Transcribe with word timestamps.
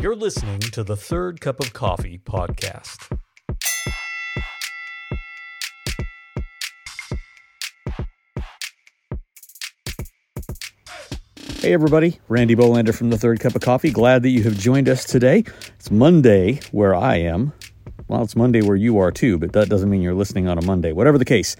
You're 0.00 0.16
listening 0.16 0.60
to 0.60 0.82
the 0.82 0.96
Third 0.96 1.42
Cup 1.42 1.60
of 1.60 1.74
Coffee 1.74 2.16
podcast. 2.16 3.18
Hey, 11.60 11.74
everybody. 11.74 12.18
Randy 12.28 12.56
Bolander 12.56 12.94
from 12.94 13.10
the 13.10 13.18
Third 13.18 13.40
Cup 13.40 13.54
of 13.54 13.60
Coffee. 13.60 13.90
Glad 13.90 14.22
that 14.22 14.30
you 14.30 14.42
have 14.44 14.56
joined 14.56 14.88
us 14.88 15.04
today. 15.04 15.44
It's 15.74 15.90
Monday 15.90 16.60
where 16.72 16.94
I 16.94 17.16
am. 17.16 17.52
Well, 18.08 18.22
it's 18.22 18.34
Monday 18.34 18.62
where 18.62 18.76
you 18.76 18.96
are 18.96 19.12
too, 19.12 19.36
but 19.36 19.52
that 19.52 19.68
doesn't 19.68 19.90
mean 19.90 20.00
you're 20.00 20.14
listening 20.14 20.48
on 20.48 20.56
a 20.56 20.64
Monday. 20.64 20.92
Whatever 20.92 21.18
the 21.18 21.26
case, 21.26 21.56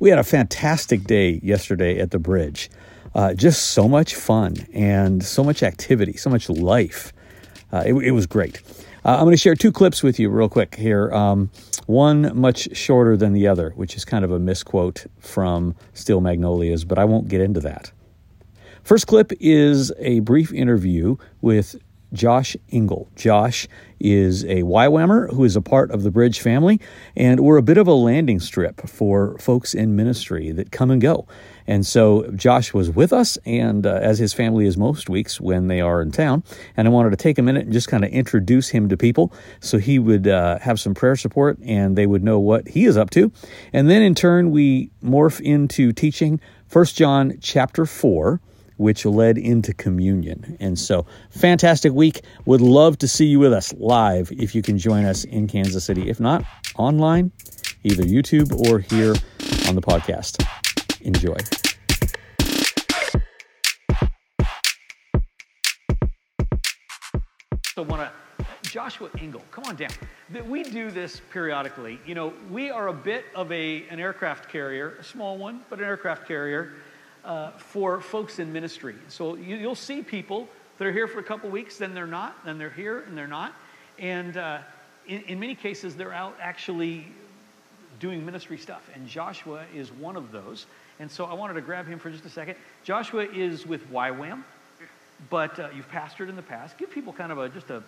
we 0.00 0.10
had 0.10 0.18
a 0.18 0.24
fantastic 0.24 1.04
day 1.04 1.38
yesterday 1.44 2.00
at 2.00 2.10
the 2.10 2.18
bridge. 2.18 2.70
Uh, 3.14 3.34
just 3.34 3.70
so 3.70 3.86
much 3.86 4.16
fun 4.16 4.56
and 4.72 5.22
so 5.22 5.44
much 5.44 5.62
activity, 5.62 6.16
so 6.16 6.28
much 6.28 6.48
life. 6.48 7.12
Uh, 7.74 7.82
it, 7.84 7.94
it, 7.94 8.10
was 8.12 8.24
great. 8.24 8.62
Uh, 9.04 9.16
I'm 9.16 9.24
going 9.24 9.32
to 9.32 9.36
share 9.36 9.56
two 9.56 9.72
clips 9.72 10.00
with 10.00 10.20
you 10.20 10.30
real 10.30 10.48
quick 10.48 10.76
here. 10.76 11.12
Um, 11.12 11.50
one 11.86 12.30
much 12.38 12.68
shorter 12.76 13.16
than 13.16 13.32
the 13.32 13.48
other, 13.48 13.70
which 13.70 13.96
is 13.96 14.04
kind 14.04 14.24
of 14.24 14.30
a 14.30 14.38
misquote 14.38 15.06
from 15.18 15.74
Steel 15.92 16.20
Magnolias, 16.20 16.84
but 16.84 17.00
I 17.00 17.04
won't 17.04 17.26
get 17.26 17.40
into 17.40 17.58
that. 17.60 17.90
First 18.84 19.08
clip 19.08 19.32
is 19.40 19.90
a 19.98 20.20
brief 20.20 20.52
interview 20.52 21.16
with 21.40 21.74
Josh 22.14 22.56
Engel. 22.70 23.08
Josh 23.16 23.68
is 24.00 24.44
a 24.44 24.62
YWAMer 24.62 25.32
who 25.34 25.44
is 25.44 25.56
a 25.56 25.60
part 25.60 25.90
of 25.90 26.02
the 26.02 26.10
Bridge 26.10 26.40
family, 26.40 26.80
and 27.16 27.40
we're 27.40 27.56
a 27.56 27.62
bit 27.62 27.76
of 27.76 27.86
a 27.86 27.92
landing 27.92 28.40
strip 28.40 28.88
for 28.88 29.36
folks 29.38 29.74
in 29.74 29.96
ministry 29.96 30.52
that 30.52 30.70
come 30.70 30.90
and 30.90 31.00
go. 31.00 31.26
And 31.66 31.86
so 31.86 32.30
Josh 32.32 32.74
was 32.74 32.90
with 32.90 33.12
us, 33.12 33.38
and 33.44 33.86
uh, 33.86 33.94
as 33.94 34.18
his 34.18 34.32
family 34.32 34.66
is 34.66 34.76
most 34.76 35.08
weeks 35.08 35.40
when 35.40 35.68
they 35.68 35.80
are 35.80 36.02
in 36.02 36.10
town. 36.10 36.44
And 36.76 36.86
I 36.86 36.90
wanted 36.90 37.10
to 37.10 37.16
take 37.16 37.38
a 37.38 37.42
minute 37.42 37.64
and 37.64 37.72
just 37.72 37.88
kind 37.88 38.04
of 38.04 38.10
introduce 38.10 38.68
him 38.68 38.88
to 38.90 38.96
people 38.96 39.32
so 39.60 39.78
he 39.78 39.98
would 39.98 40.28
uh, 40.28 40.58
have 40.58 40.78
some 40.78 40.94
prayer 40.94 41.16
support 41.16 41.58
and 41.64 41.96
they 41.96 42.06
would 42.06 42.22
know 42.22 42.38
what 42.38 42.68
he 42.68 42.84
is 42.84 42.96
up 42.96 43.10
to. 43.10 43.32
And 43.72 43.88
then 43.88 44.02
in 44.02 44.14
turn, 44.14 44.50
we 44.50 44.90
morph 45.02 45.40
into 45.40 45.92
teaching 45.92 46.40
First 46.68 46.96
John 46.96 47.38
chapter 47.40 47.86
4 47.86 48.40
which 48.76 49.04
led 49.04 49.38
into 49.38 49.72
communion. 49.74 50.56
And 50.60 50.78
so, 50.78 51.06
fantastic 51.30 51.92
week. 51.92 52.22
Would 52.46 52.60
love 52.60 52.98
to 52.98 53.08
see 53.08 53.26
you 53.26 53.38
with 53.38 53.52
us 53.52 53.72
live 53.74 54.32
if 54.32 54.54
you 54.54 54.62
can 54.62 54.78
join 54.78 55.04
us 55.04 55.24
in 55.24 55.46
Kansas 55.46 55.84
City. 55.84 56.08
If 56.08 56.20
not, 56.20 56.44
online, 56.76 57.32
either 57.82 58.02
YouTube 58.02 58.52
or 58.68 58.78
here 58.78 59.14
on 59.68 59.74
the 59.74 59.82
podcast. 59.82 60.44
Enjoy. 61.02 61.36
So, 67.74 67.82
want 67.82 68.02
to 68.02 68.12
Joshua 68.74 69.08
Engel, 69.20 69.40
come 69.52 69.62
on 69.68 69.76
down. 69.76 69.92
We 70.48 70.64
do 70.64 70.90
this 70.90 71.20
periodically. 71.30 72.00
You 72.04 72.16
know, 72.16 72.32
we 72.50 72.72
are 72.72 72.88
a 72.88 72.92
bit 72.92 73.24
of 73.36 73.52
a, 73.52 73.84
an 73.88 74.00
aircraft 74.00 74.48
carrier, 74.48 74.96
a 74.98 75.04
small 75.04 75.38
one, 75.38 75.60
but 75.70 75.78
an 75.78 75.84
aircraft 75.84 76.26
carrier 76.26 76.72
uh, 77.24 77.50
for 77.52 78.00
folks 78.00 78.38
in 78.38 78.52
ministry. 78.52 78.94
So 79.08 79.36
you, 79.36 79.66
will 79.66 79.74
see 79.74 80.02
people 80.02 80.48
that 80.78 80.86
are 80.86 80.92
here 80.92 81.08
for 81.08 81.20
a 81.20 81.24
couple 81.24 81.50
weeks, 81.50 81.78
then 81.78 81.94
they're 81.94 82.06
not, 82.06 82.44
then 82.44 82.58
they're 82.58 82.70
here 82.70 83.00
and 83.00 83.16
they're 83.16 83.26
not. 83.26 83.54
And 83.98 84.36
uh, 84.36 84.58
in, 85.06 85.22
in 85.22 85.40
many 85.40 85.54
cases, 85.54 85.94
they're 85.94 86.12
out 86.12 86.36
actually 86.40 87.06
doing 88.00 88.24
ministry 88.24 88.58
stuff. 88.58 88.88
And 88.94 89.06
Joshua 89.08 89.64
is 89.74 89.92
one 89.92 90.16
of 90.16 90.32
those. 90.32 90.66
And 91.00 91.10
so 91.10 91.24
I 91.24 91.34
wanted 91.34 91.54
to 91.54 91.60
grab 91.60 91.86
him 91.86 91.98
for 91.98 92.10
just 92.10 92.24
a 92.24 92.30
second. 92.30 92.56
Joshua 92.84 93.24
is 93.24 93.66
with 93.66 93.90
YWAM, 93.90 94.42
but 95.30 95.58
uh, 95.58 95.68
you've 95.74 95.90
pastored 95.90 96.28
in 96.28 96.36
the 96.36 96.42
past. 96.42 96.78
Give 96.78 96.90
people 96.90 97.12
kind 97.12 97.32
of 97.32 97.38
a 97.38 97.48
just 97.48 97.70
a 97.70 97.82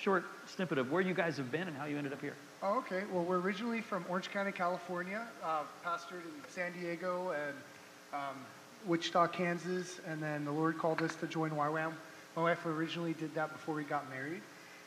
short 0.00 0.24
snippet 0.46 0.78
of 0.78 0.90
where 0.90 1.00
you 1.00 1.14
guys 1.14 1.36
have 1.36 1.52
been 1.52 1.68
and 1.68 1.76
how 1.76 1.84
you 1.84 1.96
ended 1.96 2.12
up 2.12 2.20
here. 2.20 2.34
Oh, 2.62 2.78
okay. 2.78 3.02
Well, 3.12 3.24
we're 3.24 3.38
originally 3.38 3.80
from 3.80 4.04
Orange 4.08 4.30
County, 4.30 4.50
California. 4.50 5.26
Uh, 5.42 5.62
pastored 5.84 6.24
in 6.24 6.48
San 6.48 6.72
Diego 6.72 7.30
and 7.30 7.56
um, 8.12 8.36
Wichita, 8.86 9.28
Kansas, 9.28 10.00
and 10.06 10.22
then 10.22 10.44
the 10.44 10.50
Lord 10.50 10.78
called 10.78 11.00
us 11.02 11.14
to 11.16 11.26
join 11.26 11.50
YWAM. 11.50 11.92
My 12.36 12.42
wife 12.42 12.66
originally 12.66 13.14
did 13.14 13.34
that 13.34 13.52
before 13.52 13.74
we 13.74 13.84
got 13.84 14.08
married. 14.10 14.42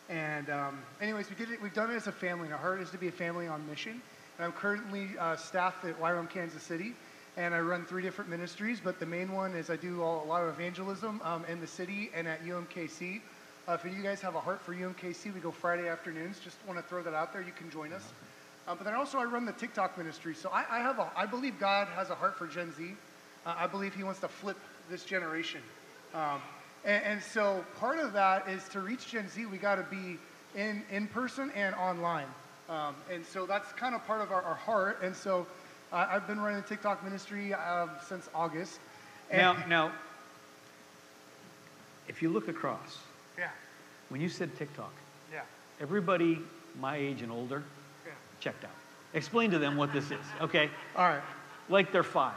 And 0.09 0.49
um, 0.49 0.79
anyways, 1.01 1.29
we 1.29 1.35
did 1.35 1.51
it. 1.51 1.61
We've 1.61 1.73
done 1.73 1.91
it 1.91 1.95
as 1.95 2.07
a 2.07 2.11
family. 2.11 2.45
and 2.45 2.53
Our 2.53 2.59
heart 2.59 2.79
is 2.79 2.89
to 2.91 2.97
be 2.97 3.07
a 3.07 3.11
family 3.11 3.47
on 3.47 3.67
mission. 3.67 4.01
And 4.37 4.45
I'm 4.45 4.51
currently 4.51 5.09
uh, 5.19 5.35
staffed 5.35 5.83
at 5.85 5.99
YWAM 5.99 6.29
Kansas 6.29 6.61
City, 6.61 6.93
and 7.37 7.55
I 7.55 7.59
run 7.59 7.85
three 7.85 8.03
different 8.03 8.29
ministries. 8.29 8.79
But 8.83 8.99
the 8.99 9.05
main 9.05 9.31
one 9.31 9.55
is 9.55 9.69
I 9.69 9.75
do 9.75 10.03
all, 10.03 10.23
a 10.23 10.27
lot 10.27 10.43
of 10.43 10.49
evangelism 10.49 11.19
um, 11.23 11.43
in 11.45 11.59
the 11.59 11.67
city 11.67 12.11
and 12.13 12.27
at 12.27 12.43
UMKC. 12.45 13.21
Uh, 13.67 13.73
if 13.73 13.83
you 13.83 14.01
guys 14.03 14.21
have 14.21 14.35
a 14.35 14.39
heart 14.39 14.61
for 14.61 14.73
UMKC, 14.73 15.33
we 15.33 15.39
go 15.39 15.51
Friday 15.51 15.89
afternoons. 15.89 16.39
Just 16.39 16.57
want 16.67 16.79
to 16.79 16.87
throw 16.87 17.01
that 17.01 17.13
out 17.13 17.33
there. 17.33 17.41
You 17.41 17.51
can 17.51 17.69
join 17.69 17.91
us. 17.91 18.03
Uh, 18.67 18.75
but 18.75 18.83
then 18.83 18.93
also 18.93 19.17
I 19.17 19.23
run 19.23 19.45
the 19.45 19.53
TikTok 19.53 19.97
ministry. 19.97 20.35
So 20.35 20.49
I, 20.53 20.65
I 20.69 20.79
have 20.79 20.99
a, 20.99 21.09
I 21.15 21.25
believe 21.25 21.59
God 21.59 21.87
has 21.95 22.09
a 22.09 22.15
heart 22.15 22.37
for 22.37 22.47
Gen 22.47 22.73
Z. 22.77 22.95
I 23.57 23.67
believe 23.67 23.95
he 23.95 24.03
wants 24.03 24.19
to 24.21 24.27
flip 24.27 24.57
this 24.89 25.03
generation. 25.03 25.61
Um, 26.13 26.41
and, 26.85 27.03
and, 27.03 27.23
so 27.23 27.63
part 27.79 27.99
of 27.99 28.13
that 28.13 28.47
is 28.47 28.67
to 28.69 28.79
reach 28.79 29.07
Gen 29.09 29.29
Z, 29.29 29.45
we 29.45 29.57
got 29.57 29.75
to 29.75 29.83
be 29.83 30.17
in, 30.55 30.83
in 30.91 31.07
person 31.07 31.51
and 31.51 31.75
online. 31.75 32.27
Um, 32.69 32.95
and 33.11 33.25
so 33.25 33.45
that's 33.45 33.71
kind 33.73 33.95
of 33.95 34.05
part 34.05 34.21
of 34.21 34.31
our, 34.31 34.41
our 34.41 34.55
heart. 34.55 34.99
And 35.01 35.15
so 35.15 35.45
uh, 35.91 36.07
I've 36.09 36.27
been 36.27 36.39
running 36.39 36.61
the 36.61 36.67
TikTok 36.67 37.03
ministry 37.03 37.53
uh, 37.53 37.87
since 38.07 38.29
August. 38.33 38.79
now, 39.31 39.57
now, 39.67 39.91
if 42.07 42.21
you 42.21 42.29
look 42.29 42.47
across, 42.47 42.99
yeah. 43.37 43.49
when 44.09 44.21
you 44.21 44.29
said 44.29 44.55
TikTok, 44.57 44.93
yeah. 45.31 45.41
everybody 45.81 46.39
my 46.79 46.95
age 46.95 47.21
and 47.21 47.31
older 47.31 47.63
yeah. 48.05 48.11
checked 48.39 48.63
out. 48.63 48.71
Explain 49.13 49.51
to 49.51 49.59
them 49.59 49.77
what 49.77 49.93
this 49.93 50.05
is, 50.05 50.25
okay? 50.41 50.69
All 50.95 51.07
right. 51.07 51.21
Like 51.69 51.91
they're 51.91 52.03
five. 52.03 52.35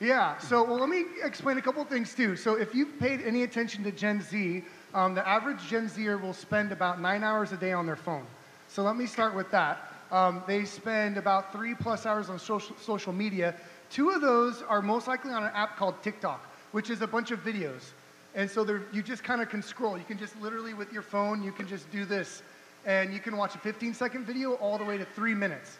Yeah, 0.00 0.38
so 0.38 0.64
well, 0.64 0.78
let 0.78 0.88
me 0.88 1.04
explain 1.22 1.58
a 1.58 1.62
couple 1.62 1.84
things 1.84 2.14
too. 2.14 2.34
So 2.34 2.54
if 2.54 2.74
you've 2.74 2.98
paid 2.98 3.20
any 3.20 3.42
attention 3.42 3.84
to 3.84 3.92
Gen 3.92 4.22
Z, 4.22 4.64
um, 4.94 5.14
the 5.14 5.26
average 5.28 5.68
Gen 5.68 5.90
Zer 5.90 6.16
will 6.16 6.32
spend 6.32 6.72
about 6.72 7.02
nine 7.02 7.22
hours 7.22 7.52
a 7.52 7.58
day 7.58 7.72
on 7.72 7.84
their 7.84 7.96
phone. 7.96 8.24
So 8.66 8.82
let 8.82 8.96
me 8.96 9.04
start 9.04 9.34
with 9.34 9.50
that. 9.50 9.92
Um, 10.10 10.42
they 10.46 10.64
spend 10.64 11.18
about 11.18 11.52
three 11.52 11.74
plus 11.74 12.06
hours 12.06 12.30
on 12.30 12.38
social, 12.38 12.74
social 12.80 13.12
media. 13.12 13.54
Two 13.90 14.08
of 14.08 14.22
those 14.22 14.62
are 14.62 14.80
most 14.80 15.06
likely 15.06 15.32
on 15.32 15.42
an 15.42 15.50
app 15.54 15.76
called 15.76 16.02
TikTok, 16.02 16.46
which 16.72 16.88
is 16.88 17.02
a 17.02 17.06
bunch 17.06 17.30
of 17.30 17.44
videos. 17.44 17.90
And 18.34 18.50
so 18.50 18.66
you 18.92 19.02
just 19.02 19.22
kind 19.22 19.42
of 19.42 19.50
can 19.50 19.62
scroll. 19.62 19.98
You 19.98 20.04
can 20.04 20.18
just 20.18 20.40
literally 20.40 20.72
with 20.72 20.94
your 20.94 21.02
phone, 21.02 21.42
you 21.42 21.52
can 21.52 21.68
just 21.68 21.90
do 21.90 22.06
this. 22.06 22.42
And 22.86 23.12
you 23.12 23.20
can 23.20 23.36
watch 23.36 23.54
a 23.54 23.58
15 23.58 23.92
second 23.92 24.24
video 24.24 24.54
all 24.54 24.78
the 24.78 24.84
way 24.84 24.96
to 24.96 25.04
three 25.04 25.34
minutes. 25.34 25.76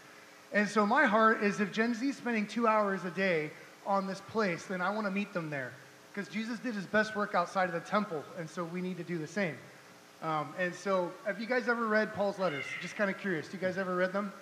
And 0.52 0.68
so 0.68 0.84
my 0.84 1.06
heart 1.06 1.42
is 1.42 1.58
if 1.60 1.72
Gen 1.72 1.94
Z 1.94 2.06
is 2.06 2.16
spending 2.18 2.46
two 2.46 2.66
hours 2.66 3.04
a 3.06 3.10
day 3.12 3.50
on 3.86 4.06
this 4.06 4.20
place, 4.28 4.64
then 4.66 4.80
I 4.80 4.90
want 4.90 5.06
to 5.06 5.10
meet 5.10 5.32
them 5.32 5.50
there. 5.50 5.72
Because 6.12 6.32
Jesus 6.32 6.58
did 6.58 6.74
his 6.74 6.86
best 6.86 7.14
work 7.14 7.34
outside 7.34 7.68
of 7.68 7.72
the 7.72 7.80
temple, 7.80 8.24
and 8.38 8.48
so 8.48 8.64
we 8.64 8.80
need 8.80 8.96
to 8.96 9.04
do 9.04 9.18
the 9.18 9.26
same. 9.26 9.56
Um, 10.22 10.52
and 10.58 10.74
so, 10.74 11.10
have 11.24 11.40
you 11.40 11.46
guys 11.46 11.68
ever 11.68 11.86
read 11.86 12.12
Paul's 12.14 12.38
letters? 12.38 12.64
Just 12.82 12.96
kind 12.96 13.10
of 13.10 13.18
curious. 13.18 13.48
Do 13.48 13.56
You 13.56 13.60
guys 13.62 13.78
ever 13.78 13.94
read 13.94 14.12
them? 14.12 14.32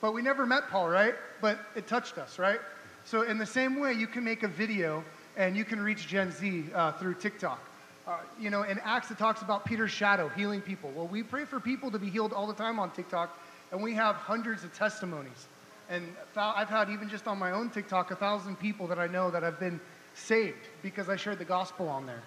But 0.00 0.12
we 0.12 0.22
never 0.22 0.46
met 0.46 0.68
Paul, 0.70 0.88
right? 0.88 1.14
But 1.40 1.58
it 1.74 1.86
touched 1.88 2.18
us, 2.18 2.38
right? 2.38 2.60
So, 3.04 3.22
in 3.22 3.38
the 3.38 3.46
same 3.46 3.80
way, 3.80 3.92
you 3.92 4.06
can 4.06 4.22
make 4.22 4.42
a 4.42 4.48
video 4.48 5.02
and 5.36 5.56
you 5.56 5.64
can 5.64 5.80
reach 5.80 6.06
Gen 6.06 6.30
Z 6.30 6.64
uh, 6.74 6.92
through 6.92 7.14
TikTok. 7.14 7.60
Uh, 8.06 8.18
you 8.38 8.50
know, 8.50 8.62
in 8.62 8.78
Acts, 8.80 9.10
it 9.10 9.18
talks 9.18 9.42
about 9.42 9.64
Peter's 9.64 9.90
shadow 9.90 10.28
healing 10.28 10.60
people. 10.60 10.92
Well, 10.94 11.08
we 11.08 11.22
pray 11.22 11.44
for 11.44 11.58
people 11.58 11.90
to 11.90 11.98
be 11.98 12.08
healed 12.08 12.32
all 12.32 12.46
the 12.46 12.54
time 12.54 12.78
on 12.78 12.90
TikTok, 12.92 13.36
and 13.72 13.82
we 13.82 13.94
have 13.94 14.14
hundreds 14.14 14.62
of 14.62 14.72
testimonies. 14.74 15.46
And 15.88 16.14
I've 16.36 16.68
had, 16.68 16.90
even 16.90 17.08
just 17.08 17.26
on 17.26 17.38
my 17.38 17.52
own 17.52 17.70
TikTok, 17.70 18.10
a 18.10 18.16
thousand 18.16 18.58
people 18.58 18.86
that 18.88 18.98
I 18.98 19.06
know 19.06 19.30
that 19.30 19.42
have 19.42 19.60
been 19.60 19.80
saved 20.14 20.68
because 20.82 21.08
I 21.08 21.16
shared 21.16 21.38
the 21.38 21.44
gospel 21.44 21.88
on 21.88 22.06
there. 22.06 22.22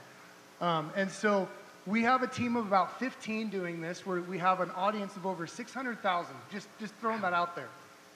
Um, 0.62 0.92
and 0.96 1.10
so 1.10 1.48
we 1.86 2.04
have 2.04 2.24
a 2.24 2.28
team 2.28 2.56
of 2.56 2.68
about 2.68 3.00
15 3.00 3.50
doing 3.50 3.82
this 3.82 4.06
where 4.06 4.22
we 4.22 4.38
have 4.38 4.62
an 4.62 4.72
audience 4.72 5.16
of 5.16 5.26
over 5.26 5.48
600,000. 5.48 6.36
Just, 6.52 6.68
just 6.80 6.94
throwing 6.96 7.22
that 7.22 7.34
out 7.34 7.56
there. 7.56 7.70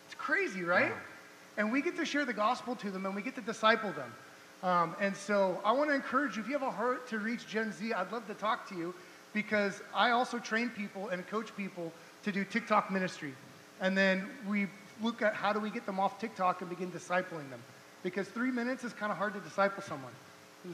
It's 0.06 0.16
crazy, 0.16 0.64
right? 0.64 0.92
Wow. 0.92 0.98
And 1.58 1.72
we 1.72 1.82
get 1.82 1.96
to 1.98 2.06
share 2.06 2.26
the 2.26 2.34
gospel 2.34 2.76
to 2.78 2.92
them 2.92 3.06
and 3.06 3.16
we 3.16 3.22
get 3.22 3.36
to 3.36 3.42
disciple 3.42 3.92
them. 3.92 4.14
Um, 4.64 4.96
and 5.00 5.16
so 5.16 5.60
I 5.66 5.74
want 5.74 5.90
to 5.90 5.96
encourage 5.96 6.38
you, 6.38 6.42
if 6.42 6.48
you 6.48 6.54
have 6.54 6.64
a 6.64 6.72
heart 6.72 7.08
to 7.10 7.20
reach 7.20 7.48
Gen 7.48 7.74
Z, 7.74 7.94
I'd 7.94 8.12
love 8.12 8.28
to 8.28 8.34
talk 8.34 8.68
to 8.70 8.76
you 8.76 8.94
because 9.34 9.82
I 9.94 10.12
also 10.12 10.40
train 10.40 10.70
people 10.70 11.10
and 11.10 11.28
coach 11.28 11.56
people 11.58 11.92
to 12.24 12.32
do 12.32 12.46
TikTok 12.46 12.90
ministry. 12.90 13.34
And 13.82 13.98
then 13.98 14.30
we 14.48 14.68
look 15.02 15.22
at 15.22 15.34
how 15.34 15.54
do 15.54 15.60
we 15.60 15.70
get 15.70 15.86
them 15.86 16.00
off 16.00 16.20
TikTok 16.20 16.62
and 16.62 16.70
begin 16.70 16.92
discipling 16.92 17.50
them. 17.50 17.62
Because 18.04 18.28
three 18.28 18.52
minutes 18.52 18.84
is 18.84 18.94
kind 18.94 19.12
of 19.12 19.18
hard 19.18 19.34
to 19.34 19.40
disciple 19.40 19.82
someone. 19.82 20.12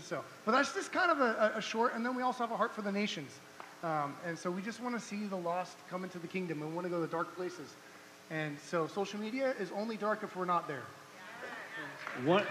So, 0.04 0.24
but 0.46 0.52
that's 0.52 0.74
just 0.74 0.92
kind 0.92 1.12
of 1.12 1.20
a, 1.20 1.54
a 1.56 1.62
short, 1.62 1.96
and 1.96 2.06
then 2.06 2.16
we 2.16 2.22
also 2.22 2.44
have 2.44 2.52
a 2.52 2.58
heart 2.58 2.74
for 2.76 2.82
the 2.82 2.92
nations. 2.92 3.32
Um, 3.84 4.16
and 4.26 4.38
so 4.38 4.52
we 4.52 4.62
just 4.62 4.82
want 4.82 5.00
to 5.00 5.04
see 5.04 5.26
the 5.26 5.36
lost 5.36 5.78
come 5.90 6.04
into 6.04 6.20
the 6.20 6.28
kingdom 6.28 6.60
we 6.60 6.68
want 6.68 6.86
to 6.86 6.90
go 6.90 6.98
to 6.98 7.06
the 7.06 7.12
dark 7.12 7.36
places. 7.36 7.74
And 8.30 8.58
so 8.60 8.88
social 8.88 9.20
media 9.20 9.56
is 9.60 9.72
only 9.76 9.98
dark 9.98 10.22
if 10.22 10.36
we're 10.36 10.46
not 10.46 10.68
there. 10.68 10.84
One, 12.24 12.44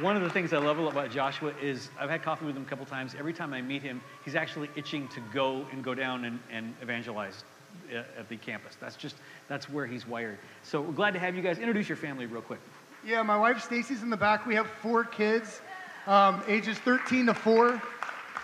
one 0.00 0.16
of 0.16 0.22
the 0.22 0.30
things 0.30 0.52
I 0.52 0.58
love 0.58 0.78
about 0.78 1.10
Joshua 1.10 1.52
is 1.62 1.90
I've 2.00 2.10
had 2.10 2.22
coffee 2.22 2.46
with 2.46 2.56
him 2.56 2.62
a 2.62 2.66
couple 2.66 2.86
times. 2.86 3.14
Every 3.16 3.32
time 3.32 3.52
I 3.52 3.62
meet 3.62 3.82
him, 3.82 4.00
he's 4.24 4.34
actually 4.34 4.70
itching 4.74 5.06
to 5.08 5.20
go 5.32 5.66
and 5.70 5.84
go 5.84 5.94
down 5.94 6.24
and, 6.24 6.40
and 6.50 6.74
evangelize 6.82 7.44
at 7.92 8.28
the 8.28 8.36
campus. 8.36 8.76
That's 8.80 8.96
just, 8.96 9.16
that's 9.48 9.68
where 9.70 9.86
he's 9.86 10.06
wired. 10.06 10.38
So 10.62 10.80
we're 10.80 10.92
glad 10.92 11.14
to 11.14 11.20
have 11.20 11.34
you 11.36 11.42
guys. 11.42 11.58
Introduce 11.58 11.88
your 11.88 11.96
family 11.96 12.26
real 12.26 12.42
quick. 12.42 12.60
Yeah, 13.04 13.22
my 13.22 13.38
wife 13.38 13.62
Stacy's 13.62 14.02
in 14.02 14.10
the 14.10 14.16
back. 14.16 14.46
We 14.46 14.54
have 14.56 14.66
four 14.82 15.04
kids, 15.04 15.60
um, 16.06 16.42
ages 16.48 16.78
13 16.78 17.26
to 17.26 17.34
4, 17.34 17.80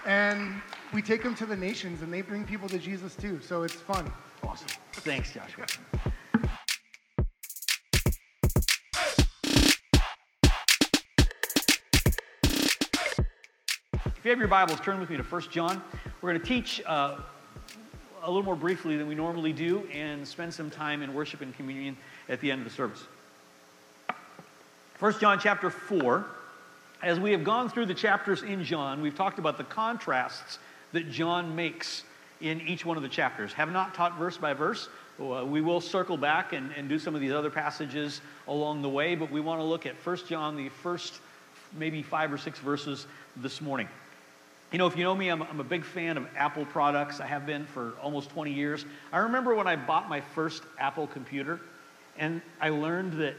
and 0.07 0.63
we 0.93 1.03
take 1.03 1.23
them 1.23 1.35
to 1.37 1.47
the 1.47 1.57
nations, 1.57 2.03
and 2.03 2.13
they 2.13 2.23
bring 2.23 2.45
people 2.45 2.69
to 2.69 2.79
Jesus 2.79 3.17
too. 3.17 3.41
So 3.41 3.63
it's 3.63 3.75
fun. 3.75 4.11
Awesome. 4.43 4.69
Thanks, 4.93 5.33
Joshua. 5.33 5.67
If 14.23 14.27
you 14.27 14.31
have 14.31 14.39
your 14.39 14.47
Bibles, 14.47 14.79
turn 14.79 15.01
with 15.01 15.11
me 15.11 15.17
to 15.17 15.25
1 15.25 15.43
John. 15.51 15.83
We're 16.21 16.31
going 16.31 16.41
to 16.41 16.47
teach 16.47 16.81
uh, 16.87 17.23
a 18.23 18.31
little 18.31 18.45
more 18.45 18.57
briefly 18.57 18.97
than 18.97 19.09
we 19.09 19.15
normally 19.15 19.53
do 19.53 19.87
and 19.93 20.27
spend 20.27 20.55
some 20.55 20.71
time 20.71 21.03
in 21.03 21.13
worship 21.13 21.41
and 21.41 21.55
communion 21.57 21.97
at 22.29 22.41
the 22.41 22.51
end 22.51 22.61
of 22.61 22.69
the 22.69 22.75
service. 22.75 23.03
1 25.01 25.19
John 25.19 25.41
chapter 25.41 25.71
4. 25.71 26.25
As 27.03 27.19
we 27.19 27.33
have 27.33 27.43
gone 27.43 27.69
through 27.69 27.87
the 27.87 27.95
chapters 27.95 28.45
in 28.45 28.63
John, 28.63 29.03
we've 29.03 29.17
talked 29.17 29.41
about 29.41 29.59
the 29.59 29.65
contrasts 29.65 30.61
that 30.93 31.11
John 31.11 31.57
makes 31.57 32.05
in 32.41 32.61
each 32.61 32.85
one 32.85 32.97
of 32.97 33.03
the 33.03 33.09
chapters. 33.09 33.53
Have 33.55 33.73
not 33.73 33.95
taught 33.95 34.17
verse 34.17 34.37
by 34.37 34.55
verse. 34.55 34.89
Uh, 35.21 35.45
we 35.45 35.61
will 35.61 35.81
circle 35.81 36.17
back 36.17 36.53
and, 36.53 36.71
and 36.77 36.89
do 36.89 36.99
some 37.01 37.17
of 37.17 37.21
these 37.21 37.33
other 37.33 37.51
passages 37.51 38.21
along 38.47 38.83
the 38.83 38.89
way, 38.89 39.17
but 39.17 39.33
we 39.33 39.41
want 39.41 39.61
to 39.61 39.65
look 39.65 39.85
at 39.85 39.95
1 40.07 40.17
John, 40.29 40.57
the 40.57 40.69
first 40.69 41.21
maybe 41.77 42.03
five 42.03 42.33
or 42.33 42.39
six 42.39 42.61
verses 42.61 43.07
this 43.37 43.61
morning. 43.61 43.89
You 44.73 44.79
know, 44.79 44.87
if 44.87 44.97
you 44.97 45.05
know 45.05 45.15
me, 45.15 45.29
I'm, 45.29 45.43
I'm, 45.43 45.61
a 45.61 45.65
big 45.65 45.85
fan 45.85 46.17
of 46.17 46.27
Apple 46.35 46.65
products. 46.65 47.21
I 47.21 47.27
have 47.27 47.45
been 47.45 47.67
for 47.67 47.93
almost 48.03 48.31
20 48.31 48.55
years. 48.55 48.87
I 49.13 49.19
remember 49.19 49.55
when 49.55 49.67
I 49.67 49.77
bought 49.77 50.09
my 50.09 50.23
first 50.23 50.63
Apple 50.79 51.07
computer, 51.07 51.61
and 52.17 52.41
I 52.59 52.71
learned 52.71 53.21
that 53.21 53.35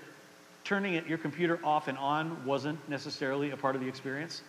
turning 0.63 1.03
your 1.07 1.17
computer 1.17 1.59
off 1.63 1.87
and 1.87 1.97
on 1.97 2.45
wasn't 2.45 2.77
necessarily 2.87 3.49
a 3.49 3.57
part 3.57 3.75
of 3.75 3.81
the 3.81 3.87
experience. 3.87 4.43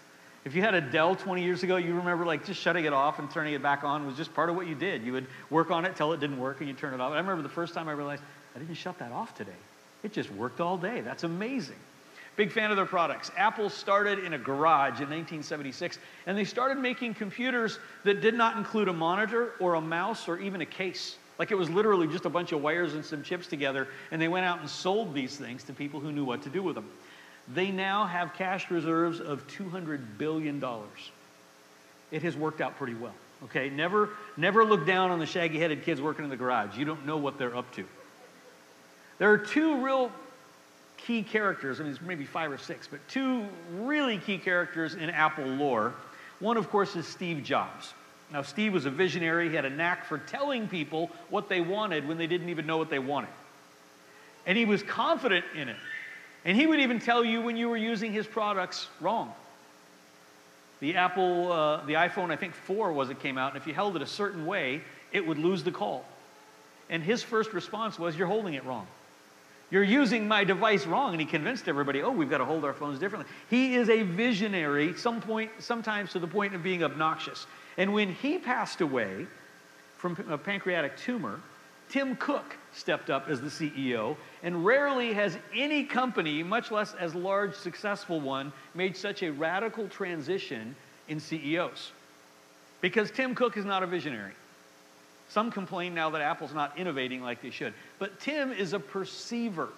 If 0.45 0.55
you 0.55 0.61
had 0.61 0.75
a 0.75 0.81
Dell 0.83 1.17
20 1.17 1.43
years 1.43 1.63
ago, 1.63 1.77
you 1.77 1.95
remember 1.95 2.27
like 2.27 2.45
just 2.45 2.61
shutting 2.61 2.85
it 2.85 2.93
off 2.93 3.19
and 3.19 3.31
turning 3.31 3.55
it 3.55 3.63
back 3.63 3.83
on 3.83 4.07
was 4.07 4.15
just 4.15 4.35
part 4.35 4.51
of 4.51 4.57
what 4.57 4.67
you 4.67 4.75
did. 4.75 5.03
You 5.03 5.13
would 5.13 5.27
work 5.49 5.71
on 5.71 5.87
it 5.87 5.97
till 5.97 6.13
it 6.13 6.21
didn't 6.21 6.39
work 6.39 6.61
and 6.61 6.69
you 6.69 6.75
turn 6.75 6.93
it 6.93 7.01
off. 7.01 7.13
I 7.13 7.17
remember 7.17 7.43
the 7.43 7.49
first 7.49 7.73
time 7.73 7.89
I 7.89 7.93
realized 7.93 8.23
I 8.55 8.59
didn't 8.59 8.75
shut 8.75 8.99
that 8.99 9.11
off 9.11 9.35
today. 9.35 9.53
It 10.03 10.13
just 10.13 10.31
worked 10.31 10.61
all 10.61 10.77
day. 10.77 11.01
That's 11.01 11.25
amazing. 11.25 11.79
Big 12.37 12.51
fan 12.51 12.71
of 12.71 12.77
their 12.77 12.87
products. 12.87 13.31
Apple 13.37 13.71
started 13.71 14.19
in 14.19 14.33
a 14.33 14.39
garage 14.39 15.01
in 15.01 15.09
1976, 15.09 15.99
and 16.27 16.37
they 16.37 16.45
started 16.45 16.79
making 16.79 17.15
computers 17.15 17.79
that 18.03 18.21
did 18.21 18.35
not 18.35 18.57
include 18.57 18.89
a 18.89 18.93
monitor 18.93 19.53
or 19.61 19.75
a 19.75 19.81
mouse 19.81 20.29
or 20.29 20.39
even 20.39 20.61
a 20.61 20.67
case. 20.67 21.17
Like 21.39 21.53
it 21.53 21.55
was 21.57 21.71
literally 21.71 22.09
just 22.09 22.25
a 22.25 22.31
bunch 22.31 22.53
of 22.53 22.61
wires 22.63 22.95
and 22.95 23.05
some 23.05 23.23
chips 23.23 23.47
together, 23.47 23.89
and 24.11 24.21
they 24.21 24.29
went 24.29 24.47
out 24.47 24.61
and 24.61 24.69
sold 24.69 25.15
these 25.15 25.37
things 25.37 25.63
to 25.65 25.73
people 25.73 26.01
who 26.01 26.11
knew 26.11 26.25
what 26.25 26.43
to 26.43 26.49
do 26.49 26.63
with 26.63 26.75
them. 26.75 26.89
They 27.53 27.71
now 27.71 28.07
have 28.07 28.35
cash 28.35 28.71
reserves 28.71 29.21
of 29.21 29.47
$200 29.49 30.19
billion. 30.19 30.65
It 32.11 32.23
has 32.23 32.37
worked 32.37 32.61
out 32.61 32.77
pretty 32.77 32.95
well. 32.95 33.15
Okay, 33.45 33.69
never, 33.69 34.11
never 34.37 34.65
look 34.65 34.87
down 34.87 35.11
on 35.11 35.19
the 35.19 35.27
shaggy 35.27 35.59
headed 35.59 35.83
kids 35.83 36.01
working 36.01 36.25
in 36.25 36.31
the 36.31 36.37
garage. 36.37 36.79
You 36.79 36.85
don't 36.85 37.05
know 37.05 37.17
what 37.17 37.39
they're 37.39 37.55
up 37.55 37.71
to. 37.75 37.85
There 39.19 39.31
are 39.31 39.39
two 39.39 39.85
real 39.85 40.11
key 41.07 41.23
characters, 41.23 41.81
I 41.81 41.85
mean, 41.85 41.93
there's 41.93 42.07
maybe 42.07 42.25
five 42.25 42.51
or 42.51 42.59
six, 42.59 42.87
but 42.87 43.07
two 43.09 43.47
really 43.73 44.19
key 44.19 44.39
characters 44.39 44.95
in 44.95 45.11
Apple 45.11 45.45
lore. 45.45 45.95
One, 46.41 46.57
of 46.57 46.71
course, 46.71 46.97
is 46.97 47.07
Steve 47.07 47.43
Jobs. 47.43 47.93
Now, 48.33 48.43
Steve 48.43 48.73
was 48.73 48.87
a 48.87 48.91
visionary. 48.91 49.49
He 49.49 49.55
had 49.55 49.65
a 49.65 49.71
knack 49.71 50.07
for 50.07 50.19
telling 50.19 50.67
people 50.67 51.11
what 51.31 51.49
they 51.49 51.61
wanted 51.61 52.09
when 52.09 52.17
they 52.19 52.27
didn't 52.27 52.49
even 52.49 52.67
know 52.67 52.79
what 52.79 52.91
they 52.91 52.99
wanted. 52.99 53.31
And 54.47 54.59
he 54.59 54.65
was 54.65 54.83
confident 54.83 55.45
in 55.55 55.69
it. 55.69 55.77
And 56.45 56.57
he 56.57 56.67
would 56.67 56.81
even 56.81 56.99
tell 56.99 57.25
you 57.25 57.41
when 57.41 57.57
you 57.57 57.69
were 57.69 57.77
using 57.77 58.13
his 58.13 58.27
products 58.27 58.89
wrong. 59.01 59.33
The 60.81 60.97
Apple, 60.97 61.53
uh, 61.53 61.85
the 61.87 61.95
iPhone, 61.95 62.31
I 62.31 62.37
think 62.37 62.55
4 62.55 62.93
was 62.93 63.09
it 63.09 63.21
came 63.21 63.39
out, 63.39 63.55
and 63.55 63.61
if 63.61 63.67
you 63.67 63.73
held 63.73 63.97
it 63.97 64.03
a 64.03 64.07
certain 64.07 64.45
way, 64.45 64.83
it 65.13 65.27
would 65.27 65.39
lose 65.39 65.63
the 65.63 65.71
call. 65.71 66.05
And 66.91 67.03
his 67.03 67.23
first 67.23 67.53
response 67.53 67.99
was, 67.99 68.17
You're 68.17 68.27
holding 68.27 68.55
it 68.55 68.65
wrong. 68.65 68.87
You're 69.71 69.83
using 69.83 70.29
my 70.29 70.45
device 70.45 70.87
wrong. 70.87 71.13
And 71.13 71.21
he 71.21 71.27
convinced 71.27 71.69
everybody, 71.69 72.03
oh, 72.03 72.11
we've 72.11 72.31
got 72.31 72.39
to 72.39 72.45
hold 72.45 72.65
our 72.65 72.75
phones 72.75 72.99
differently. 72.99 73.31
He 73.51 73.75
is 73.75 73.89
a 73.89 74.03
visionary, 74.03 74.95
some 74.95 75.21
point, 75.21 75.51
sometimes 75.59 76.13
to 76.13 76.19
the 76.19 76.27
point 76.27 76.55
of 76.55 76.63
being 76.63 76.85
obnoxious. 76.85 77.47
And 77.77 77.93
when 77.93 78.13
he 78.13 78.39
passed 78.39 78.81
away 78.81 79.27
from 79.97 80.17
a 80.29 80.39
pancreatic 80.39 80.97
tumor, 80.97 81.41
Tim 81.89 82.17
Cook 82.17 82.57
stepped 82.73 83.11
up 83.11 83.29
as 83.29 83.41
the 83.41 83.49
CEO, 83.49 84.17
and 84.43 84.65
rarely 84.65 85.13
has 85.13 85.39
any 85.55 85.85
company, 85.85 86.43
much 86.43 86.71
less 86.71 86.95
as 86.95 87.15
large, 87.15 87.55
successful 87.55 88.21
one, 88.21 88.53
made 88.75 88.97
such 88.97 89.23
a 89.23 89.31
radical 89.31 89.89
transition 89.89 90.75
in 91.09 91.21
CEOs. 91.21 91.93
Because 92.81 93.11
Tim 93.11 93.35
Cook 93.35 93.57
is 93.57 93.65
not 93.65 93.83
a 93.83 93.87
visionary. 93.87 94.33
Some 95.35 95.51
complain 95.51 95.95
now 95.95 96.11
that 96.11 96.23
Apple's 96.23 96.55
not 96.55 96.79
innovating 96.79 97.21
like 97.21 97.43
they 97.43 97.51
should. 97.51 97.75
But 97.99 98.21
Tim 98.21 98.53
is 98.53 98.73
a 98.73 98.79
perceiver. 98.79 99.69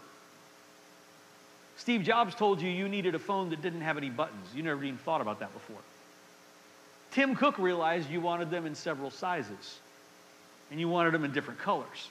Steve 1.78 2.02
Jobs 2.02 2.34
told 2.34 2.60
you 2.60 2.68
you 2.68 2.90
needed 2.90 3.14
a 3.14 3.18
phone 3.18 3.48
that 3.48 3.62
didn't 3.62 3.80
have 3.80 3.96
any 3.96 4.10
buttons. 4.10 4.48
You 4.54 4.62
never 4.62 4.84
even 4.84 4.98
thought 4.98 5.22
about 5.22 5.40
that 5.40 5.54
before. 5.54 5.78
Tim 7.12 7.34
Cook 7.34 7.56
realized 7.56 8.10
you 8.10 8.20
wanted 8.20 8.50
them 8.50 8.66
in 8.66 8.74
several 8.74 9.10
sizes, 9.10 9.78
and 10.70 10.78
you 10.78 10.90
wanted 10.90 11.14
them 11.14 11.24
in 11.24 11.32
different 11.32 11.58
colors. 11.58 12.10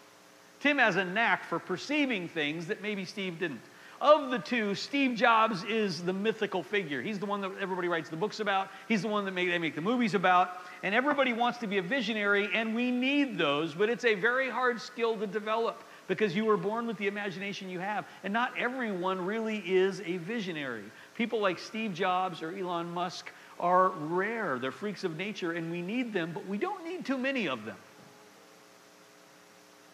Tim 0.59 0.79
has 0.79 0.95
a 0.95 1.05
knack 1.05 1.43
for 1.43 1.59
perceiving 1.59 2.27
things 2.27 2.65
that 2.65 2.81
maybe 2.81 3.05
Steve 3.05 3.37
didn't. 3.37 3.61
Of 4.05 4.29
the 4.29 4.37
two, 4.37 4.75
Steve 4.75 5.15
Jobs 5.17 5.63
is 5.63 6.03
the 6.03 6.13
mythical 6.13 6.61
figure. 6.61 7.01
He's 7.01 7.17
the 7.17 7.25
one 7.25 7.41
that 7.41 7.49
everybody 7.59 7.87
writes 7.87 8.07
the 8.07 8.15
books 8.15 8.39
about. 8.39 8.69
He's 8.87 9.01
the 9.01 9.07
one 9.07 9.25
that 9.25 9.31
make, 9.31 9.49
they 9.49 9.57
make 9.57 9.73
the 9.73 9.81
movies 9.81 10.13
about. 10.13 10.61
And 10.83 10.93
everybody 10.93 11.33
wants 11.33 11.57
to 11.57 11.67
be 11.67 11.79
a 11.79 11.81
visionary, 11.81 12.47
and 12.53 12.75
we 12.75 12.91
need 12.91 13.35
those, 13.35 13.73
but 13.73 13.89
it's 13.89 14.05
a 14.05 14.13
very 14.13 14.47
hard 14.47 14.79
skill 14.79 15.17
to 15.17 15.25
develop 15.25 15.83
because 16.07 16.35
you 16.35 16.45
were 16.45 16.55
born 16.55 16.85
with 16.85 16.97
the 16.97 17.07
imagination 17.07 17.67
you 17.67 17.79
have. 17.79 18.05
And 18.23 18.31
not 18.31 18.53
everyone 18.59 19.25
really 19.25 19.57
is 19.57 20.01
a 20.05 20.17
visionary. 20.17 20.83
People 21.17 21.39
like 21.39 21.57
Steve 21.57 21.95
Jobs 21.95 22.43
or 22.43 22.55
Elon 22.55 22.93
Musk 22.93 23.31
are 23.59 23.89
rare. 23.89 24.59
They're 24.59 24.71
freaks 24.71 25.03
of 25.03 25.17
nature, 25.17 25.53
and 25.53 25.71
we 25.71 25.81
need 25.81 26.13
them, 26.13 26.29
but 26.31 26.45
we 26.45 26.59
don't 26.59 26.85
need 26.85 27.07
too 27.07 27.17
many 27.17 27.47
of 27.47 27.65
them. 27.65 27.77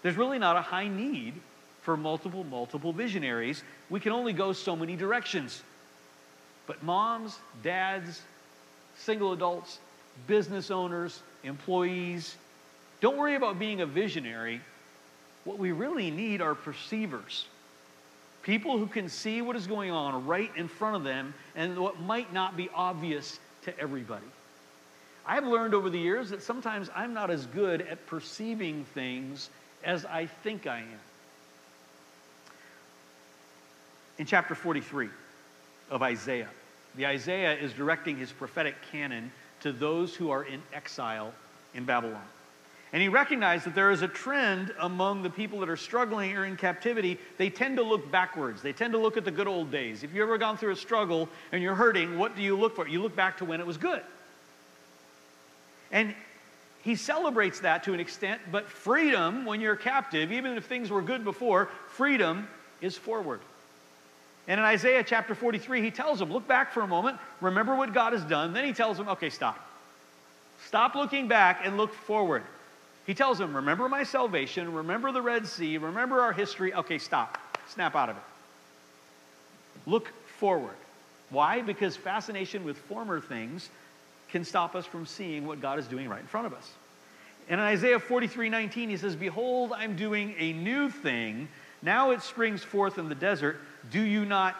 There's 0.01 0.17
really 0.17 0.37
not 0.37 0.57
a 0.57 0.61
high 0.61 0.89
need 0.89 1.35
for 1.81 1.97
multiple, 1.97 2.43
multiple 2.43 2.93
visionaries. 2.93 3.63
We 3.89 3.99
can 3.99 4.11
only 4.11 4.33
go 4.33 4.53
so 4.53 4.75
many 4.75 4.95
directions. 4.95 5.63
But 6.67 6.83
moms, 6.83 7.37
dads, 7.63 8.21
single 8.97 9.33
adults, 9.33 9.79
business 10.27 10.71
owners, 10.71 11.21
employees, 11.43 12.35
don't 13.01 13.17
worry 13.17 13.35
about 13.35 13.57
being 13.57 13.81
a 13.81 13.85
visionary. 13.85 14.61
What 15.43 15.57
we 15.57 15.71
really 15.71 16.11
need 16.11 16.39
are 16.41 16.53
perceivers. 16.53 17.45
People 18.43 18.77
who 18.77 18.87
can 18.87 19.09
see 19.09 19.41
what 19.41 19.55
is 19.55 19.67
going 19.67 19.91
on 19.91 20.25
right 20.25 20.51
in 20.55 20.67
front 20.67 20.95
of 20.95 21.03
them 21.03 21.33
and 21.55 21.77
what 21.77 21.99
might 21.99 22.31
not 22.31 22.55
be 22.55 22.69
obvious 22.73 23.39
to 23.63 23.79
everybody. 23.79 24.25
I've 25.25 25.45
learned 25.45 25.73
over 25.73 25.89
the 25.89 25.99
years 25.99 26.29
that 26.29 26.41
sometimes 26.41 26.89
I'm 26.95 27.13
not 27.13 27.29
as 27.29 27.45
good 27.47 27.81
at 27.81 28.05
perceiving 28.07 28.85
things 28.93 29.49
as 29.83 30.05
I 30.05 30.27
think 30.27 30.67
I 30.67 30.79
am. 30.79 30.99
In 34.17 34.25
chapter 34.25 34.55
43 34.55 35.09
of 35.89 36.01
Isaiah. 36.01 36.49
The 36.95 37.05
Isaiah 37.05 37.53
is 37.53 37.73
directing 37.73 38.17
his 38.17 38.31
prophetic 38.31 38.75
canon 38.91 39.31
to 39.61 39.71
those 39.71 40.15
who 40.15 40.31
are 40.31 40.43
in 40.43 40.61
exile 40.73 41.33
in 41.73 41.85
Babylon. 41.85 42.21
And 42.93 43.01
he 43.01 43.07
recognized 43.07 43.65
that 43.65 43.75
there 43.75 43.91
is 43.91 44.01
a 44.01 44.07
trend 44.07 44.73
among 44.79 45.23
the 45.23 45.29
people 45.29 45.59
that 45.61 45.69
are 45.69 45.77
struggling 45.77 46.35
or 46.35 46.43
in 46.43 46.57
captivity. 46.57 47.17
They 47.37 47.49
tend 47.49 47.77
to 47.77 47.83
look 47.83 48.11
backwards. 48.11 48.61
They 48.61 48.73
tend 48.73 48.91
to 48.93 48.99
look 48.99 49.15
at 49.15 49.23
the 49.23 49.31
good 49.31 49.47
old 49.47 49.71
days. 49.71 50.03
If 50.03 50.13
you've 50.13 50.23
ever 50.23 50.37
gone 50.37 50.57
through 50.57 50.71
a 50.71 50.75
struggle 50.75 51.29
and 51.53 51.63
you're 51.63 51.75
hurting, 51.75 52.17
what 52.17 52.35
do 52.35 52.41
you 52.41 52.57
look 52.57 52.75
for? 52.75 52.87
You 52.87 53.01
look 53.01 53.15
back 53.15 53.37
to 53.37 53.45
when 53.45 53.61
it 53.61 53.67
was 53.67 53.77
good. 53.77 54.01
And 55.89 56.13
he 56.83 56.95
celebrates 56.95 57.61
that 57.61 57.83
to 57.83 57.93
an 57.93 57.99
extent, 57.99 58.41
but 58.51 58.67
freedom, 58.67 59.45
when 59.45 59.61
you're 59.61 59.75
captive, 59.75 60.31
even 60.31 60.57
if 60.57 60.65
things 60.65 60.89
were 60.89 61.01
good 61.01 61.23
before, 61.23 61.69
freedom 61.89 62.47
is 62.81 62.97
forward. 62.97 63.39
And 64.47 64.59
in 64.59 64.65
Isaiah 64.65 65.03
chapter 65.03 65.35
43, 65.35 65.81
he 65.81 65.91
tells 65.91 66.19
them, 66.19 66.31
look 66.31 66.47
back 66.47 66.73
for 66.73 66.81
a 66.81 66.87
moment, 66.87 67.17
remember 67.41 67.75
what 67.75 67.93
God 67.93 68.13
has 68.13 68.23
done. 68.23 68.53
Then 68.53 68.65
he 68.65 68.73
tells 68.73 68.97
them, 68.97 69.07
okay, 69.09 69.29
stop. 69.29 69.59
Stop 70.65 70.95
looking 70.95 71.27
back 71.27 71.61
and 71.63 71.77
look 71.77 71.93
forward. 71.93 72.43
He 73.05 73.13
tells 73.13 73.37
them, 73.37 73.55
remember 73.55 73.89
my 73.89 74.03
salvation, 74.03 74.73
remember 74.73 75.11
the 75.11 75.21
Red 75.21 75.47
Sea, 75.47 75.77
remember 75.77 76.21
our 76.21 76.33
history. 76.33 76.73
Okay, 76.73 76.97
stop. 76.97 77.37
Snap 77.67 77.95
out 77.95 78.09
of 78.09 78.17
it. 78.17 78.23
Look 79.85 80.11
forward. 80.37 80.75
Why? 81.29 81.61
Because 81.61 81.95
fascination 81.95 82.63
with 82.63 82.77
former 82.77 83.19
things 83.19 83.69
can 84.29 84.43
stop 84.43 84.75
us 84.75 84.85
from 84.85 85.05
seeing 85.05 85.45
what 85.45 85.61
God 85.61 85.79
is 85.79 85.87
doing 85.87 86.09
right 86.09 86.19
in 86.19 86.27
front 86.27 86.47
of 86.47 86.53
us. 86.53 86.69
And 87.49 87.59
in 87.59 87.65
Isaiah 87.65 87.99
43 87.99 88.49
19, 88.49 88.89
he 88.89 88.97
says, 88.97 89.15
Behold, 89.15 89.73
I'm 89.75 89.95
doing 89.95 90.35
a 90.37 90.53
new 90.53 90.89
thing. 90.89 91.47
Now 91.81 92.11
it 92.11 92.21
springs 92.21 92.63
forth 92.63 92.97
in 92.97 93.09
the 93.09 93.15
desert. 93.15 93.59
Do 93.89 94.01
you 94.01 94.25
not 94.25 94.55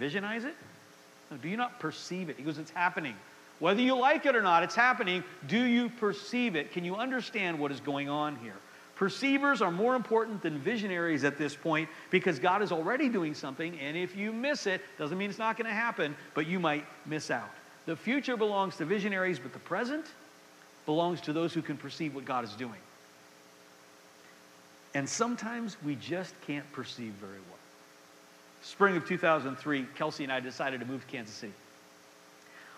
visionize 0.00 0.44
it? 0.44 0.54
No, 1.30 1.36
do 1.36 1.48
you 1.48 1.56
not 1.56 1.78
perceive 1.80 2.28
it? 2.28 2.36
He 2.36 2.42
goes, 2.42 2.58
It's 2.58 2.70
happening. 2.70 3.14
Whether 3.58 3.82
you 3.82 3.96
like 3.96 4.26
it 4.26 4.34
or 4.34 4.42
not, 4.42 4.64
it's 4.64 4.74
happening. 4.74 5.22
Do 5.46 5.62
you 5.62 5.88
perceive 5.88 6.56
it? 6.56 6.72
Can 6.72 6.84
you 6.84 6.96
understand 6.96 7.58
what 7.58 7.70
is 7.70 7.80
going 7.80 8.08
on 8.08 8.36
here? 8.36 8.56
Perceivers 8.96 9.62
are 9.62 9.70
more 9.70 9.94
important 9.94 10.42
than 10.42 10.58
visionaries 10.58 11.24
at 11.24 11.38
this 11.38 11.54
point 11.54 11.88
because 12.10 12.38
God 12.38 12.62
is 12.62 12.72
already 12.72 13.08
doing 13.08 13.34
something, 13.34 13.78
and 13.80 13.96
if 13.96 14.16
you 14.16 14.32
miss 14.32 14.66
it, 14.66 14.80
doesn't 14.98 15.16
mean 15.16 15.30
it's 15.30 15.38
not 15.38 15.56
going 15.56 15.66
to 15.66 15.74
happen, 15.74 16.14
but 16.34 16.46
you 16.46 16.60
might 16.60 16.84
miss 17.06 17.30
out. 17.30 17.50
The 17.86 17.96
future 17.96 18.36
belongs 18.36 18.76
to 18.76 18.84
visionaries, 18.84 19.38
but 19.38 19.52
the 19.52 19.58
present 19.58 20.06
belongs 20.86 21.20
to 21.22 21.32
those 21.32 21.52
who 21.52 21.62
can 21.62 21.76
perceive 21.76 22.14
what 22.14 22.24
God 22.24 22.44
is 22.44 22.52
doing. 22.54 22.80
And 24.94 25.08
sometimes 25.08 25.76
we 25.84 25.94
just 25.96 26.34
can't 26.46 26.70
perceive 26.72 27.12
very 27.14 27.40
well. 27.48 27.51
Spring 28.62 28.96
of 28.96 29.06
2003, 29.06 29.86
Kelsey 29.96 30.24
and 30.24 30.32
I 30.32 30.40
decided 30.40 30.80
to 30.80 30.86
move 30.86 31.00
to 31.02 31.06
Kansas 31.08 31.34
City. 31.34 31.52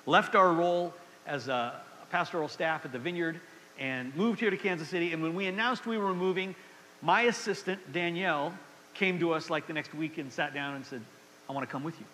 Left 0.06 0.34
our 0.34 0.52
role 0.52 0.94
as 1.26 1.48
a 1.48 1.80
pastoral 2.10 2.48
staff 2.48 2.84
at 2.84 2.92
the 2.92 2.98
vineyard 2.98 3.40
and 3.78 4.14
moved 4.16 4.40
here 4.40 4.50
to 4.50 4.56
Kansas 4.56 4.88
City. 4.88 5.12
And 5.12 5.22
when 5.22 5.34
we 5.34 5.46
announced 5.46 5.86
we 5.86 5.98
were 5.98 6.14
moving, 6.14 6.54
my 7.02 7.22
assistant, 7.22 7.92
Danielle, 7.92 8.54
came 8.94 9.18
to 9.18 9.32
us 9.32 9.50
like 9.50 9.66
the 9.66 9.72
next 9.72 9.94
week 9.94 10.18
and 10.18 10.32
sat 10.32 10.54
down 10.54 10.76
and 10.76 10.86
said, 10.86 11.02
I 11.48 11.52
want 11.52 11.66
to 11.66 11.70
come 11.70 11.84
with 11.84 11.98
you. 11.98 12.06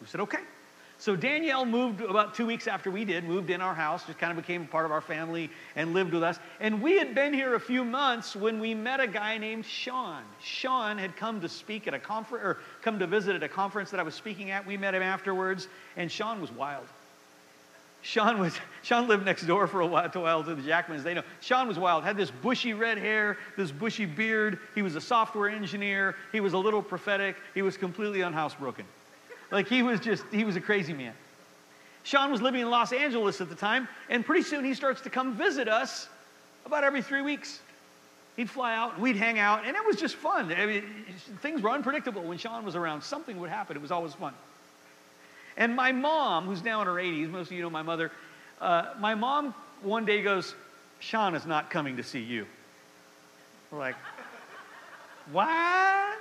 We 0.00 0.06
said, 0.06 0.20
okay. 0.20 0.38
So 1.02 1.16
Danielle 1.16 1.66
moved 1.66 2.00
about 2.00 2.32
two 2.32 2.46
weeks 2.46 2.68
after 2.68 2.88
we 2.88 3.04
did, 3.04 3.24
moved 3.24 3.50
in 3.50 3.60
our 3.60 3.74
house, 3.74 4.04
just 4.04 4.20
kind 4.20 4.30
of 4.30 4.36
became 4.36 4.68
part 4.68 4.84
of 4.84 4.92
our 4.92 5.00
family 5.00 5.50
and 5.74 5.92
lived 5.92 6.14
with 6.14 6.22
us. 6.22 6.38
And 6.60 6.80
we 6.80 6.96
had 6.96 7.12
been 7.12 7.34
here 7.34 7.56
a 7.56 7.60
few 7.60 7.84
months 7.84 8.36
when 8.36 8.60
we 8.60 8.72
met 8.72 9.00
a 9.00 9.08
guy 9.08 9.36
named 9.36 9.66
Sean. 9.66 10.22
Sean 10.40 10.96
had 10.96 11.16
come 11.16 11.40
to 11.40 11.48
speak 11.48 11.88
at 11.88 11.94
a 11.94 11.98
conference, 11.98 12.44
or 12.44 12.58
come 12.82 13.00
to 13.00 13.08
visit 13.08 13.34
at 13.34 13.42
a 13.42 13.48
conference 13.48 13.90
that 13.90 13.98
I 13.98 14.04
was 14.04 14.14
speaking 14.14 14.52
at. 14.52 14.64
We 14.64 14.76
met 14.76 14.94
him 14.94 15.02
afterwards, 15.02 15.66
and 15.96 16.08
Sean 16.08 16.40
was 16.40 16.52
wild. 16.52 16.86
Sean 18.02 18.38
was 18.38 18.56
Sean 18.84 19.08
lived 19.08 19.24
next 19.24 19.44
door 19.44 19.66
for 19.66 19.80
a 19.80 19.86
while, 19.88 20.08
a 20.14 20.20
while 20.20 20.44
to 20.44 20.54
the 20.54 20.62
Jackmans. 20.62 21.02
They 21.02 21.14
know 21.14 21.24
Sean 21.40 21.66
was 21.66 21.80
wild. 21.80 22.04
Had 22.04 22.16
this 22.16 22.30
bushy 22.30 22.74
red 22.74 22.96
hair, 22.96 23.38
this 23.56 23.72
bushy 23.72 24.06
beard. 24.06 24.60
He 24.76 24.82
was 24.82 24.94
a 24.94 25.00
software 25.00 25.48
engineer. 25.48 26.14
He 26.30 26.38
was 26.38 26.52
a 26.52 26.58
little 26.58 26.80
prophetic. 26.80 27.34
He 27.54 27.62
was 27.62 27.76
completely 27.76 28.20
unhousebroken. 28.20 28.84
Like 29.52 29.68
he 29.68 29.82
was 29.82 30.00
just, 30.00 30.24
he 30.32 30.44
was 30.44 30.56
a 30.56 30.60
crazy 30.60 30.94
man. 30.94 31.12
Sean 32.04 32.32
was 32.32 32.40
living 32.42 32.62
in 32.62 32.70
Los 32.70 32.92
Angeles 32.92 33.40
at 33.40 33.48
the 33.48 33.54
time, 33.54 33.86
and 34.08 34.24
pretty 34.24 34.42
soon 34.42 34.64
he 34.64 34.74
starts 34.74 35.02
to 35.02 35.10
come 35.10 35.34
visit 35.36 35.68
us 35.68 36.08
about 36.66 36.82
every 36.82 37.02
three 37.02 37.20
weeks. 37.20 37.60
He'd 38.36 38.48
fly 38.48 38.74
out, 38.74 38.98
we'd 38.98 39.16
hang 39.16 39.38
out, 39.38 39.66
and 39.66 39.76
it 39.76 39.86
was 39.86 39.96
just 39.96 40.16
fun. 40.16 40.50
I 40.52 40.64
mean, 40.64 40.84
things 41.42 41.60
were 41.60 41.70
unpredictable 41.70 42.22
when 42.22 42.38
Sean 42.38 42.64
was 42.64 42.74
around. 42.74 43.02
Something 43.02 43.38
would 43.40 43.50
happen. 43.50 43.76
It 43.76 43.82
was 43.82 43.92
always 43.92 44.14
fun. 44.14 44.32
And 45.58 45.76
my 45.76 45.92
mom, 45.92 46.46
who's 46.46 46.64
now 46.64 46.80
in 46.80 46.86
her 46.86 46.94
80s, 46.94 47.28
most 47.28 47.48
of 47.48 47.52
you 47.52 47.62
know 47.62 47.68
my 47.68 47.82
mother, 47.82 48.10
uh, 48.58 48.94
my 48.98 49.14
mom 49.14 49.54
one 49.82 50.06
day 50.06 50.22
goes, 50.22 50.54
Sean 50.98 51.34
is 51.34 51.44
not 51.44 51.68
coming 51.68 51.98
to 51.98 52.02
see 52.02 52.22
you. 52.22 52.46
We're 53.70 53.80
like, 53.80 53.96
what? 55.30 56.18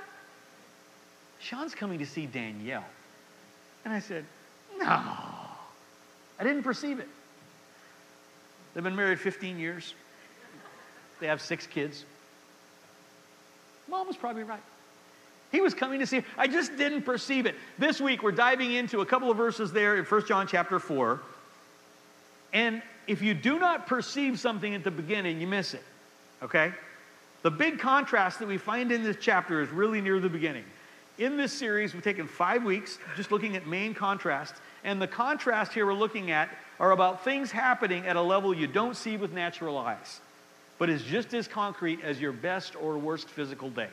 Sean's 1.39 1.73
coming 1.73 1.99
to 1.99 2.05
see 2.05 2.25
Danielle. 2.25 2.85
And 3.85 3.93
I 3.93 3.99
said, 3.99 4.25
No. 4.77 4.85
I 4.85 6.43
didn't 6.43 6.63
perceive 6.63 6.99
it. 6.99 7.07
They've 8.73 8.83
been 8.83 8.95
married 8.95 9.19
15 9.19 9.59
years. 9.59 9.93
They 11.19 11.27
have 11.27 11.41
six 11.41 11.67
kids. 11.67 12.05
Mom 13.87 14.07
was 14.07 14.17
probably 14.17 14.43
right. 14.43 14.61
He 15.51 15.59
was 15.59 15.73
coming 15.73 15.99
to 15.99 16.07
see. 16.07 16.23
I 16.37 16.47
just 16.47 16.77
didn't 16.77 17.03
perceive 17.03 17.45
it. 17.45 17.55
This 17.77 17.99
week 17.99 18.23
we're 18.23 18.31
diving 18.31 18.71
into 18.71 19.01
a 19.01 19.05
couple 19.05 19.29
of 19.29 19.37
verses 19.37 19.71
there 19.71 19.97
in 19.97 20.05
1 20.05 20.25
John 20.25 20.47
chapter 20.47 20.79
4. 20.79 21.19
And 22.53 22.81
if 23.07 23.21
you 23.21 23.33
do 23.33 23.59
not 23.59 23.85
perceive 23.85 24.39
something 24.39 24.73
at 24.73 24.83
the 24.83 24.91
beginning, 24.91 25.41
you 25.41 25.47
miss 25.47 25.73
it. 25.73 25.83
Okay? 26.41 26.71
The 27.43 27.51
big 27.51 27.79
contrast 27.79 28.39
that 28.39 28.47
we 28.47 28.57
find 28.57 28.91
in 28.91 29.03
this 29.03 29.17
chapter 29.19 29.61
is 29.61 29.69
really 29.69 29.99
near 29.99 30.19
the 30.19 30.29
beginning. 30.29 30.63
In 31.17 31.37
this 31.37 31.53
series, 31.53 31.93
we've 31.93 32.03
taken 32.03 32.27
five 32.27 32.63
weeks 32.63 32.97
just 33.15 33.31
looking 33.31 33.55
at 33.55 33.67
main 33.67 33.93
contrasts. 33.93 34.59
And 34.83 35.01
the 35.01 35.07
contrast 35.07 35.73
here 35.73 35.85
we're 35.85 35.93
looking 35.93 36.31
at 36.31 36.49
are 36.79 36.91
about 36.91 37.23
things 37.23 37.51
happening 37.51 38.07
at 38.07 38.15
a 38.15 38.21
level 38.21 38.55
you 38.55 38.67
don't 38.67 38.95
see 38.95 39.17
with 39.17 39.33
natural 39.33 39.77
eyes, 39.77 40.21
but 40.79 40.89
is 40.89 41.03
just 41.03 41.33
as 41.33 41.47
concrete 41.47 41.99
as 42.01 42.19
your 42.19 42.31
best 42.31 42.75
or 42.75 42.97
worst 42.97 43.29
physical 43.29 43.69
day. 43.69 43.89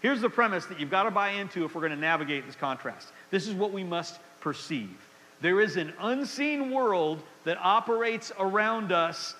Here's 0.00 0.20
the 0.20 0.30
premise 0.30 0.66
that 0.66 0.78
you've 0.78 0.90
got 0.90 1.02
to 1.02 1.10
buy 1.10 1.30
into 1.30 1.64
if 1.64 1.74
we're 1.74 1.80
going 1.82 1.92
to 1.92 1.98
navigate 1.98 2.46
this 2.46 2.54
contrast. 2.54 3.08
This 3.30 3.46
is 3.46 3.54
what 3.54 3.72
we 3.72 3.84
must 3.84 4.18
perceive. 4.40 4.96
There 5.40 5.60
is 5.60 5.76
an 5.76 5.92
unseen 6.00 6.70
world 6.70 7.22
that 7.44 7.58
operates 7.60 8.32
around 8.38 8.92
us 8.92 9.34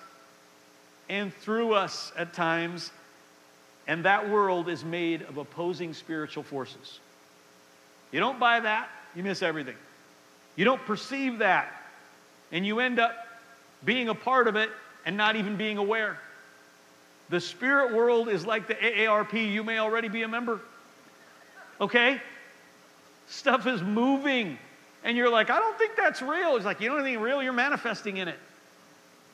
and 1.09 1.33
through 1.33 1.73
us 1.73 2.11
at 2.17 2.33
times 2.33 2.91
and 3.87 4.03
that 4.05 4.29
world 4.29 4.67
is 4.67 4.83
made 4.83 5.21
of 5.23 5.37
opposing 5.37 5.93
spiritual 5.93 6.43
forces. 6.43 6.99
You 8.11 8.19
don't 8.19 8.39
buy 8.39 8.59
that, 8.59 8.89
you 9.15 9.23
miss 9.23 9.41
everything. 9.41 9.75
You 10.55 10.65
don't 10.65 10.83
perceive 10.85 11.39
that, 11.39 11.71
and 12.51 12.65
you 12.65 12.79
end 12.79 12.99
up 12.99 13.15
being 13.85 14.09
a 14.09 14.15
part 14.15 14.47
of 14.47 14.55
it 14.55 14.69
and 15.05 15.15
not 15.15 15.35
even 15.35 15.55
being 15.55 15.77
aware. 15.77 16.19
The 17.29 17.39
spirit 17.39 17.93
world 17.93 18.29
is 18.29 18.45
like 18.45 18.67
the 18.67 18.75
AARP, 18.75 19.51
you 19.51 19.63
may 19.63 19.79
already 19.79 20.09
be 20.09 20.23
a 20.23 20.27
member. 20.27 20.59
Okay? 21.79 22.21
Stuff 23.27 23.67
is 23.67 23.81
moving, 23.81 24.57
and 25.03 25.15
you're 25.15 25.29
like, 25.29 25.49
I 25.49 25.59
don't 25.59 25.77
think 25.77 25.93
that's 25.95 26.21
real. 26.21 26.55
It's 26.55 26.65
like, 26.65 26.81
you 26.81 26.89
don't 26.89 27.03
think 27.03 27.21
real, 27.21 27.43
you're 27.43 27.53
manifesting 27.53 28.17
in 28.17 28.27
it. 28.27 28.39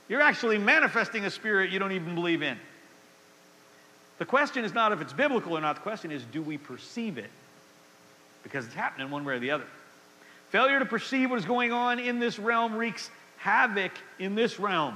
You're 0.10 0.22
actually 0.22 0.57
manifesting 0.57 1.25
a 1.25 1.29
spirit 1.29 1.72
you 1.72 1.79
don't 1.79 1.91
even 1.91 2.15
believe 2.15 2.41
in. 2.41 2.57
The 4.20 4.25
question 4.25 4.63
is 4.63 4.74
not 4.74 4.91
if 4.91 5.01
it's 5.01 5.13
biblical 5.13 5.58
or 5.58 5.62
not, 5.62 5.75
the 5.75 5.82
question 5.82 6.12
is 6.12 6.24
do 6.32 6.41
we 6.41 6.58
perceive 6.58 7.17
it? 7.17 7.29
Because 8.43 8.65
it's 8.65 8.75
happening 8.75 9.10
one 9.10 9.25
way 9.25 9.36
or 9.36 9.39
the 9.39 9.51
other. 9.51 9.65
Failure 10.50 10.79
to 10.79 10.86
perceive 10.86 11.29
what 11.29 11.39
is 11.39 11.46
going 11.46 11.72
on 11.72 12.00
in 12.00 12.20
this 12.20 12.38
realm 12.38 12.75
wreaks 12.75 13.10
havoc 13.38 13.91
in 14.20 14.36
this 14.36 14.60
realm. 14.60 14.96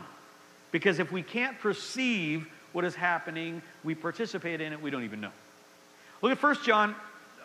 Because 0.72 1.00
if 1.00 1.12
we 1.12 1.24
can't 1.24 1.60
perceive 1.60 2.48
what 2.74 2.86
is 2.86 2.94
happening, 2.94 3.62
we 3.84 3.96
participate 3.96 4.62
in 4.62 4.74
it, 4.74 4.82
we 4.82 4.92
don't 4.92 5.04
even 5.04 5.22
know. 5.22 5.32
Look 6.22 6.32
at 6.32 6.42
1 6.42 6.58
John. 6.64 6.96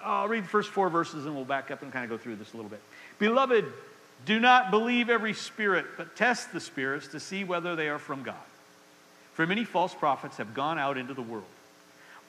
I'll 0.04 0.28
read 0.28 0.44
the 0.44 0.48
first 0.48 0.70
four 0.70 0.90
verses 0.90 1.26
and 1.26 1.34
we'll 1.34 1.44
back 1.44 1.70
up 1.70 1.82
and 1.82 1.92
kind 1.92 2.04
of 2.04 2.10
go 2.10 2.22
through 2.22 2.36
this 2.36 2.52
a 2.52 2.56
little 2.56 2.70
bit. 2.70 2.82
Beloved, 3.18 3.64
do 4.26 4.40
not 4.40 4.70
believe 4.70 5.08
every 5.08 5.32
spirit, 5.32 5.86
but 5.96 6.16
test 6.16 6.52
the 6.52 6.60
spirits 6.60 7.08
to 7.08 7.20
see 7.20 7.44
whether 7.44 7.76
they 7.76 7.88
are 7.88 7.98
from 7.98 8.22
God. 8.22 8.34
For 9.34 9.46
many 9.46 9.64
false 9.64 9.94
prophets 9.94 10.36
have 10.36 10.54
gone 10.54 10.78
out 10.78 10.98
into 10.98 11.14
the 11.14 11.22
world. 11.22 11.44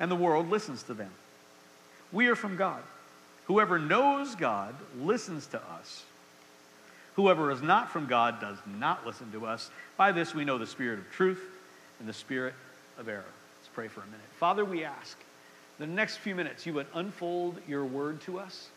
and 0.00 0.10
the 0.10 0.16
world 0.16 0.48
listens 0.48 0.82
to 0.84 0.94
them. 0.94 1.10
We 2.12 2.28
are 2.28 2.36
from 2.36 2.56
God. 2.56 2.82
Whoever 3.46 3.78
knows 3.78 4.34
God 4.34 4.74
listens 5.00 5.46
to 5.48 5.58
us. 5.58 6.04
Whoever 7.16 7.50
is 7.50 7.62
not 7.62 7.90
from 7.90 8.06
God 8.06 8.40
does 8.40 8.58
not 8.78 9.04
listen 9.06 9.32
to 9.32 9.46
us. 9.46 9.70
By 9.96 10.12
this 10.12 10.34
we 10.34 10.44
know 10.44 10.58
the 10.58 10.66
spirit 10.66 10.98
of 10.98 11.10
truth 11.10 11.40
and 11.98 12.08
the 12.08 12.12
spirit 12.12 12.54
of 12.98 13.08
error. 13.08 13.24
Let's 13.58 13.68
pray 13.74 13.88
for 13.88 14.00
a 14.00 14.06
minute. 14.06 14.20
Father, 14.38 14.64
we 14.64 14.84
ask 14.84 15.18
the 15.78 15.86
next 15.86 16.18
few 16.18 16.34
minutes 16.34 16.66
you 16.66 16.74
would 16.74 16.86
unfold 16.94 17.56
your 17.66 17.84
word 17.84 18.20
to 18.22 18.38
us 18.38 18.68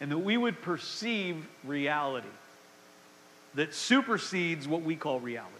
and 0.00 0.10
that 0.10 0.18
we 0.18 0.36
would 0.36 0.60
perceive 0.62 1.46
reality 1.64 2.28
that 3.54 3.74
supersedes 3.74 4.68
what 4.68 4.82
we 4.82 4.96
call 4.96 5.20
reality. 5.20 5.54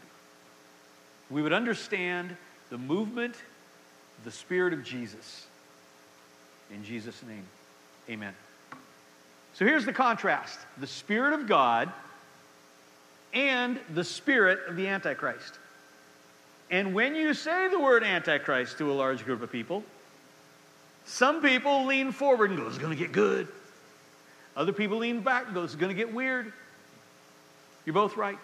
We 1.31 1.43
would 1.43 1.53
understand 1.53 2.37
the 2.71 2.79
movement 2.79 3.35
the 4.25 4.31
Spirit 4.31 4.73
of 4.73 4.85
Jesus. 4.85 5.47
In 6.73 6.85
Jesus' 6.85 7.23
name, 7.23 7.45
amen. 8.11 8.35
So 9.55 9.65
here's 9.65 9.85
the 9.85 9.93
contrast 9.93 10.59
the 10.79 10.87
Spirit 10.87 11.33
of 11.33 11.47
God 11.47 11.91
and 13.33 13.79
the 13.95 14.05
Spirit 14.05 14.61
of 14.69 14.77
the 14.77 14.89
Antichrist. 14.89 15.59
And 16.71 16.95
when 16.95 17.15
you 17.15 17.33
say 17.35 17.69
the 17.69 17.79
word 17.79 18.05
Antichrist 18.05 18.79
to 18.79 18.93
a 18.93 18.95
large 18.95 19.25
group 19.25 19.43
of 19.43 19.51
people, 19.51 19.83
some 21.07 21.41
people 21.41 21.87
lean 21.87 22.13
forward 22.13 22.51
and 22.51 22.59
go, 22.59 22.67
it's 22.67 22.79
going 22.79 22.97
to 22.97 23.03
get 23.03 23.13
good. 23.13 23.49
Other 24.55 24.73
people 24.73 24.99
lean 24.99 25.21
back 25.21 25.47
and 25.47 25.55
go, 25.55 25.65
it's 25.65 25.75
going 25.75 25.89
to 25.89 25.97
get 25.97 26.13
weird. 26.13 26.53
You're 27.87 27.95
both 27.95 28.17
right. 28.17 28.39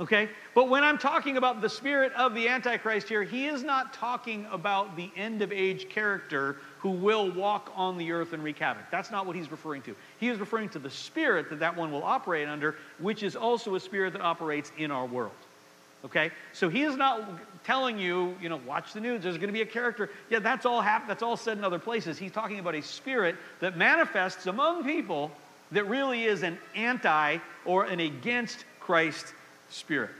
Okay? 0.00 0.28
But 0.54 0.68
when 0.68 0.82
I'm 0.82 0.98
talking 0.98 1.36
about 1.36 1.60
the 1.60 1.68
spirit 1.68 2.12
of 2.14 2.34
the 2.34 2.48
Antichrist 2.48 3.08
here, 3.08 3.22
he 3.22 3.46
is 3.46 3.62
not 3.62 3.92
talking 3.92 4.46
about 4.50 4.96
the 4.96 5.10
end 5.16 5.40
of 5.40 5.52
age 5.52 5.88
character 5.88 6.56
who 6.78 6.90
will 6.90 7.30
walk 7.30 7.72
on 7.76 7.96
the 7.96 8.10
earth 8.10 8.32
and 8.32 8.42
wreak 8.42 8.58
havoc. 8.58 8.90
That's 8.90 9.10
not 9.10 9.24
what 9.24 9.36
he's 9.36 9.50
referring 9.50 9.82
to. 9.82 9.94
He 10.18 10.28
is 10.28 10.38
referring 10.38 10.68
to 10.70 10.78
the 10.78 10.90
spirit 10.90 11.48
that 11.50 11.60
that 11.60 11.76
one 11.76 11.92
will 11.92 12.02
operate 12.02 12.48
under, 12.48 12.76
which 12.98 13.22
is 13.22 13.36
also 13.36 13.76
a 13.76 13.80
spirit 13.80 14.12
that 14.14 14.22
operates 14.22 14.72
in 14.78 14.90
our 14.90 15.06
world. 15.06 15.32
Okay? 16.04 16.30
So 16.52 16.68
he 16.68 16.82
is 16.82 16.96
not 16.96 17.26
telling 17.64 17.98
you, 17.98 18.36
you 18.42 18.48
know, 18.48 18.60
watch 18.66 18.92
the 18.92 19.00
news, 19.00 19.22
there's 19.22 19.38
going 19.38 19.48
to 19.48 19.54
be 19.54 19.62
a 19.62 19.66
character. 19.66 20.10
Yeah, 20.28 20.40
that's 20.40 20.66
all 20.66 20.80
hap- 20.80 21.06
that's 21.06 21.22
all 21.22 21.36
said 21.36 21.56
in 21.56 21.64
other 21.64 21.78
places. 21.78 22.18
He's 22.18 22.32
talking 22.32 22.58
about 22.58 22.74
a 22.74 22.82
spirit 22.82 23.36
that 23.60 23.76
manifests 23.76 24.46
among 24.46 24.84
people 24.84 25.30
that 25.72 25.88
really 25.88 26.24
is 26.24 26.42
an 26.42 26.58
anti 26.74 27.38
or 27.64 27.84
an 27.84 28.00
against 28.00 28.64
Christ 28.80 29.32
spirit. 29.74 30.10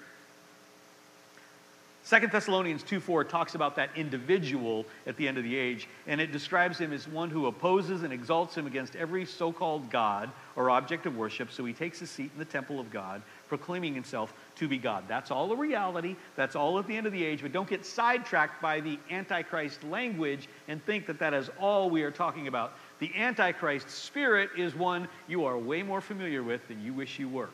Second 2.07 2.33
Thessalonians 2.33 2.83
2 2.83 3.01
4 3.01 3.25
talks 3.25 3.55
about 3.55 3.77
that 3.77 3.89
individual 3.97 4.85
at 5.07 5.17
the 5.17 5.27
end 5.27 5.39
of 5.39 5.45
the 5.45 5.57
age, 5.57 5.89
and 6.07 6.21
it 6.21 6.33
describes 6.33 6.77
him 6.77 6.93
as 6.93 7.09
one 7.09 7.31
who 7.31 7.47
opposes 7.47 8.03
and 8.03 8.13
exalts 8.13 8.55
him 8.55 8.67
against 8.67 8.95
every 8.95 9.25
so 9.25 9.51
called 9.51 9.91
God 9.91 10.31
or 10.55 10.69
object 10.69 11.07
of 11.07 11.17
worship. 11.17 11.51
So 11.51 11.65
he 11.65 11.73
takes 11.73 12.03
a 12.03 12.07
seat 12.07 12.31
in 12.35 12.39
the 12.39 12.45
temple 12.45 12.79
of 12.79 12.91
God, 12.91 13.23
proclaiming 13.49 13.95
himself 13.95 14.35
to 14.57 14.69
be 14.69 14.77
God. 14.77 15.05
That's 15.09 15.31
all 15.31 15.49
the 15.49 15.57
reality. 15.57 16.15
That's 16.37 16.55
all 16.55 16.79
at 16.79 16.87
the 16.87 16.95
end 16.95 17.07
of 17.07 17.13
the 17.15 17.25
age. 17.25 17.41
But 17.41 17.53
don't 17.53 17.71
get 17.71 17.87
sidetracked 17.87 18.61
by 18.61 18.81
the 18.81 18.99
Antichrist 19.11 19.83
language 19.85 20.47
and 20.69 20.85
think 20.85 21.07
that 21.07 21.19
that 21.21 21.33
is 21.33 21.49
all 21.59 21.89
we 21.89 22.03
are 22.03 22.11
talking 22.11 22.49
about. 22.49 22.75
The 22.99 23.15
Antichrist 23.17 23.89
spirit 23.89 24.51
is 24.59 24.75
one 24.75 25.09
you 25.27 25.47
are 25.47 25.57
way 25.57 25.83
more 25.83 26.03
familiar 26.03 26.43
with 26.43 26.69
than 26.69 26.85
you 26.85 26.93
wish 26.93 27.19
you 27.19 27.31
were 27.31 27.49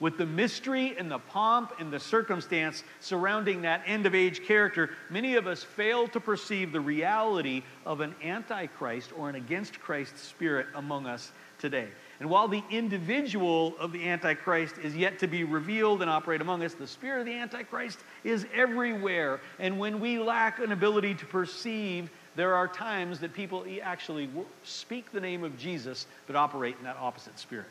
with 0.00 0.18
the 0.18 0.26
mystery 0.26 0.94
and 0.98 1.10
the 1.10 1.18
pomp 1.18 1.72
and 1.78 1.92
the 1.92 2.00
circumstance 2.00 2.82
surrounding 3.00 3.62
that 3.62 3.82
end 3.86 4.06
of 4.06 4.14
age 4.14 4.44
character, 4.44 4.90
many 5.10 5.34
of 5.34 5.46
us 5.46 5.62
fail 5.62 6.08
to 6.08 6.20
perceive 6.20 6.72
the 6.72 6.80
reality 6.80 7.62
of 7.86 8.00
an 8.00 8.14
antichrist 8.22 9.10
or 9.16 9.28
an 9.28 9.36
against 9.36 9.80
Christ 9.80 10.18
spirit 10.18 10.66
among 10.74 11.06
us 11.06 11.32
today. 11.58 11.88
And 12.20 12.30
while 12.30 12.46
the 12.46 12.62
individual 12.70 13.74
of 13.78 13.92
the 13.92 14.08
Antichrist 14.08 14.78
is 14.78 14.96
yet 14.96 15.18
to 15.18 15.26
be 15.26 15.44
revealed 15.44 16.00
and 16.00 16.10
operate 16.10 16.40
among 16.40 16.62
us, 16.62 16.74
the 16.74 16.86
spirit 16.86 17.20
of 17.20 17.26
the 17.26 17.34
Antichrist 17.34 17.98
is 18.22 18.46
everywhere. 18.54 19.40
And 19.58 19.78
when 19.78 19.98
we 19.98 20.18
lack 20.18 20.58
an 20.60 20.72
ability 20.72 21.14
to 21.14 21.26
perceive, 21.26 22.10
there 22.36 22.54
are 22.54 22.68
times 22.68 23.18
that 23.20 23.34
people 23.34 23.64
actually 23.82 24.28
speak 24.62 25.10
the 25.12 25.20
name 25.20 25.42
of 25.42 25.58
Jesus 25.58 26.06
but 26.26 26.36
operate 26.36 26.76
in 26.78 26.84
that 26.84 26.96
opposite 26.98 27.38
spirit. 27.38 27.66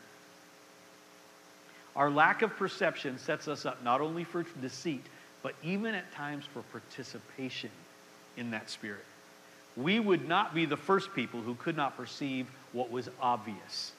Our 1.96 2.10
lack 2.10 2.42
of 2.42 2.56
perception 2.56 3.18
sets 3.18 3.48
us 3.48 3.66
up 3.66 3.82
not 3.84 4.00
only 4.00 4.24
for 4.24 4.44
deceit, 4.60 5.04
but 5.42 5.54
even 5.62 5.94
at 5.94 6.12
times 6.12 6.44
for 6.52 6.62
participation 6.72 7.70
in 8.36 8.50
that 8.50 8.70
spirit. 8.70 9.04
We 9.76 10.00
would 10.00 10.28
not 10.28 10.54
be 10.54 10.66
the 10.66 10.76
first 10.76 11.14
people 11.14 11.40
who 11.40 11.54
could 11.56 11.76
not 11.76 11.96
perceive 11.96 12.46
what 12.72 12.90
was 12.90 13.08
obvious. 13.20 13.92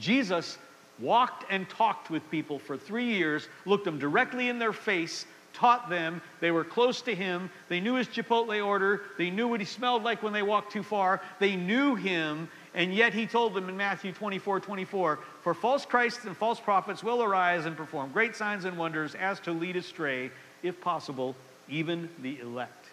Jesus 0.00 0.58
walked 0.98 1.44
and 1.50 1.68
talked 1.68 2.10
with 2.10 2.28
people 2.30 2.58
for 2.58 2.76
three 2.76 3.06
years, 3.06 3.48
looked 3.64 3.84
them 3.84 3.98
directly 3.98 4.48
in 4.48 4.58
their 4.58 4.72
face, 4.72 5.26
taught 5.52 5.88
them. 5.88 6.20
They 6.40 6.50
were 6.50 6.64
close 6.64 7.00
to 7.02 7.14
him. 7.14 7.50
They 7.68 7.80
knew 7.80 7.94
his 7.94 8.08
Chipotle 8.08 8.64
order. 8.64 9.02
They 9.16 9.30
knew 9.30 9.48
what 9.48 9.60
he 9.60 9.66
smelled 9.66 10.02
like 10.02 10.22
when 10.22 10.32
they 10.32 10.42
walked 10.42 10.72
too 10.72 10.82
far. 10.82 11.22
They 11.38 11.56
knew 11.56 11.94
him, 11.94 12.48
and 12.74 12.92
yet 12.92 13.14
he 13.14 13.26
told 13.26 13.54
them 13.54 13.68
in 13.68 13.76
Matthew 13.76 14.12
24 14.12 14.60
24, 14.60 15.18
For 15.42 15.54
false 15.54 15.86
Christs 15.86 16.24
and 16.24 16.36
false 16.36 16.58
prophets 16.58 17.04
will 17.04 17.22
arise 17.22 17.66
and 17.66 17.76
perform 17.76 18.10
great 18.12 18.34
signs 18.34 18.64
and 18.64 18.76
wonders 18.76 19.14
as 19.14 19.38
to 19.40 19.52
lead 19.52 19.76
astray, 19.76 20.30
if 20.62 20.80
possible, 20.80 21.36
even 21.68 22.08
the 22.20 22.40
elect. 22.40 22.86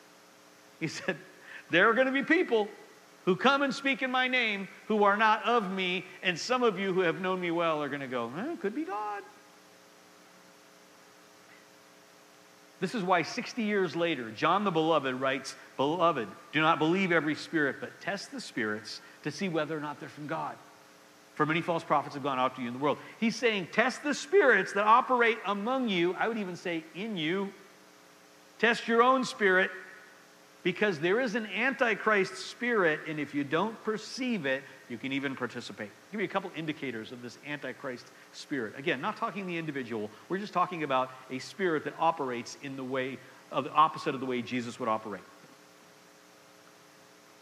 He 0.80 0.88
said, 0.88 1.18
There 1.72 1.90
are 1.90 1.94
going 1.94 2.08
to 2.08 2.14
be 2.14 2.24
people 2.24 2.68
who 3.26 3.36
come 3.36 3.64
and 3.64 3.74
speak 3.74 4.02
in 4.02 4.12
my 4.12 4.28
name 4.28 4.68
who 4.88 5.04
are 5.04 5.18
not 5.18 5.44
of 5.46 5.72
me, 5.72 6.06
and 6.22 6.38
some 6.38 6.64
of 6.64 6.80
you 6.80 6.94
who 6.94 7.02
have 7.02 7.20
known 7.20 7.42
me 7.42 7.52
well 7.52 7.82
are 7.82 7.90
going 7.90 8.02
to 8.02 8.08
go, 8.08 8.32
eh, 8.38 8.56
Could 8.62 8.76
be 8.76 8.84
God. 8.84 9.24
This 12.82 12.96
is 12.96 13.04
why 13.04 13.22
60 13.22 13.62
years 13.62 13.96
later, 13.96 14.32
John 14.32 14.64
the 14.64 14.72
Beloved 14.72 15.14
writes, 15.14 15.56
Beloved, 15.78 16.28
do 16.52 16.62
not 16.62 16.80
believe 16.80 17.12
every 17.12 17.36
spirit, 17.36 17.78
but 17.80 18.02
test 18.02 18.32
the 18.32 18.42
spirits 18.42 19.02
to 19.24 19.32
see 19.32 19.48
whether 19.48 19.78
or 19.78 19.80
not 19.80 20.00
they're 20.00 20.10
from 20.10 20.26
God. 20.26 20.56
For 21.36 21.46
many 21.46 21.62
false 21.62 21.84
prophets 21.84 22.16
have 22.16 22.24
gone 22.24 22.40
out 22.40 22.56
to 22.56 22.62
you 22.62 22.68
in 22.68 22.74
the 22.74 22.80
world. 22.80 22.98
He's 23.20 23.36
saying, 23.36 23.68
test 23.72 24.04
the 24.04 24.16
spirits 24.16 24.74
that 24.74 24.86
operate 24.86 25.38
among 25.46 25.90
you. 25.90 26.16
I 26.16 26.28
would 26.28 26.40
even 26.40 26.56
say 26.56 26.84
in 26.96 27.18
you. 27.18 27.54
Test 28.58 28.88
your 28.88 29.04
own 29.04 29.26
spirit 29.26 29.70
because 30.64 31.00
there 31.00 31.20
is 31.20 31.36
an 31.36 31.48
antichrist 31.48 32.36
spirit, 32.36 33.00
and 33.08 33.20
if 33.20 33.34
you 33.34 33.44
don't 33.44 33.82
perceive 33.84 34.46
it, 34.46 34.64
you 34.90 34.98
can 34.98 35.12
even 35.12 35.36
participate. 35.36 35.90
I'll 35.90 36.12
give 36.12 36.22
you 36.22 36.26
a 36.26 36.30
couple 36.30 36.52
indicators 36.56 37.12
of 37.12 37.22
this 37.22 37.38
antichrist 37.48 38.06
spirit. 38.34 38.78
Again, 38.78 39.02
not 39.02 39.18
talking 39.18 39.48
the 39.48 39.58
individual, 39.58 40.10
we're 40.30 40.38
just 40.38 40.54
talking 40.54 40.84
about 40.84 41.10
a 41.32 41.40
spirit 41.40 41.86
that 41.86 41.94
operates 42.00 42.58
in 42.62 42.76
the 42.76 42.84
way 42.84 43.18
of 43.52 43.64
the 43.64 43.72
opposite 43.72 44.14
of 44.14 44.22
the 44.22 44.26
way 44.26 44.42
Jesus 44.42 44.80
would 44.80 44.90
operate. 44.90 45.24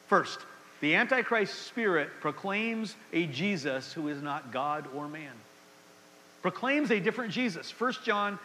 First, 0.08 0.40
the 0.82 0.96
Antichrist 0.96 1.54
spirit 1.54 2.10
proclaims 2.22 2.96
a 3.14 3.28
Jesus 3.28 3.94
who 3.94 4.08
is 4.08 4.22
not 4.22 4.52
God 4.52 4.88
or 4.96 5.08
man. 5.08 5.34
Proclaims 6.42 6.90
a 6.90 7.00
different 7.00 7.32
Jesus. 7.32 7.72
1 7.78 7.94
John 8.04 8.40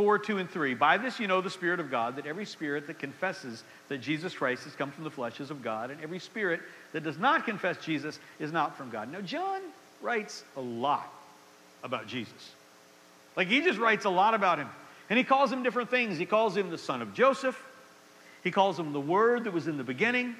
4, 0.00 0.18
2, 0.18 0.38
and 0.38 0.50
3. 0.50 0.74
By 0.74 0.96
this 0.96 1.20
you 1.20 1.26
know 1.26 1.42
the 1.42 1.50
Spirit 1.50 1.78
of 1.78 1.90
God, 1.90 2.16
that 2.16 2.26
every 2.26 2.46
spirit 2.46 2.86
that 2.86 2.98
confesses 2.98 3.62
that 3.88 3.98
Jesus 3.98 4.34
Christ 4.34 4.64
has 4.64 4.74
come 4.74 4.90
from 4.90 5.04
the 5.04 5.10
flesh 5.10 5.40
is 5.40 5.50
of 5.50 5.62
God, 5.62 5.90
and 5.90 6.00
every 6.00 6.18
spirit 6.18 6.60
that 6.92 7.02
does 7.02 7.18
not 7.18 7.44
confess 7.44 7.76
Jesus 7.84 8.18
is 8.38 8.50
not 8.50 8.78
from 8.78 8.88
God. 8.88 9.12
Now, 9.12 9.20
John 9.20 9.60
writes 10.00 10.42
a 10.56 10.60
lot 10.60 11.12
about 11.84 12.06
Jesus. 12.06 12.52
Like, 13.36 13.48
he 13.48 13.60
just 13.60 13.78
writes 13.78 14.06
a 14.06 14.10
lot 14.10 14.32
about 14.32 14.58
him. 14.58 14.68
And 15.10 15.18
he 15.18 15.24
calls 15.24 15.52
him 15.52 15.62
different 15.62 15.90
things. 15.90 16.16
He 16.16 16.26
calls 16.26 16.56
him 16.56 16.70
the 16.70 16.78
son 16.78 17.02
of 17.02 17.12
Joseph, 17.12 17.62
he 18.42 18.50
calls 18.50 18.78
him 18.78 18.94
the 18.94 19.00
Word 19.00 19.44
that 19.44 19.52
was 19.52 19.68
in 19.68 19.76
the 19.76 19.84
beginning 19.84 20.34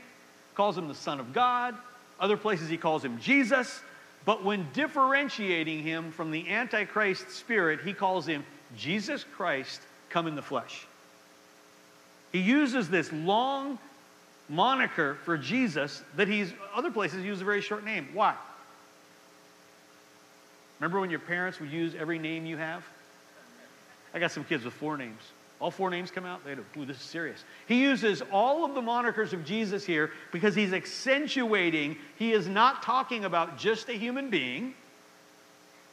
calls 0.55 0.77
him 0.77 0.89
the 0.89 0.95
Son 0.95 1.21
of 1.21 1.33
God. 1.33 1.75
Other 2.19 2.37
places 2.37 2.69
he 2.69 2.77
calls 2.77 3.03
him 3.03 3.19
Jesus. 3.19 3.81
But 4.27 4.45
when 4.45 4.69
differentiating 4.75 5.83
him 5.83 6.13
from 6.13 6.31
the 6.31 6.51
Antichrist 6.51 7.31
spirit, 7.31 7.81
he 7.83 7.95
calls 7.95 8.27
him 8.27 8.45
Jesus 8.77 9.25
Christ 9.37 9.81
come 10.09 10.27
in 10.27 10.35
the 10.35 10.43
flesh. 10.43 10.87
He 12.33 12.41
uses 12.41 12.89
this 12.89 13.13
long 13.13 13.79
moniker 14.49 15.17
for 15.25 15.37
Jesus 15.37 16.03
that 16.17 16.29
he's, 16.29 16.53
other 16.75 16.91
places 16.91 17.25
use 17.25 17.41
a 17.41 17.45
very 17.45 17.61
short 17.61 17.85
name. 17.85 18.09
Why? 18.13 18.35
Remember 20.79 21.01
when 21.01 21.11
your 21.11 21.21
parents 21.21 21.61
would 21.61 21.71
use 21.71 21.95
every 21.99 22.19
name 22.19 22.47
you 22.47 22.57
have? 22.57 22.85
I 24.15 24.19
got 24.19 24.33
some 24.33 24.45
kids 24.45 24.65
with 24.65 24.75
four 24.75 24.97
names. 24.97 25.21
All 25.61 25.71
four 25.71 25.91
names 25.91 26.11
come 26.11 26.25
out. 26.25 26.43
They 26.45 26.55
go, 26.55 26.63
ooh, 26.79 26.87
this 26.87 26.97
is 26.97 27.03
serious. 27.03 27.45
He 27.69 27.83
uses 27.83 28.23
all 28.33 28.65
of 28.65 28.75
the 28.75 28.81
monikers 28.81 29.35
of 29.35 29.45
Jesus 29.45 29.85
here 29.85 30.11
because 30.33 30.55
he's 30.55 30.73
accentuating. 30.73 31.97
He 32.19 32.33
is 32.33 32.49
not 32.49 32.83
talking 32.83 33.27
about 33.27 33.59
just 33.59 33.91
a 33.91 33.93
human 33.93 34.31
being, 34.31 34.75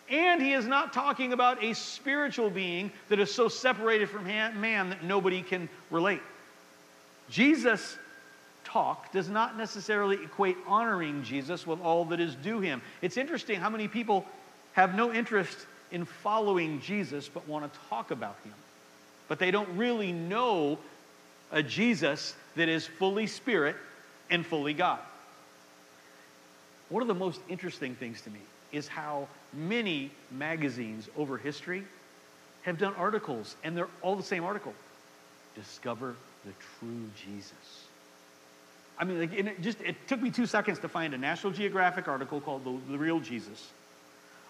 and 0.10 0.42
he 0.42 0.54
is 0.54 0.66
not 0.66 0.94
talking 0.94 1.34
about 1.34 1.64
a 1.64 1.74
spiritual 1.74 2.50
being 2.50 2.92
that 3.10 3.20
is 3.20 3.34
so 3.34 3.48
separated 3.48 4.10
from 4.10 4.26
man 4.26 4.90
that 4.90 5.04
nobody 5.04 5.42
can 5.42 5.70
relate. 5.92 6.22
Jesus 7.30 7.98
talk 8.64 9.12
does 9.12 9.30
not 9.30 9.58
necessarily 9.58 10.16
equate 10.24 10.58
honoring 10.66 11.24
Jesus 11.24 11.68
with 11.68 11.82
all 11.82 12.06
that 12.06 12.20
is 12.20 12.36
due 12.36 12.60
him. 12.60 12.82
It's 13.02 13.18
interesting 13.18 13.60
how 13.60 13.70
many 13.70 13.88
people 13.88 14.26
have 14.74 14.96
no 14.96 15.14
interest 15.14 15.58
in 15.92 16.06
following 16.06 16.82
Jesus 16.82 17.30
but 17.30 17.48
want 17.48 17.72
to 17.72 17.80
talk 17.90 18.12
about 18.12 18.38
him 18.44 18.54
but 19.28 19.40
they 19.40 19.52
don't 19.52 19.70
really 19.78 20.12
know 20.12 20.78
a 21.52 21.62
Jesus 21.62 22.36
that 22.56 22.70
is 22.70 22.86
fully 22.86 23.28
spirit 23.28 23.76
and 24.30 24.46
fully 24.46 24.74
God. 24.74 25.00
One 26.90 27.02
of 27.02 27.08
the 27.08 27.16
most 27.16 27.42
interesting 27.50 27.96
things 27.96 28.22
to 28.22 28.30
me 28.30 28.40
is 28.72 28.88
how 28.88 29.28
many 29.58 30.12
magazines 30.32 31.10
over 31.18 31.38
history 31.38 31.84
have 32.62 32.78
done 32.78 32.94
articles, 32.96 33.56
and 33.64 33.76
they're 33.76 33.90
all 34.02 34.16
the 34.16 34.24
same 34.24 34.44
article 34.44 34.74
Discover 35.56 36.16
the 36.46 36.52
true 36.80 37.10
Jesus. 37.26 37.88
I 39.00 39.06
mean, 39.06 39.20
like, 39.20 39.34
it 39.34 39.62
just 39.62 39.82
it 39.82 39.96
took 40.08 40.22
me 40.22 40.30
two 40.30 40.46
seconds 40.46 40.78
to 40.80 40.88
find 40.88 41.16
a 41.16 41.18
National 41.18 41.52
Geographic 41.52 42.08
article 42.08 42.40
called 42.40 42.64
"The, 42.64 42.92
the 42.92 42.98
Real 42.98 43.20
Jesus," 43.20 43.72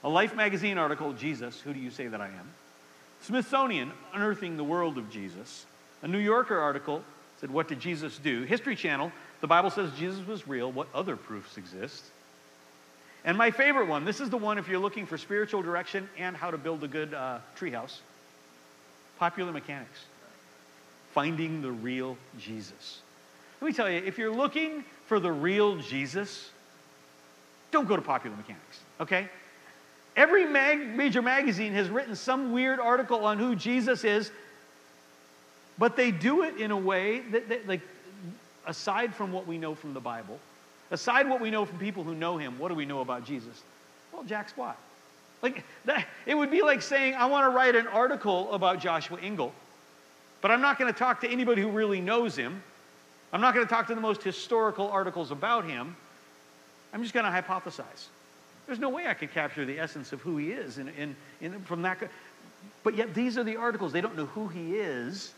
a 0.03 0.09
Life 0.09 0.35
magazine 0.35 0.77
article, 0.77 1.13
"Jesus, 1.13 1.61
Who 1.61 1.73
Do 1.73 1.79
You 1.79 1.91
Say 1.91 2.07
That 2.07 2.19
I 2.19 2.27
Am?" 2.27 2.49
Smithsonian, 3.21 3.93
"Unearthing 4.13 4.57
the 4.57 4.65
World 4.65 4.97
of 4.97 5.09
Jesus," 5.09 5.65
a 6.01 6.07
New 6.09 6.17
Yorker 6.17 6.59
article 6.59 7.03
said, 7.39 7.51
"What 7.51 7.69
did 7.69 7.79
Jesus 7.79 8.17
do?" 8.17 8.43
History 8.43 8.75
Channel, 8.75 9.13
"The 9.39 9.47
Bible 9.47 9.69
says 9.69 9.91
Jesus 9.97 10.27
was 10.27 10.45
real. 10.45 10.69
What 10.71 10.87
other 10.93 11.15
proofs 11.15 11.57
exist?" 11.57 12.03
And 13.25 13.37
my 13.37 13.51
favorite 13.51 13.87
one, 13.87 14.05
this 14.05 14.21
is 14.21 14.29
the 14.29 14.37
one 14.37 14.57
if 14.57 14.67
you're 14.67 14.79
looking 14.79 15.05
for 15.05 15.17
spiritual 15.17 15.61
direction 15.61 16.07
and 16.17 16.35
how 16.35 16.51
to 16.51 16.57
build 16.57 16.83
a 16.83 16.87
good 16.87 17.13
uh, 17.13 17.39
treehouse. 17.57 17.99
Popular 19.19 19.51
Mechanics. 19.51 20.05
Finding 21.13 21.61
the 21.61 21.71
real 21.71 22.17
Jesus. 22.39 23.01
Let 23.59 23.67
me 23.67 23.73
tell 23.73 23.89
you, 23.89 23.97
if 23.97 24.17
you're 24.17 24.33
looking 24.33 24.83
for 25.07 25.19
the 25.19 25.31
real 25.31 25.77
Jesus, 25.77 26.51
don't 27.71 27.87
go 27.87 27.95
to 27.95 28.01
Popular 28.01 28.35
Mechanics, 28.37 28.79
okay? 28.99 29.27
Every 30.15 30.45
mag- 30.45 30.95
major 30.95 31.21
magazine 31.21 31.73
has 31.73 31.89
written 31.89 32.15
some 32.15 32.51
weird 32.51 32.79
article 32.79 33.25
on 33.25 33.39
who 33.39 33.55
Jesus 33.55 34.03
is, 34.03 34.31
but 35.77 35.95
they 35.95 36.11
do 36.11 36.43
it 36.43 36.57
in 36.57 36.71
a 36.71 36.77
way 36.77 37.21
that, 37.31 37.49
that 37.49 37.67
like, 37.67 37.81
aside 38.65 39.13
from 39.13 39.31
what 39.31 39.47
we 39.47 39.57
know 39.57 39.75
from 39.75 39.93
the 39.93 39.99
Bible, 39.99 40.39
aside 40.91 41.29
what 41.29 41.41
we 41.41 41.51
know 41.51 41.65
from 41.65 41.77
people 41.77 42.03
who 42.03 42.15
know 42.15 42.37
him, 42.37 42.57
what 42.59 42.69
do 42.69 42.75
we 42.75 42.85
know 42.85 43.01
about 43.01 43.25
Jesus? 43.25 43.63
Well, 44.11 44.23
Jack 44.23 44.49
squat. 44.49 44.77
Like 45.41 45.63
that, 45.85 46.07
it 46.25 46.35
would 46.35 46.49
be 46.49 46.61
like 46.61 46.81
saying, 46.81 47.13
I 47.15 47.25
want 47.27 47.45
to 47.45 47.55
write 47.55 47.75
an 47.75 47.87
article 47.87 48.51
about 48.51 48.79
Joshua 48.79 49.19
Engel, 49.21 49.53
but 50.41 50.51
I'm 50.51 50.61
not 50.61 50.79
going 50.79 50.91
to 50.91 50.97
talk 50.97 51.21
to 51.21 51.29
anybody 51.29 51.61
who 51.61 51.69
really 51.69 52.01
knows 52.01 52.35
him. 52.35 52.61
I'm 53.31 53.41
not 53.41 53.53
going 53.53 53.65
to 53.65 53.69
talk 53.69 53.87
to 53.87 53.95
the 53.95 54.01
most 54.01 54.23
historical 54.23 54.87
articles 54.89 55.31
about 55.31 55.65
him. 55.65 55.95
I'm 56.93 57.01
just 57.03 57.13
going 57.13 57.25
to 57.25 57.31
hypothesize. 57.31 58.07
There's 58.65 58.79
no 58.79 58.89
way 58.89 59.07
I 59.07 59.13
could 59.13 59.31
capture 59.31 59.65
the 59.65 59.79
essence 59.79 60.11
of 60.11 60.21
who 60.21 60.37
he 60.37 60.51
is 60.51 60.77
in, 60.77 60.89
in, 60.89 61.15
in, 61.41 61.59
from 61.61 61.81
that. 61.83 61.99
But 62.83 62.95
yet, 62.95 63.13
these 63.13 63.37
are 63.37 63.43
the 63.43 63.57
articles. 63.57 63.93
They 63.93 64.01
don't 64.01 64.17
know 64.17 64.25
who 64.25 64.47
he 64.47 64.75
is. 64.75 65.33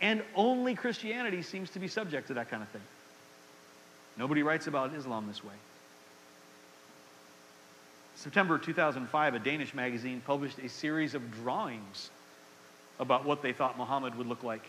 And 0.00 0.22
only 0.34 0.74
Christianity 0.74 1.42
seems 1.42 1.70
to 1.70 1.78
be 1.78 1.88
subject 1.88 2.28
to 2.28 2.34
that 2.34 2.50
kind 2.50 2.62
of 2.62 2.68
thing. 2.68 2.82
Nobody 4.18 4.42
writes 4.42 4.66
about 4.66 4.92
Islam 4.94 5.26
this 5.28 5.44
way. 5.44 5.54
September 8.16 8.58
2005, 8.58 9.34
a 9.34 9.38
Danish 9.38 9.74
magazine 9.74 10.20
published 10.26 10.58
a 10.58 10.68
series 10.68 11.14
of 11.14 11.30
drawings 11.42 12.10
about 12.98 13.24
what 13.24 13.42
they 13.42 13.52
thought 13.52 13.78
Muhammad 13.78 14.16
would 14.16 14.26
look 14.26 14.42
like. 14.42 14.62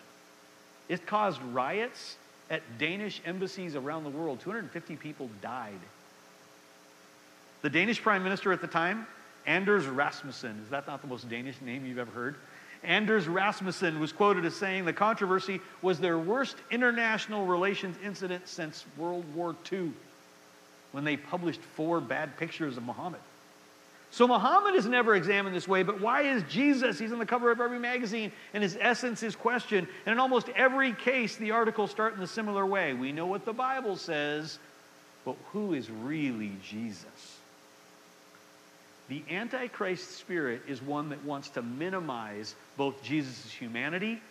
It 0.87 1.07
caused 1.07 1.41
riots 1.41 2.17
at 2.51 2.61
Danish 2.77 3.21
embassies 3.25 3.75
around 3.75 4.03
the 4.03 4.11
world. 4.11 4.39
250 4.39 4.95
people 4.97 5.29
died. 5.41 5.79
The 7.63 7.69
Danish 7.71 8.01
prime 8.01 8.23
minister 8.23 8.53
at 8.53 8.61
the 8.61 8.67
time, 8.67 9.07
Anders 9.47 9.87
Rasmussen, 9.87 10.61
is 10.63 10.69
that 10.69 10.85
not 10.85 11.01
the 11.01 11.07
most 11.07 11.27
Danish 11.27 11.59
name 11.61 11.85
you've 11.87 11.97
ever 11.97 12.11
heard? 12.11 12.35
Anders 12.83 13.27
Rasmussen 13.27 13.99
was 13.99 14.11
quoted 14.11 14.45
as 14.45 14.55
saying 14.55 14.85
the 14.85 14.93
controversy 14.93 15.59
was 15.81 15.99
their 15.99 16.17
worst 16.17 16.55
international 16.71 17.45
relations 17.45 17.97
incident 18.03 18.47
since 18.47 18.85
World 18.97 19.25
War 19.35 19.55
II 19.71 19.91
when 20.91 21.03
they 21.03 21.17
published 21.17 21.61
four 21.75 21.99
bad 21.99 22.37
pictures 22.37 22.77
of 22.77 22.83
Muhammad. 22.83 23.19
So 24.11 24.27
Muhammad 24.27 24.73
is 24.73 24.87
never 24.87 25.15
examined 25.15 25.55
this 25.55 25.67
way, 25.67 25.83
but 25.83 26.01
why 26.01 26.23
is 26.23 26.41
Jesus? 26.49 26.97
He's 26.97 27.11
on 27.11 27.19
the 27.19 27.25
cover 27.25 27.51
of 27.51 27.61
every 27.61 27.77
magazine, 27.77 28.31
and 28.53 28.63
his 28.63 28.75
essence 28.79 29.21
is 29.21 29.35
questioned. 29.35 29.87
And 30.05 30.13
in 30.13 30.19
almost 30.19 30.49
every 30.49 30.93
case, 30.93 31.35
the 31.35 31.51
articles 31.51 31.91
start 31.91 32.15
in 32.15 32.21
a 32.21 32.27
similar 32.27 32.65
way. 32.65 32.93
We 32.93 33.11
know 33.11 33.27
what 33.27 33.45
the 33.45 33.53
Bible 33.53 33.97
says, 33.97 34.57
but 35.25 35.35
who 35.51 35.73
is 35.73 35.91
really 35.91 36.53
Jesus? 36.67 37.38
The 39.09 39.23
Antichrist 39.29 40.17
spirit 40.17 40.61
is 40.67 40.81
one 40.81 41.09
that 41.09 41.25
wants 41.25 41.49
to 41.51 41.61
minimize 41.61 42.55
both 42.77 43.03
Jesus' 43.03 43.51
humanity 43.51 44.21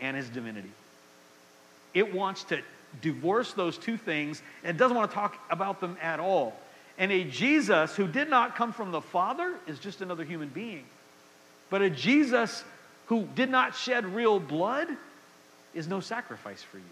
and 0.00 0.16
his 0.16 0.28
divinity. 0.28 0.72
It 1.94 2.12
wants 2.12 2.44
to 2.44 2.60
divorce 3.00 3.52
those 3.52 3.78
two 3.78 3.96
things 3.96 4.42
and 4.64 4.76
doesn't 4.76 4.96
want 4.96 5.10
to 5.10 5.14
talk 5.14 5.38
about 5.50 5.80
them 5.80 5.96
at 6.02 6.18
all. 6.18 6.54
And 6.98 7.10
a 7.12 7.24
Jesus 7.24 7.94
who 7.94 8.06
did 8.06 8.28
not 8.28 8.56
come 8.56 8.72
from 8.72 8.90
the 8.90 9.00
Father 9.00 9.54
is 9.66 9.78
just 9.78 10.00
another 10.00 10.24
human 10.24 10.48
being. 10.48 10.84
But 11.70 11.82
a 11.82 11.90
Jesus 11.90 12.64
who 13.06 13.26
did 13.34 13.50
not 13.50 13.76
shed 13.76 14.04
real 14.04 14.40
blood 14.40 14.88
is 15.74 15.88
no 15.88 16.00
sacrifice 16.00 16.62
for 16.62 16.78
you. 16.78 16.84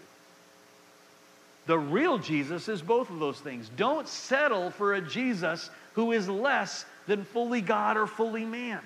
The 1.65 1.79
real 1.79 2.17
Jesus 2.17 2.67
is 2.67 2.81
both 2.81 3.09
of 3.09 3.19
those 3.19 3.39
things. 3.39 3.69
Don't 3.77 4.07
settle 4.07 4.71
for 4.71 4.93
a 4.93 5.01
Jesus 5.01 5.69
who 5.93 6.11
is 6.11 6.27
less 6.27 6.85
than 7.07 7.23
fully 7.23 7.61
God 7.61 7.97
or 7.97 8.07
fully 8.07 8.45
man. 8.45 8.79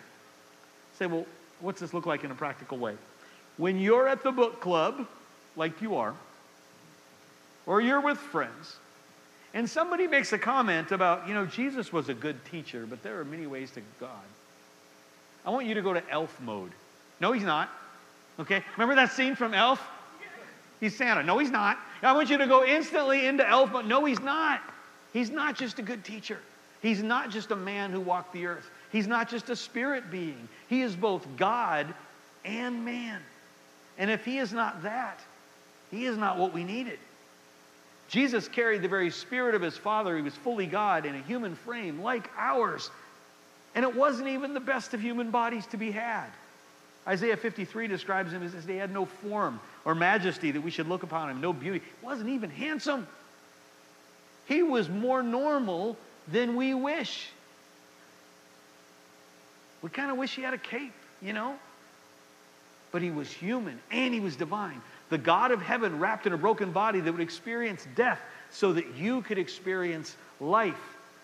Say, 0.97 1.05
well, 1.05 1.25
what's 1.59 1.79
this 1.79 1.93
look 1.93 2.05
like 2.05 2.23
in 2.23 2.31
a 2.31 2.35
practical 2.35 2.77
way? 2.77 2.95
When 3.57 3.79
you're 3.79 4.07
at 4.07 4.23
the 4.23 4.31
book 4.31 4.61
club, 4.61 5.07
like 5.55 5.81
you 5.81 5.95
are, 5.95 6.13
or 7.65 7.81
you're 7.81 8.01
with 8.01 8.17
friends, 8.17 8.77
and 9.53 9.69
somebody 9.69 10.07
makes 10.07 10.33
a 10.33 10.37
comment 10.37 10.91
about, 10.91 11.27
you 11.27 11.33
know, 11.33 11.45
Jesus 11.45 11.91
was 11.91 12.09
a 12.09 12.13
good 12.13 12.43
teacher, 12.45 12.85
but 12.87 13.01
there 13.01 13.19
are 13.19 13.25
many 13.25 13.47
ways 13.47 13.71
to 13.71 13.81
God. 13.99 14.09
I 15.45 15.49
want 15.49 15.65
you 15.65 15.73
to 15.75 15.81
go 15.81 15.93
to 15.93 16.03
elf 16.09 16.39
mode. 16.41 16.71
No, 17.19 17.31
he's 17.31 17.43
not. 17.43 17.69
Okay? 18.39 18.63
Remember 18.75 18.95
that 18.95 19.11
scene 19.11 19.35
from 19.35 19.53
Elf? 19.53 19.81
He's 20.79 20.95
Santa. 20.95 21.23
No, 21.23 21.39
he's 21.39 21.49
not. 21.49 21.79
I 22.03 22.13
want 22.13 22.29
you 22.29 22.37
to 22.37 22.45
go 22.45 22.63
instantly 22.63 23.25
into 23.25 23.47
elf 23.47 23.71
mode. 23.71 23.85
No, 23.85 24.05
he's 24.05 24.19
not. 24.19 24.61
He's 25.11 25.31
not 25.31 25.55
just 25.55 25.79
a 25.79 25.81
good 25.81 26.03
teacher. 26.03 26.37
He's 26.81 27.01
not 27.01 27.31
just 27.31 27.51
a 27.51 27.55
man 27.55 27.91
who 27.91 27.99
walked 27.99 28.33
the 28.33 28.45
earth. 28.45 28.69
He's 28.91 29.07
not 29.07 29.29
just 29.29 29.49
a 29.49 29.55
spirit 29.55 30.11
being. 30.11 30.47
He 30.67 30.81
is 30.81 30.95
both 30.95 31.25
God 31.35 31.93
and 32.45 32.85
man. 32.85 33.19
And 33.97 34.11
if 34.11 34.23
he 34.23 34.37
is 34.37 34.53
not 34.53 34.83
that, 34.83 35.19
he 35.91 36.05
is 36.05 36.17
not 36.17 36.37
what 36.37 36.53
we 36.53 36.63
needed. 36.63 36.99
Jesus 38.09 38.47
carried 38.47 38.81
the 38.81 38.87
very 38.87 39.09
spirit 39.09 39.55
of 39.55 39.61
his 39.61 39.75
Father. 39.75 40.15
He 40.15 40.21
was 40.21 40.35
fully 40.35 40.65
God 40.65 41.05
in 41.05 41.15
a 41.15 41.21
human 41.21 41.55
frame 41.55 42.01
like 42.01 42.29
ours. 42.37 42.89
And 43.75 43.83
it 43.83 43.95
wasn't 43.95 44.29
even 44.29 44.53
the 44.53 44.59
best 44.59 44.93
of 44.93 45.01
human 45.01 45.29
bodies 45.29 45.65
to 45.67 45.77
be 45.77 45.91
had. 45.91 46.27
Isaiah 47.07 47.37
53 47.37 47.87
describes 47.87 48.31
him 48.31 48.43
as 48.43 48.65
he 48.65 48.75
had 48.75 48.91
no 48.91 49.05
form 49.05 49.59
or 49.85 49.95
majesty 49.95 50.51
that 50.51 50.61
we 50.61 50.71
should 50.71 50.87
look 50.87 51.03
upon 51.03 51.29
him, 51.29 51.39
no 51.39 51.53
beauty. 51.53 51.79
He 51.79 52.05
wasn't 52.05 52.29
even 52.29 52.49
handsome. 52.49 53.07
He 54.45 54.63
was 54.63 54.89
more 54.89 55.23
normal 55.23 55.97
than 56.31 56.55
we 56.55 56.73
wish. 56.73 57.29
We 59.81 59.89
kind 59.89 60.11
of 60.11 60.17
wish 60.17 60.35
he 60.35 60.41
had 60.41 60.53
a 60.53 60.57
cape, 60.57 60.93
you 61.21 61.33
know? 61.33 61.55
But 62.91 63.01
he 63.01 63.11
was 63.11 63.31
human 63.31 63.79
and 63.91 64.13
he 64.13 64.19
was 64.19 64.35
divine. 64.35 64.81
The 65.09 65.17
God 65.17 65.51
of 65.51 65.61
heaven 65.61 65.99
wrapped 65.99 66.27
in 66.27 66.33
a 66.33 66.37
broken 66.37 66.71
body 66.71 66.99
that 66.99 67.11
would 67.11 67.21
experience 67.21 67.87
death 67.95 68.19
so 68.49 68.73
that 68.73 68.95
you 68.95 69.21
could 69.21 69.37
experience 69.37 70.15
life 70.39 70.75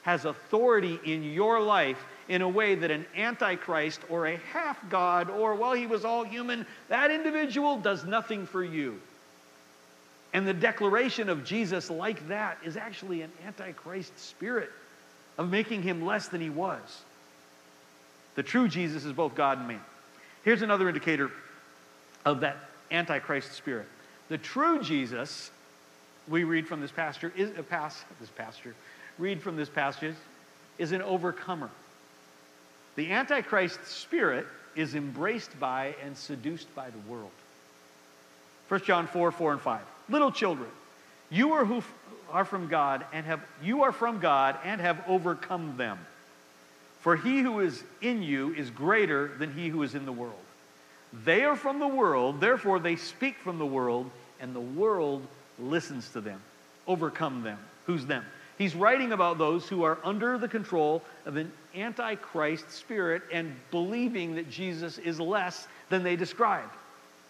has 0.03 0.25
authority 0.25 0.99
in 1.05 1.23
your 1.23 1.61
life 1.61 2.03
in 2.27 2.41
a 2.41 2.47
way 2.47 2.75
that 2.75 2.91
an 2.91 3.05
antichrist 3.15 4.01
or 4.09 4.27
a 4.27 4.37
half 4.51 4.77
God 4.89 5.29
or, 5.29 5.55
well, 5.55 5.73
he 5.73 5.87
was 5.87 6.05
all 6.05 6.23
human, 6.23 6.65
that 6.89 7.11
individual 7.11 7.77
does 7.77 8.05
nothing 8.05 8.45
for 8.45 8.63
you. 8.63 8.99
And 10.33 10.47
the 10.47 10.53
declaration 10.53 11.29
of 11.29 11.45
Jesus 11.45 11.89
like 11.89 12.27
that 12.27 12.57
is 12.63 12.75
actually 12.75 13.21
an 13.21 13.31
antichrist 13.45 14.17
spirit 14.17 14.71
of 15.37 15.49
making 15.49 15.83
him 15.83 16.05
less 16.05 16.27
than 16.27 16.41
he 16.41 16.49
was. 16.49 16.79
The 18.35 18.43
true 18.43 18.67
Jesus 18.67 19.05
is 19.05 19.13
both 19.13 19.35
God 19.35 19.59
and 19.59 19.67
man. 19.67 19.81
Here's 20.43 20.61
another 20.61 20.87
indicator 20.87 21.31
of 22.25 22.41
that 22.41 22.57
antichrist 22.91 23.53
spirit. 23.53 23.87
The 24.29 24.37
true 24.37 24.81
Jesus, 24.81 25.51
we 26.27 26.43
read 26.43 26.67
from 26.67 26.81
this 26.81 26.91
pastor, 26.91 27.31
is 27.35 27.49
uh, 27.49 27.59
a 27.59 27.63
pass 27.63 28.03
this 28.19 28.29
pastor, 28.29 28.75
read 29.17 29.41
from 29.41 29.55
this 29.55 29.69
passage, 29.69 30.15
is 30.77 30.91
an 30.91 31.01
overcomer. 31.01 31.69
The 32.95 33.11
antichrist 33.11 33.85
spirit 33.87 34.47
is 34.75 34.95
embraced 34.95 35.59
by 35.59 35.95
and 36.03 36.17
seduced 36.17 36.73
by 36.75 36.89
the 36.89 37.11
world. 37.11 37.31
1 38.69 38.81
John 38.81 39.07
4, 39.07 39.31
4 39.31 39.51
and 39.53 39.61
5. 39.61 39.81
Little 40.09 40.31
children, 40.31 40.69
you 41.29 41.53
are 41.53 41.65
who 41.65 41.83
are 42.33 42.43
from 42.43 42.67
God 42.67 43.05
and 43.13 43.25
have 43.25 43.39
you 43.63 43.83
are 43.83 43.93
from 43.93 44.19
God 44.19 44.57
and 44.65 44.81
have 44.81 45.01
overcome 45.07 45.77
them. 45.77 45.99
For 46.99 47.15
he 47.15 47.41
who 47.41 47.59
is 47.59 47.83
in 48.01 48.23
you 48.23 48.53
is 48.53 48.69
greater 48.69 49.29
than 49.37 49.53
he 49.53 49.69
who 49.69 49.83
is 49.83 49.93
in 49.93 50.05
the 50.05 50.11
world. 50.11 50.35
They 51.25 51.43
are 51.43 51.55
from 51.55 51.79
the 51.79 51.87
world, 51.87 52.41
therefore 52.41 52.79
they 52.79 52.95
speak 52.95 53.37
from 53.37 53.59
the 53.59 53.65
world, 53.65 54.09
and 54.41 54.55
the 54.55 54.59
world 54.59 55.25
listens 55.59 56.09
to 56.09 56.21
them. 56.21 56.41
Overcome 56.87 57.43
them. 57.43 57.59
Who's 57.85 58.05
them? 58.05 58.25
He's 58.57 58.75
writing 58.75 59.11
about 59.11 59.37
those 59.37 59.67
who 59.67 59.83
are 59.83 59.97
under 60.03 60.37
the 60.37 60.47
control 60.47 61.03
of 61.25 61.37
an 61.37 61.51
antichrist 61.75 62.71
spirit 62.71 63.21
and 63.31 63.55
believing 63.71 64.35
that 64.35 64.49
Jesus 64.49 64.97
is 64.97 65.19
less 65.19 65.67
than 65.89 66.03
they 66.03 66.15
describe. 66.15 66.69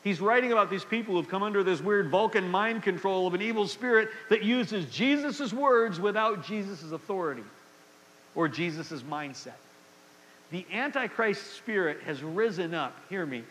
He's 0.04 0.20
writing 0.20 0.52
about 0.52 0.70
these 0.70 0.84
people 0.84 1.16
who've 1.16 1.30
come 1.30 1.44
under 1.44 1.63
this 1.63 1.82
weird 1.82 2.10
Vulcan 2.10 2.50
mind 2.50 2.84
control 2.84 3.26
of 3.26 3.34
an 3.34 3.42
evil 3.42 3.68
spirit 3.68 4.10
that 4.30 4.44
uses 4.44 4.86
Jesus' 4.88 5.54
words 5.54 6.00
without 6.00 6.46
Jesus' 6.46 6.92
authority 6.92 7.44
or 8.36 8.50
Jesus' 8.50 9.02
mindset. 9.04 9.54
The 10.52 10.66
Antichrist 10.72 11.54
spirit 11.54 12.02
has 12.02 12.22
risen 12.22 12.74
up, 12.74 12.96
hear 13.10 13.26
me, 13.26 13.44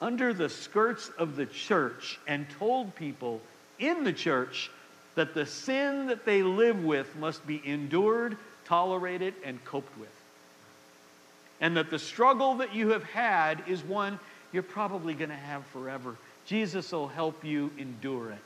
under 0.00 0.34
the 0.34 0.48
skirts 0.48 1.10
of 1.18 1.36
the 1.36 1.46
church 1.46 2.20
and 2.28 2.46
told 2.58 2.94
people 2.94 3.40
in 3.78 4.04
the 4.04 4.12
church 4.12 4.70
that 5.14 5.32
the 5.32 5.46
sin 5.46 6.06
that 6.08 6.26
they 6.26 6.42
live 6.42 6.84
with 6.84 7.16
must 7.16 7.46
be 7.46 7.62
endured, 7.64 8.36
tolerated, 8.66 9.32
and 9.42 9.64
coped 9.64 9.98
with. 9.98 10.10
And 11.62 11.78
that 11.78 11.88
the 11.88 11.98
struggle 11.98 12.56
that 12.56 12.74
you 12.74 12.90
have 12.90 13.04
had 13.04 13.62
is 13.66 13.82
one 13.82 14.20
you're 14.52 14.62
probably 14.62 15.14
going 15.14 15.30
to 15.30 15.36
have 15.36 15.64
forever. 15.66 16.16
Jesus 16.46 16.92
will 16.92 17.08
help 17.08 17.44
you 17.44 17.70
endure 17.78 18.30
it. 18.30 18.38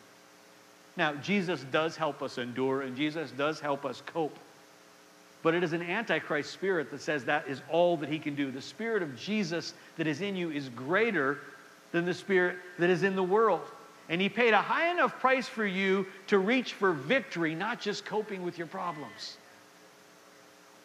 Now, 0.97 1.15
Jesus 1.15 1.65
does 1.71 1.97
help 1.97 2.23
us 2.23 2.39
endure, 2.39 2.83
and 2.83 2.97
Jesus 2.97 3.31
does 3.31 3.61
help 3.61 3.85
us 3.85 4.03
cope. 4.07 4.37
But 5.43 5.55
it 5.55 5.63
is 5.63 5.73
an 5.73 5.83
antichrist 5.83 6.53
spirit 6.53 6.91
that 6.91 7.01
says 7.01 7.25
that 7.25 7.49
is 7.49 7.63
all 7.71 7.97
that 7.99 8.09
he 8.09 8.19
can 8.19 8.35
do. 8.35 8.51
The 8.51 8.61
spirit 8.61 9.03
of 9.03 9.17
Jesus 9.17 9.73
that 9.97 10.07
is 10.07 10.21
in 10.21 10.37
you 10.37 10.51
is 10.51 10.69
greater 10.71 11.39
than 11.93 12.05
the 12.05 12.15
spirit 12.15 12.57
that 12.79 12.91
is 12.91 13.03
in 13.03 13.17
the 13.17 13.23
world. 13.23 13.63
And 14.09 14.21
he 14.21 14.29
paid 14.29 14.53
a 14.53 14.61
high 14.61 14.91
enough 14.91 15.19
price 15.21 15.49
for 15.49 15.65
you 15.65 16.07
to 16.27 16.39
reach 16.39 16.75
for 16.75 16.93
victory, 16.93 17.55
not 17.55 17.81
just 17.81 18.05
coping 18.05 18.43
with 18.43 18.59
your 18.59 18.67
problems. 18.67 19.39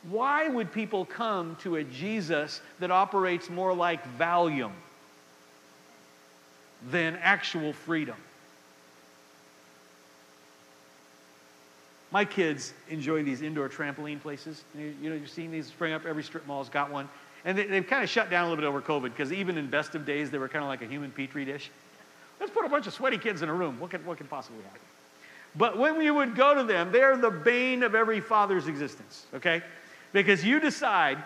Why 0.10 0.48
would 0.48 0.72
people 0.72 1.06
come 1.06 1.58
to 1.62 1.78
a 1.78 1.84
Jesus 1.84 2.62
that 2.80 2.92
operates 2.92 3.50
more 3.50 3.74
like 3.74 4.06
Valium? 4.20 4.72
Than 6.92 7.18
actual 7.22 7.74
freedom. 7.74 8.16
My 12.12 12.24
kids 12.24 12.74
enjoy 12.90 13.24
these 13.24 13.42
indoor 13.42 13.68
trampoline 13.68 14.22
places. 14.22 14.64
You, 14.78 14.94
know, 15.10 15.16
you've 15.16 15.30
seen 15.30 15.52
these 15.52 15.68
spring 15.68 15.94
up. 15.94 16.06
Every 16.06 16.24
strip 16.24 16.48
mall's 16.48 16.70
got 16.70 16.90
one. 16.92 17.10
And 17.44 17.58
they, 17.58 17.68
have 17.68 17.88
kind 17.88 18.04
of 18.04 18.10
shut 18.10 18.30
down 18.30 18.46
a 18.46 18.50
little 18.50 18.62
bit 18.64 18.68
over 18.68 18.82
COVID 18.82 19.12
because 19.12 19.34
even 19.34 19.58
in 19.58 19.70
best 19.70 19.96
of 19.96 20.06
days, 20.06 20.32
they 20.32 20.38
were 20.38 20.48
kind 20.48 20.64
of 20.64 20.70
like 20.70 20.82
a 20.82 20.88
human 20.88 21.12
petri 21.12 21.46
dish. 21.46 21.70
Let's 22.40 22.52
put 22.52 22.66
a 22.66 22.70
bunch 22.70 22.88
of 22.88 22.94
sweaty 22.94 23.18
kids 23.18 23.42
in 23.42 23.50
a 23.50 23.54
room. 23.54 23.80
What 23.80 23.92
could, 23.92 24.06
what 24.06 24.18
could 24.18 24.30
possibly 24.30 24.64
happen? 24.64 24.82
But 25.58 25.78
when 25.78 26.02
you 26.02 26.14
would 26.14 26.36
go 26.36 26.56
to 26.56 26.64
them, 26.64 26.92
they're 26.92 27.18
the 27.18 27.32
bane 27.32 27.84
of 27.84 27.96
every 27.96 28.20
father's 28.20 28.68
existence, 28.68 29.26
okay? 29.34 29.62
Because 30.12 30.44
you 30.44 30.60
decide 30.60 31.18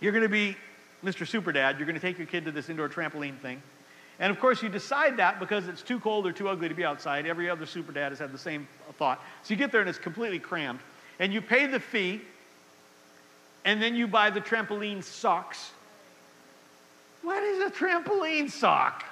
you're 0.00 0.12
going 0.12 0.22
to 0.22 0.28
be 0.28 0.56
Mr. 1.04 1.26
Super 1.26 1.52
Dad, 1.52 1.78
you're 1.78 1.86
going 1.86 1.98
to 1.98 2.00
take 2.00 2.18
your 2.18 2.26
kid 2.26 2.44
to 2.44 2.52
this 2.52 2.68
indoor 2.68 2.88
trampoline 2.88 3.38
thing. 3.38 3.62
And 4.20 4.30
of 4.30 4.38
course, 4.38 4.62
you 4.62 4.68
decide 4.68 5.16
that 5.16 5.40
because 5.40 5.66
it's 5.66 5.80
too 5.82 5.98
cold 5.98 6.26
or 6.26 6.32
too 6.32 6.48
ugly 6.48 6.68
to 6.68 6.74
be 6.74 6.84
outside. 6.84 7.26
Every 7.26 7.48
other 7.48 7.64
super 7.64 7.90
dad 7.90 8.10
has 8.12 8.18
had 8.18 8.32
the 8.32 8.38
same 8.38 8.68
thought. 8.98 9.18
So 9.42 9.54
you 9.54 9.56
get 9.56 9.72
there 9.72 9.80
and 9.80 9.88
it's 9.88 9.98
completely 9.98 10.38
crammed. 10.38 10.80
And 11.18 11.32
you 11.32 11.40
pay 11.40 11.66
the 11.66 11.80
fee, 11.80 12.20
and 13.64 13.82
then 13.82 13.94
you 13.94 14.06
buy 14.06 14.30
the 14.30 14.40
trampoline 14.40 15.02
socks. 15.02 15.72
What 17.22 17.42
is 17.42 17.66
a 17.66 17.70
trampoline 17.70 18.50
sock? 18.50 19.04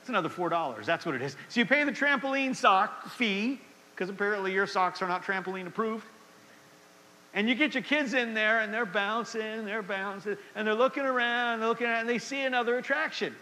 It's 0.00 0.08
another 0.08 0.28
$4. 0.28 0.84
That's 0.84 1.06
what 1.06 1.14
it 1.14 1.22
is. 1.22 1.36
So 1.48 1.60
you 1.60 1.66
pay 1.66 1.84
the 1.84 1.92
trampoline 1.92 2.54
sock 2.54 3.10
fee, 3.10 3.60
because 3.94 4.10
apparently 4.10 4.52
your 4.52 4.66
socks 4.66 5.00
are 5.00 5.08
not 5.08 5.24
trampoline 5.24 5.66
approved. 5.66 6.06
And 7.34 7.48
you 7.48 7.54
get 7.54 7.74
your 7.74 7.82
kids 7.82 8.14
in 8.14 8.34
there 8.34 8.60
and 8.60 8.72
they're 8.72 8.86
bouncing, 8.86 9.64
they're 9.64 9.82
bouncing, 9.82 10.36
and 10.54 10.66
they're 10.66 10.74
looking 10.74 11.04
around, 11.04 11.60
they're 11.60 11.68
looking 11.68 11.86
at, 11.86 12.00
and 12.00 12.08
they 12.08 12.18
see 12.18 12.42
another 12.42 12.78
attraction. 12.78 13.34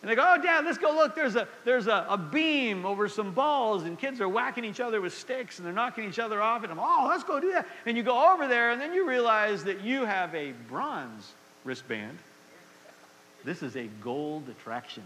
And 0.00 0.10
they 0.10 0.14
go, 0.14 0.34
oh, 0.36 0.40
Dad, 0.40 0.64
let's 0.64 0.78
go 0.78 0.94
look. 0.94 1.16
There's, 1.16 1.34
a, 1.34 1.48
there's 1.64 1.88
a, 1.88 2.06
a 2.08 2.16
beam 2.16 2.86
over 2.86 3.08
some 3.08 3.32
balls, 3.32 3.82
and 3.82 3.98
kids 3.98 4.20
are 4.20 4.28
whacking 4.28 4.64
each 4.64 4.78
other 4.78 5.00
with 5.00 5.12
sticks, 5.12 5.58
and 5.58 5.66
they're 5.66 5.72
knocking 5.72 6.08
each 6.08 6.20
other 6.20 6.40
off. 6.40 6.62
And 6.62 6.70
I'm, 6.70 6.78
oh, 6.78 7.06
let's 7.08 7.24
go 7.24 7.40
do 7.40 7.50
that. 7.52 7.66
And 7.84 7.96
you 7.96 8.04
go 8.04 8.32
over 8.32 8.46
there, 8.46 8.70
and 8.70 8.80
then 8.80 8.94
you 8.94 9.08
realize 9.08 9.64
that 9.64 9.80
you 9.80 10.04
have 10.04 10.32
a 10.36 10.52
bronze 10.68 11.32
wristband. 11.64 12.16
This 13.44 13.62
is 13.62 13.76
a 13.76 13.88
gold 14.02 14.48
attraction. 14.48 15.02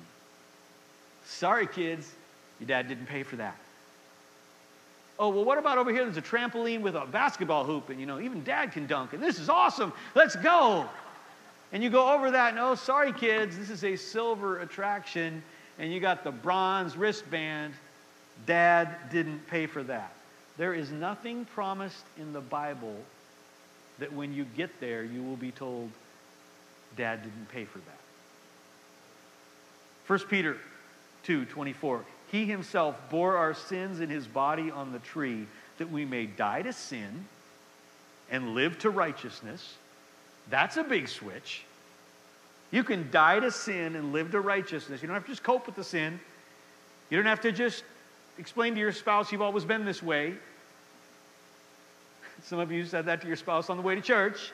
Sorry, 1.25 1.67
kids, 1.67 2.13
your 2.61 2.67
dad 2.67 2.87
didn't 2.89 3.07
pay 3.07 3.23
for 3.23 3.37
that. 3.37 3.57
Oh, 5.19 5.29
well, 5.29 5.45
what 5.45 5.57
about 5.57 5.79
over 5.79 5.93
here? 5.93 6.05
There's 6.05 6.17
a 6.17 6.23
trampoline 6.23 6.81
with 6.81 6.97
a 6.97 7.07
basketball 7.07 7.65
hoop, 7.65 7.91
and 7.91 8.01
you 8.01 8.07
know, 8.07 8.21
even 8.21 8.43
dad 8.45 8.73
can 8.73 8.87
dunk, 8.87 9.13
and 9.13 9.23
this 9.23 9.39
is 9.39 9.49
awesome. 9.49 9.93
Let's 10.15 10.37
go. 10.37 10.89
And 11.73 11.83
you 11.83 11.89
go 11.89 12.15
over 12.15 12.31
that, 12.31 12.55
no, 12.55 12.71
oh, 12.71 12.75
sorry, 12.75 13.13
kids, 13.13 13.57
this 13.57 13.71
is 13.71 13.83
a 13.83 13.97
silver 13.97 14.61
attraction, 14.61 15.43
and 15.79 15.91
you 15.91 16.01
got 16.01 16.23
the 16.23 16.31
bronze 16.31 16.97
wristband. 16.97 17.73
Dad 18.47 19.11
didn't 19.11 19.47
pay 19.49 19.67
for 19.67 19.83
that. 19.85 20.13
There 20.59 20.75
is 20.75 20.91
nothing 20.91 21.47
promised 21.47 22.05
in 22.19 22.35
the 22.35 22.41
Bible 22.41 22.97
that 23.99 24.13
when 24.13 24.35
you 24.35 24.45
get 24.57 24.81
there, 24.81 25.03
you 25.03 25.23
will 25.23 25.37
be 25.37 25.51
told, 25.51 25.91
Dad 26.97 27.23
didn't 27.23 27.49
pay 27.49 27.65
for 27.65 27.79
that. 27.79 27.99
1 30.07 30.19
Peter 30.29 30.59
2 31.25 31.47
24. 31.47 32.05
He 32.31 32.45
himself 32.45 32.97
bore 33.11 33.37
our 33.37 33.55
sins 33.55 34.01
in 34.01 34.11
his 34.11 34.27
body 34.27 34.71
on 34.71 34.93
the 34.93 34.99
tree 34.99 35.47
that 35.79 35.91
we 35.91 36.05
may 36.05 36.27
die 36.27 36.63
to 36.63 36.73
sin 36.73 37.27
and 38.31 38.55
live 38.55 38.79
to 38.81 38.91
righteousness. 38.91 39.75
That's 40.51 40.77
a 40.77 40.85
big 40.85 41.09
switch. 41.09 41.63
You 42.71 42.85
can 42.85 43.11
die 43.11 43.41
to 43.41 43.51
sin 43.51 43.97
and 43.97 44.13
live 44.13 44.31
to 44.33 44.41
righteousness. 44.41 45.03
You 45.03 45.09
don't 45.09 45.15
have 45.15 45.25
to 45.25 45.31
just 45.31 45.43
cope 45.43 45.67
with 45.67 45.77
the 45.77 45.85
sin. 45.85 46.19
You 47.11 47.19
don't 47.19 47.27
have 47.27 47.43
to 47.43 47.53
just 47.53 47.85
explain 48.39 48.75
to 48.75 48.81
your 48.81 48.93
spouse 48.93 49.31
you've 49.31 49.43
always 49.43 49.65
been 49.65 49.85
this 49.85 50.03
way. 50.03 50.35
Some 52.45 52.59
of 52.59 52.73
you 52.73 52.85
said 52.85 53.07
that 53.07 53.21
to 53.21 53.27
your 53.27 53.37
spouse 53.37 53.71
on 53.71 53.77
the 53.77 53.83
way 53.83 53.95
to 53.95 54.01
church. 54.01 54.53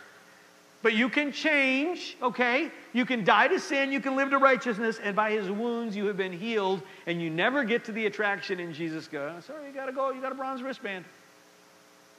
But 0.83 0.95
you 0.95 1.09
can 1.09 1.33
change, 1.33 2.17
okay? 2.23 2.71
You 2.93 3.05
can 3.05 3.25
die 3.25 3.49
to 3.49 3.59
sin, 3.59 3.91
you 3.91 4.01
can 4.01 4.15
live 4.15 4.31
to 4.31 4.39
righteousness, 4.39 5.01
and 5.03 5.17
by 5.17 5.33
his 5.33 5.51
wounds 5.51 5.97
you 5.97 6.07
have 6.07 6.17
been 6.17 6.33
healed, 6.33 6.83
and 7.07 7.21
you 7.21 7.31
never 7.31 7.65
get 7.65 7.85
to 7.87 7.93
the 7.93 8.07
attraction 8.07 8.61
in 8.61 8.73
Jesus 8.73 9.09
go, 9.09 9.35
sorry, 9.45 9.67
you 9.67 9.75
gotta 9.75 9.93
go, 9.93 10.11
you 10.13 10.21
got 10.21 10.31
a 10.31 10.37
bronze 10.37 10.63
wristband. 10.63 11.05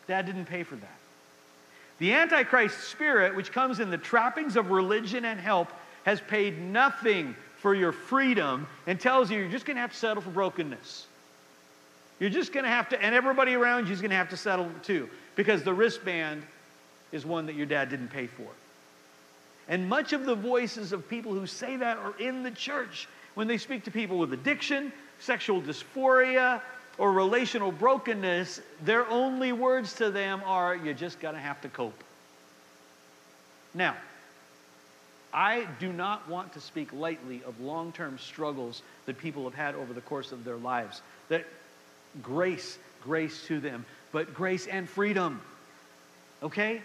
Dad 0.08 0.26
didn't 0.26 0.46
pay 0.46 0.64
for 0.64 0.76
that. 0.76 0.99
The 2.00 2.14
Antichrist 2.14 2.90
spirit, 2.90 3.36
which 3.36 3.52
comes 3.52 3.80
in 3.80 3.92
the 3.92 3.98
trappings 3.98 4.56
of 4.56 4.72
religion 4.72 5.26
and 5.26 5.40
help, 5.40 5.70
has 6.04 6.22
paid 6.22 6.60
nothing 6.60 7.36
for 7.58 7.76
your 7.76 7.92
freedom 7.92 8.68
and 8.88 9.00
tells 9.00 9.30
you 9.30 9.40
you're 9.40 9.50
just 9.50 9.66
going 9.66 9.76
to 9.76 9.82
have 9.82 9.92
to 9.92 9.98
settle 9.98 10.24
for 10.24 10.30
brokenness. 10.30 11.08
You're 12.20 12.30
just 12.30 12.54
going 12.54 12.64
to 12.64 12.70
have 12.70 12.90
to, 12.90 13.02
and 13.02 13.14
everybody 13.14 13.54
around 13.54 13.88
you 13.88 13.94
is 13.94 14.02
going 14.02 14.12
to 14.12 14.18
have 14.18 14.30
to 14.30 14.38
settle 14.38 14.70
too, 14.82 15.10
because 15.36 15.64
the 15.64 15.74
wristband 15.74 16.44
is 17.12 17.26
one 17.26 17.46
that 17.46 17.56
your 17.56 17.66
dad 17.66 17.90
didn't 17.90 18.10
pay 18.10 18.28
for. 18.28 18.48
And 19.68 19.88
much 19.88 20.14
of 20.14 20.26
the 20.26 20.36
voices 20.36 20.94
of 20.94 21.08
people 21.10 21.34
who 21.34 21.46
say 21.46 21.78
that 21.78 21.98
are 21.98 22.18
in 22.18 22.44
the 22.44 22.52
church 22.52 23.08
when 23.36 23.48
they 23.48 23.58
speak 23.58 23.84
to 23.86 23.92
people 23.92 24.18
with 24.18 24.34
addiction, 24.34 24.92
sexual 25.20 25.62
dysphoria, 25.62 26.62
or 27.00 27.14
relational 27.14 27.72
brokenness, 27.72 28.62
their 28.84 29.08
only 29.08 29.54
words 29.54 29.94
to 29.94 30.12
them 30.12 30.42
are, 30.46 30.76
you 30.76 30.94
just 30.94 31.20
got 31.22 31.32
to 31.32 31.40
have 31.40 31.60
to 31.62 31.70
cope. 31.70 32.04
Now, 33.74 33.96
I 35.34 35.66
do 35.80 35.94
not 35.94 36.28
want 36.28 36.54
to 36.54 36.60
speak 36.60 36.92
lightly 36.92 37.42
of 37.46 37.60
long 37.62 37.94
term 37.94 38.20
struggles 38.20 38.82
that 39.06 39.18
people 39.18 39.46
have 39.46 39.54
had 39.54 39.76
over 39.76 39.94
the 39.94 40.02
course 40.02 40.34
of 40.34 40.44
their 40.44 40.58
lives. 40.58 41.02
That 41.30 41.46
grace, 42.22 42.78
grace 43.02 43.46
to 43.48 43.62
them, 43.62 43.86
but 44.12 44.34
grace 44.34 44.68
and 44.68 44.88
freedom. 44.90 45.40
Okay? 46.44 46.82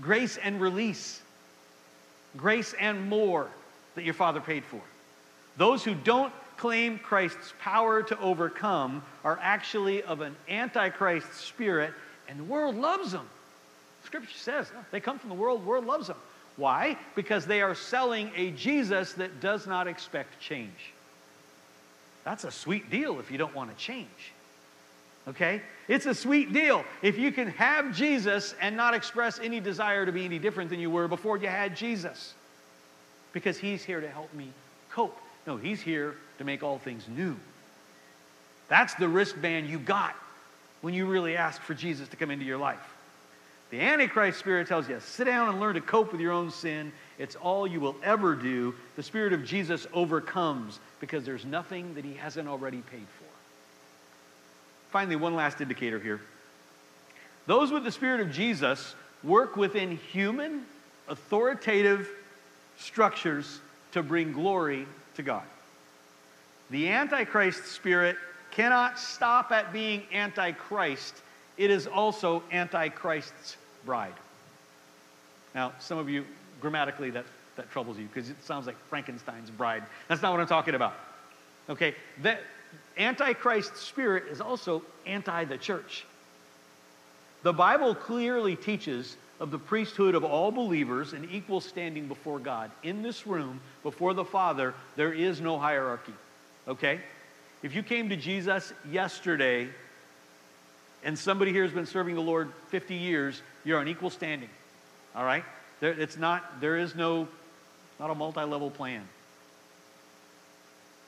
Grace 0.00 0.36
and 0.36 0.60
release. 0.60 1.22
Grace 2.36 2.74
and 2.80 3.08
more 3.08 3.48
that 3.94 4.02
your 4.02 4.14
Father 4.14 4.40
paid 4.40 4.64
for. 4.64 4.80
Those 5.56 5.84
who 5.84 5.94
don't 5.94 6.32
claim 6.56 6.98
Christ's 6.98 7.52
power 7.60 8.02
to 8.02 8.18
overcome 8.20 9.02
are 9.24 9.38
actually 9.42 10.02
of 10.02 10.20
an 10.20 10.36
antichrist 10.48 11.32
spirit, 11.34 11.92
and 12.28 12.38
the 12.38 12.44
world 12.44 12.76
loves 12.76 13.12
them. 13.12 13.28
Scripture 14.04 14.36
says 14.36 14.70
they 14.90 15.00
come 15.00 15.18
from 15.18 15.30
the 15.30 15.34
world, 15.34 15.62
the 15.62 15.66
world 15.66 15.86
loves 15.86 16.06
them. 16.06 16.16
Why? 16.56 16.96
Because 17.16 17.46
they 17.46 17.62
are 17.62 17.74
selling 17.74 18.30
a 18.36 18.52
Jesus 18.52 19.12
that 19.14 19.40
does 19.40 19.66
not 19.66 19.88
expect 19.88 20.40
change. 20.40 20.92
That's 22.24 22.44
a 22.44 22.50
sweet 22.50 22.90
deal 22.90 23.18
if 23.18 23.30
you 23.30 23.38
don't 23.38 23.54
want 23.54 23.70
to 23.70 23.76
change. 23.76 24.32
Okay? 25.26 25.62
It's 25.88 26.06
a 26.06 26.14
sweet 26.14 26.52
deal 26.52 26.84
if 27.02 27.18
you 27.18 27.32
can 27.32 27.48
have 27.48 27.94
Jesus 27.94 28.54
and 28.60 28.76
not 28.76 28.94
express 28.94 29.38
any 29.40 29.60
desire 29.60 30.06
to 30.06 30.12
be 30.12 30.24
any 30.24 30.38
different 30.38 30.70
than 30.70 30.80
you 30.80 30.90
were 30.90 31.08
before 31.08 31.36
you 31.36 31.48
had 31.48 31.76
Jesus. 31.76 32.34
Because 33.32 33.58
he's 33.58 33.84
here 33.84 34.00
to 34.00 34.08
help 34.08 34.32
me 34.34 34.48
cope. 34.90 35.18
No, 35.46 35.56
he's 35.56 35.80
here 35.80 36.14
to 36.38 36.44
make 36.44 36.62
all 36.62 36.78
things 36.78 37.06
new. 37.08 37.36
That's 38.68 38.94
the 38.94 39.08
wristband 39.08 39.68
you 39.68 39.78
got 39.78 40.14
when 40.80 40.94
you 40.94 41.06
really 41.06 41.36
ask 41.36 41.60
for 41.62 41.74
Jesus 41.74 42.08
to 42.08 42.16
come 42.16 42.30
into 42.30 42.44
your 42.44 42.58
life. 42.58 42.94
The 43.70 43.80
Antichrist 43.80 44.38
spirit 44.38 44.68
tells 44.68 44.88
you, 44.88 45.00
sit 45.00 45.24
down 45.24 45.48
and 45.48 45.60
learn 45.60 45.74
to 45.74 45.80
cope 45.80 46.12
with 46.12 46.20
your 46.20 46.32
own 46.32 46.50
sin. 46.50 46.92
It's 47.18 47.34
all 47.36 47.66
you 47.66 47.80
will 47.80 47.96
ever 48.02 48.34
do. 48.34 48.74
The 48.96 49.02
spirit 49.02 49.32
of 49.32 49.44
Jesus 49.44 49.86
overcomes 49.92 50.78
because 51.00 51.24
there's 51.24 51.44
nothing 51.44 51.94
that 51.94 52.04
he 52.04 52.14
hasn't 52.14 52.48
already 52.48 52.82
paid 52.90 53.06
for. 53.18 53.24
Finally, 54.90 55.16
one 55.16 55.34
last 55.34 55.60
indicator 55.60 55.98
here. 55.98 56.20
Those 57.46 57.72
with 57.72 57.84
the 57.84 57.90
spirit 57.90 58.20
of 58.20 58.30
Jesus 58.30 58.94
work 59.22 59.56
within 59.56 59.96
human, 59.96 60.62
authoritative 61.08 62.08
structures 62.78 63.60
to 63.92 64.02
bring 64.02 64.32
glory 64.32 64.86
to 65.14 65.22
God. 65.22 65.44
The 66.70 66.88
Antichrist 66.88 67.66
spirit 67.66 68.16
cannot 68.50 68.98
stop 68.98 69.52
at 69.52 69.72
being 69.72 70.02
Antichrist, 70.12 71.22
it 71.56 71.70
is 71.70 71.86
also 71.86 72.42
Antichrist's 72.52 73.56
bride. 73.84 74.14
Now, 75.54 75.72
some 75.78 75.98
of 75.98 76.08
you, 76.08 76.24
grammatically, 76.60 77.10
that, 77.10 77.26
that 77.56 77.70
troubles 77.70 77.98
you 77.98 78.06
because 78.12 78.30
it 78.30 78.42
sounds 78.44 78.66
like 78.66 78.76
Frankenstein's 78.88 79.50
bride. 79.50 79.84
That's 80.08 80.22
not 80.22 80.32
what 80.32 80.40
I'm 80.40 80.46
talking 80.46 80.74
about. 80.74 80.94
Okay? 81.68 81.94
That 82.22 82.40
Antichrist 82.96 83.76
spirit 83.76 84.24
is 84.30 84.40
also 84.40 84.82
anti 85.06 85.44
the 85.44 85.58
church. 85.58 86.04
The 87.42 87.52
Bible 87.52 87.94
clearly 87.94 88.56
teaches 88.56 89.16
of 89.40 89.50
the 89.50 89.58
priesthood 89.58 90.14
of 90.14 90.24
all 90.24 90.52
believers 90.52 91.12
in 91.12 91.28
equal 91.30 91.60
standing 91.60 92.08
before 92.08 92.38
God. 92.38 92.70
In 92.82 93.02
this 93.02 93.26
room, 93.26 93.60
before 93.82 94.14
the 94.14 94.24
Father, 94.24 94.74
there 94.96 95.12
is 95.12 95.40
no 95.40 95.58
hierarchy. 95.58 96.14
Okay? 96.68 97.00
If 97.62 97.74
you 97.74 97.82
came 97.82 98.08
to 98.10 98.16
Jesus 98.16 98.72
yesterday 98.90 99.68
and 101.02 101.18
somebody 101.18 101.52
here 101.52 101.64
has 101.64 101.72
been 101.72 101.86
serving 101.86 102.14
the 102.14 102.20
Lord 102.20 102.52
50 102.68 102.94
years, 102.94 103.42
you're 103.64 103.78
on 103.78 103.88
equal 103.88 104.10
standing. 104.10 104.50
All 105.14 105.24
right? 105.24 105.44
There, 105.80 105.92
it's 105.92 106.16
not, 106.16 106.60
there 106.60 106.76
is 106.76 106.94
no, 106.94 107.28
not 107.98 108.10
a 108.10 108.14
multi 108.14 108.42
level 108.42 108.70
plan. 108.70 109.02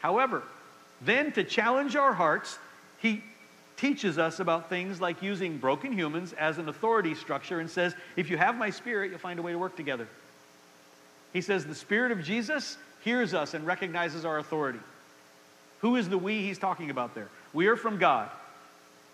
However, 0.01 0.43
then 1.01 1.33
to 1.33 1.45
challenge 1.45 1.97
our 1.97 2.13
hearts, 2.13 2.59
he 2.99 3.23
teaches 3.77 4.19
us 4.19 4.41
about 4.41 4.69
things 4.69 5.01
like 5.01 5.23
using 5.23 5.59
broken 5.59 5.93
humans 5.93 6.33
as 6.35 6.59
an 6.59 6.69
authority 6.69 7.15
structure 7.15 7.61
and 7.61 7.71
says, 7.71 7.95
if 8.17 8.31
you 8.31 8.37
have 8.37 8.57
my 8.57 8.71
spirit, 8.71 9.11
you'll 9.11 9.19
find 9.19 9.39
a 9.39 9.43
way 9.43 9.53
to 9.53 9.59
work 9.59 9.77
together. 9.77 10.09
He 11.33 11.41
says, 11.41 11.67
the 11.67 11.75
spirit 11.75 12.13
of 12.13 12.23
Jesus 12.23 12.79
hears 13.03 13.35
us 13.35 13.55
and 13.55 13.67
recognizes 13.67 14.25
our 14.25 14.39
authority. 14.39 14.79
Who 15.81 15.97
is 15.97 16.09
the 16.09 16.19
we 16.19 16.41
he's 16.43 16.59
talking 16.59 16.91
about 16.91 17.15
there? 17.15 17.29
We 17.53 17.67
are 17.67 17.77
from 17.77 17.99
God. 17.99 18.31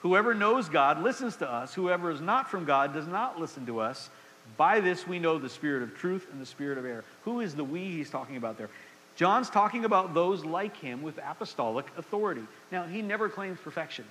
Whoever 0.03 0.35
knows 0.35 0.69
God 0.69 1.03
listens 1.03 1.37
to 1.37 1.51
us. 1.51 1.75
Whoever 1.75 2.11
is 2.11 2.21
not 2.21 2.51
from 2.51 2.65
God 2.65 2.95
does 2.95 3.07
not 3.07 3.41
listen 3.41 3.67
to 3.67 3.81
us. 3.81 4.11
By 4.57 4.81
this 4.81 5.07
we 5.07 5.19
know 5.19 5.39
the 5.39 5.49
spirit 5.49 5.83
of 5.83 5.97
truth 5.97 6.29
and 6.33 6.41
the 6.41 6.47
spirit 6.47 6.79
of 6.79 6.85
error. 6.85 7.05
Who 7.25 7.41
is 7.41 7.55
the 7.55 7.65
we 7.65 7.85
he's 7.85 8.11
talking 8.11 8.37
about 8.37 8.59
there? 8.59 8.71
John's 9.15 9.51
talking 9.51 9.85
about 9.85 10.15
those 10.15 10.45
like 10.45 10.77
him 10.77 11.03
with 11.03 11.19
apostolic 11.19 11.87
authority. 11.99 12.43
Now, 12.71 12.85
he 12.85 13.03
never 13.03 13.29
claims 13.29 13.59
perfection. 13.61 14.05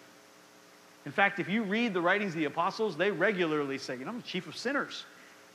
In 1.05 1.11
fact, 1.11 1.39
if 1.39 1.49
you 1.49 1.63
read 1.63 1.93
the 1.93 2.01
writings 2.01 2.33
of 2.33 2.39
the 2.39 2.45
apostles, 2.45 2.95
they 2.95 3.11
regularly 3.11 3.77
say, 3.77 3.97
you 3.97 4.05
know, 4.05 4.11
I'm 4.11 4.17
the 4.17 4.23
chief 4.23 4.47
of 4.47 4.55
sinners. 4.55 5.03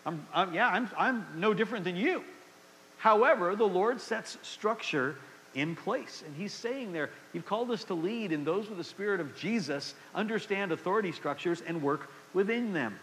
I'm, 0.04 0.26
I'm, 0.34 0.54
yeah, 0.54 0.68
I'm, 0.68 0.88
I'm 0.96 1.26
no 1.36 1.54
different 1.54 1.84
than 1.84 1.96
you. 1.96 2.24
However, 2.98 3.54
the 3.54 3.66
Lord 3.66 4.00
sets 4.00 4.38
structure 4.42 5.16
in 5.54 5.76
place. 5.76 6.22
And 6.26 6.34
he's 6.36 6.52
saying 6.52 6.92
there, 6.92 7.10
you've 7.32 7.46
called 7.46 7.70
us 7.70 7.84
to 7.84 7.94
lead, 7.94 8.32
and 8.32 8.46
those 8.46 8.68
with 8.68 8.78
the 8.78 8.84
spirit 8.84 9.20
of 9.20 9.36
Jesus 9.36 9.94
understand 10.14 10.72
authority 10.72 11.12
structures 11.12 11.62
and 11.66 11.82
work 11.82 12.10
within 12.34 12.72
them. 12.72 12.98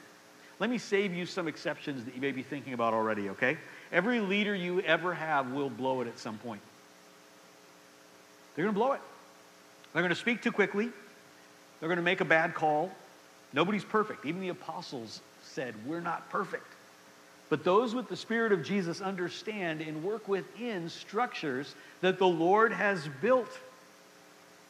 Let 0.59 0.69
me 0.69 0.77
save 0.77 1.13
you 1.13 1.25
some 1.25 1.47
exceptions 1.47 2.05
that 2.05 2.15
you 2.15 2.21
may 2.21 2.31
be 2.31 2.43
thinking 2.43 2.73
about 2.73 2.93
already, 2.93 3.29
okay? 3.29 3.57
Every 3.91 4.19
leader 4.19 4.55
you 4.55 4.81
ever 4.81 5.13
have 5.13 5.51
will 5.51 5.69
blow 5.69 6.01
it 6.01 6.07
at 6.07 6.19
some 6.19 6.37
point. 6.37 6.61
They're 8.55 8.65
going 8.65 8.75
to 8.75 8.79
blow 8.79 8.93
it. 8.93 9.01
They're 9.91 10.03
going 10.03 10.09
to 10.09 10.15
speak 10.15 10.41
too 10.41 10.51
quickly. 10.51 10.89
They're 11.83 11.89
going 11.89 11.97
to 11.97 12.01
make 12.01 12.21
a 12.21 12.25
bad 12.25 12.53
call. 12.53 12.89
Nobody's 13.51 13.83
perfect. 13.83 14.25
Even 14.25 14.39
the 14.39 14.47
apostles 14.47 15.19
said, 15.41 15.75
We're 15.85 15.99
not 15.99 16.29
perfect. 16.29 16.63
But 17.49 17.65
those 17.65 17.93
with 17.93 18.07
the 18.07 18.15
Spirit 18.15 18.53
of 18.53 18.63
Jesus 18.63 19.01
understand 19.01 19.81
and 19.81 20.01
work 20.01 20.29
within 20.29 20.87
structures 20.87 21.75
that 21.99 22.19
the 22.19 22.25
Lord 22.25 22.71
has 22.71 23.05
built. 23.21 23.49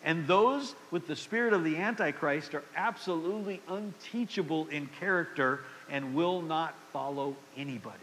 And 0.04 0.26
those 0.26 0.73
with 0.89 1.06
the 1.06 1.15
spirit 1.15 1.54
of 1.54 1.63
the 1.63 1.78
Antichrist 1.78 2.56
are 2.56 2.63
absolutely 2.76 3.62
unteachable 3.69 4.65
in 4.69 4.89
character 4.99 5.60
and 5.91 6.15
will 6.15 6.41
not 6.41 6.73
follow 6.91 7.36
anybody. 7.56 7.99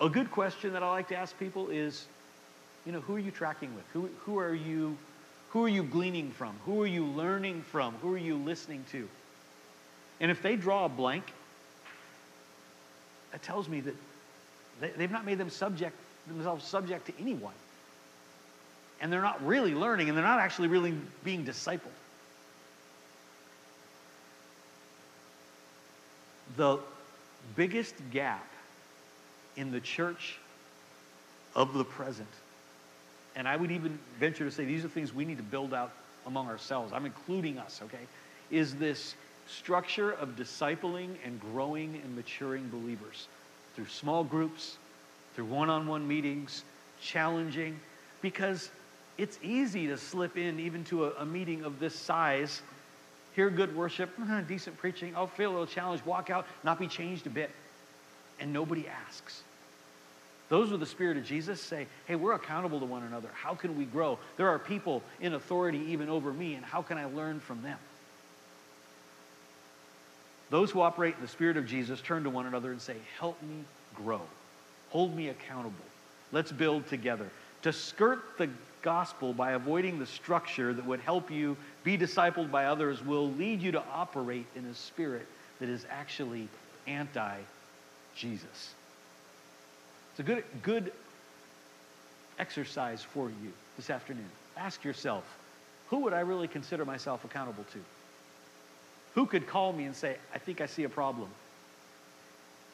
A 0.00 0.08
good 0.08 0.32
question 0.32 0.72
that 0.72 0.82
I 0.82 0.90
like 0.90 1.06
to 1.10 1.16
ask 1.16 1.38
people 1.38 1.70
is, 1.70 2.06
you 2.84 2.90
know, 2.90 3.00
who 3.02 3.14
are 3.14 3.20
you 3.20 3.30
tracking 3.30 3.72
with? 3.76 3.84
Who, 3.92 4.10
who 4.24 4.40
are 4.40 4.52
you 4.52 4.98
who 5.52 5.66
are 5.66 5.68
you 5.68 5.82
gleaning 5.82 6.30
from? 6.30 6.54
Who 6.64 6.80
are 6.80 6.86
you 6.86 7.04
learning 7.04 7.62
from? 7.62 7.94
Who 7.96 8.14
are 8.14 8.18
you 8.18 8.36
listening 8.36 8.86
to? 8.92 9.06
And 10.18 10.30
if 10.30 10.40
they 10.40 10.56
draw 10.56 10.86
a 10.86 10.88
blank, 10.88 11.24
that 13.32 13.42
tells 13.42 13.68
me 13.68 13.80
that 13.80 13.94
they, 14.80 15.02
have 15.02 15.10
not 15.10 15.26
made 15.26 15.36
them 15.36 15.50
subject, 15.50 15.94
themselves 16.26 16.64
subject 16.64 17.06
to 17.08 17.12
anyone. 17.20 17.52
And 19.02 19.12
they're 19.12 19.20
not 19.20 19.44
really 19.44 19.74
learning, 19.74 20.08
and 20.08 20.16
they're 20.16 20.24
not 20.24 20.38
actually 20.38 20.68
really 20.68 20.94
being 21.22 21.44
discipled. 21.44 21.80
The 26.56 26.78
biggest 27.56 27.94
gap 28.10 28.46
in 29.56 29.70
the 29.70 29.80
church 29.80 30.38
of 31.54 31.74
the 31.74 31.84
present 31.84 32.28
and 33.36 33.48
I 33.48 33.56
would 33.56 33.70
even 33.70 33.98
venture 34.18 34.44
to 34.44 34.50
say 34.50 34.64
these 34.64 34.84
are 34.84 34.88
things 34.88 35.12
we 35.12 35.24
need 35.24 35.38
to 35.38 35.42
build 35.42 35.72
out 35.74 35.92
among 36.26 36.48
ourselves. 36.48 36.92
I'm 36.92 37.06
including 37.06 37.58
us, 37.58 37.80
okay? 37.84 38.06
Is 38.50 38.76
this 38.76 39.14
structure 39.46 40.12
of 40.12 40.30
discipling 40.30 41.16
and 41.24 41.40
growing 41.40 42.00
and 42.04 42.14
maturing 42.14 42.68
believers 42.68 43.28
through 43.74 43.86
small 43.86 44.24
groups, 44.24 44.76
through 45.34 45.46
one 45.46 45.70
on 45.70 45.86
one 45.86 46.06
meetings, 46.06 46.64
challenging, 47.00 47.78
because 48.20 48.70
it's 49.18 49.38
easy 49.42 49.86
to 49.88 49.96
slip 49.96 50.36
in 50.36 50.60
even 50.60 50.84
to 50.84 51.06
a, 51.06 51.10
a 51.18 51.26
meeting 51.26 51.64
of 51.64 51.80
this 51.80 51.94
size, 51.94 52.62
hear 53.34 53.50
good 53.50 53.74
worship, 53.74 54.10
hmm, 54.16 54.42
decent 54.42 54.76
preaching, 54.78 55.14
I'll 55.16 55.26
feel 55.26 55.50
a 55.50 55.52
little 55.52 55.66
challenged, 55.66 56.04
walk 56.04 56.30
out, 56.30 56.46
not 56.64 56.78
be 56.78 56.86
changed 56.86 57.26
a 57.26 57.30
bit, 57.30 57.50
and 58.40 58.52
nobody 58.52 58.86
asks. 58.88 59.42
Those 60.52 60.70
with 60.70 60.80
the 60.80 60.86
Spirit 60.86 61.16
of 61.16 61.24
Jesus 61.24 61.62
say, 61.62 61.86
hey, 62.04 62.14
we're 62.14 62.34
accountable 62.34 62.78
to 62.78 62.84
one 62.84 63.04
another. 63.04 63.30
How 63.32 63.54
can 63.54 63.74
we 63.74 63.86
grow? 63.86 64.18
There 64.36 64.50
are 64.50 64.58
people 64.58 65.02
in 65.22 65.32
authority 65.32 65.78
even 65.88 66.10
over 66.10 66.30
me, 66.30 66.56
and 66.56 66.62
how 66.62 66.82
can 66.82 66.98
I 66.98 67.06
learn 67.06 67.40
from 67.40 67.62
them? 67.62 67.78
Those 70.50 70.70
who 70.70 70.82
operate 70.82 71.14
in 71.14 71.22
the 71.22 71.28
Spirit 71.28 71.56
of 71.56 71.64
Jesus 71.64 72.02
turn 72.02 72.24
to 72.24 72.28
one 72.28 72.44
another 72.44 72.70
and 72.70 72.82
say, 72.82 72.96
help 73.18 73.42
me 73.42 73.64
grow. 73.94 74.20
Hold 74.90 75.16
me 75.16 75.30
accountable. 75.30 75.86
Let's 76.32 76.52
build 76.52 76.86
together. 76.86 77.30
To 77.62 77.72
skirt 77.72 78.36
the 78.36 78.50
gospel 78.82 79.32
by 79.32 79.52
avoiding 79.52 79.98
the 79.98 80.04
structure 80.04 80.74
that 80.74 80.84
would 80.84 81.00
help 81.00 81.30
you 81.30 81.56
be 81.82 81.96
discipled 81.96 82.50
by 82.50 82.66
others 82.66 83.02
will 83.02 83.30
lead 83.30 83.62
you 83.62 83.72
to 83.72 83.82
operate 83.90 84.44
in 84.54 84.66
a 84.66 84.74
spirit 84.74 85.26
that 85.60 85.70
is 85.70 85.86
actually 85.90 86.46
anti 86.86 87.38
Jesus. 88.14 88.74
It's 90.12 90.20
a 90.20 90.22
good, 90.22 90.44
good 90.62 90.92
exercise 92.38 93.02
for 93.02 93.28
you 93.28 93.52
this 93.76 93.88
afternoon. 93.88 94.28
Ask 94.58 94.84
yourself, 94.84 95.24
who 95.88 95.98
would 96.00 96.12
I 96.12 96.20
really 96.20 96.48
consider 96.48 96.84
myself 96.84 97.24
accountable 97.24 97.64
to? 97.72 97.78
Who 99.14 99.24
could 99.24 99.46
call 99.46 99.72
me 99.72 99.84
and 99.84 99.96
say, 99.96 100.16
I 100.34 100.38
think 100.38 100.60
I 100.60 100.66
see 100.66 100.84
a 100.84 100.88
problem? 100.90 101.28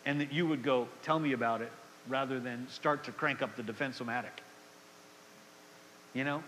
And 0.04 0.20
that 0.20 0.32
you 0.32 0.48
would 0.48 0.64
go, 0.64 0.88
tell 1.02 1.20
me 1.20 1.32
about 1.32 1.60
it, 1.60 1.70
rather 2.08 2.40
than 2.40 2.66
start 2.68 3.04
to 3.04 3.12
crank 3.12 3.40
up 3.40 3.54
the 3.54 3.62
defensomatic. 3.62 4.42
You 6.14 6.24
know? 6.24 6.42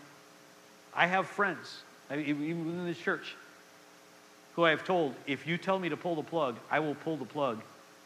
I 0.92 1.06
have 1.06 1.28
friends, 1.28 1.82
even 2.12 2.66
within 2.66 2.84
this 2.84 2.98
church, 2.98 3.36
who 4.56 4.64
I 4.64 4.70
have 4.70 4.84
told, 4.84 5.14
if 5.26 5.46
you 5.46 5.56
tell 5.56 5.78
me 5.78 5.88
to 5.88 5.96
pull 5.96 6.16
the 6.16 6.22
plug, 6.22 6.56
I 6.68 6.80
will 6.80 6.96
pull 6.96 7.16
the 7.16 7.24
plug, 7.24 7.60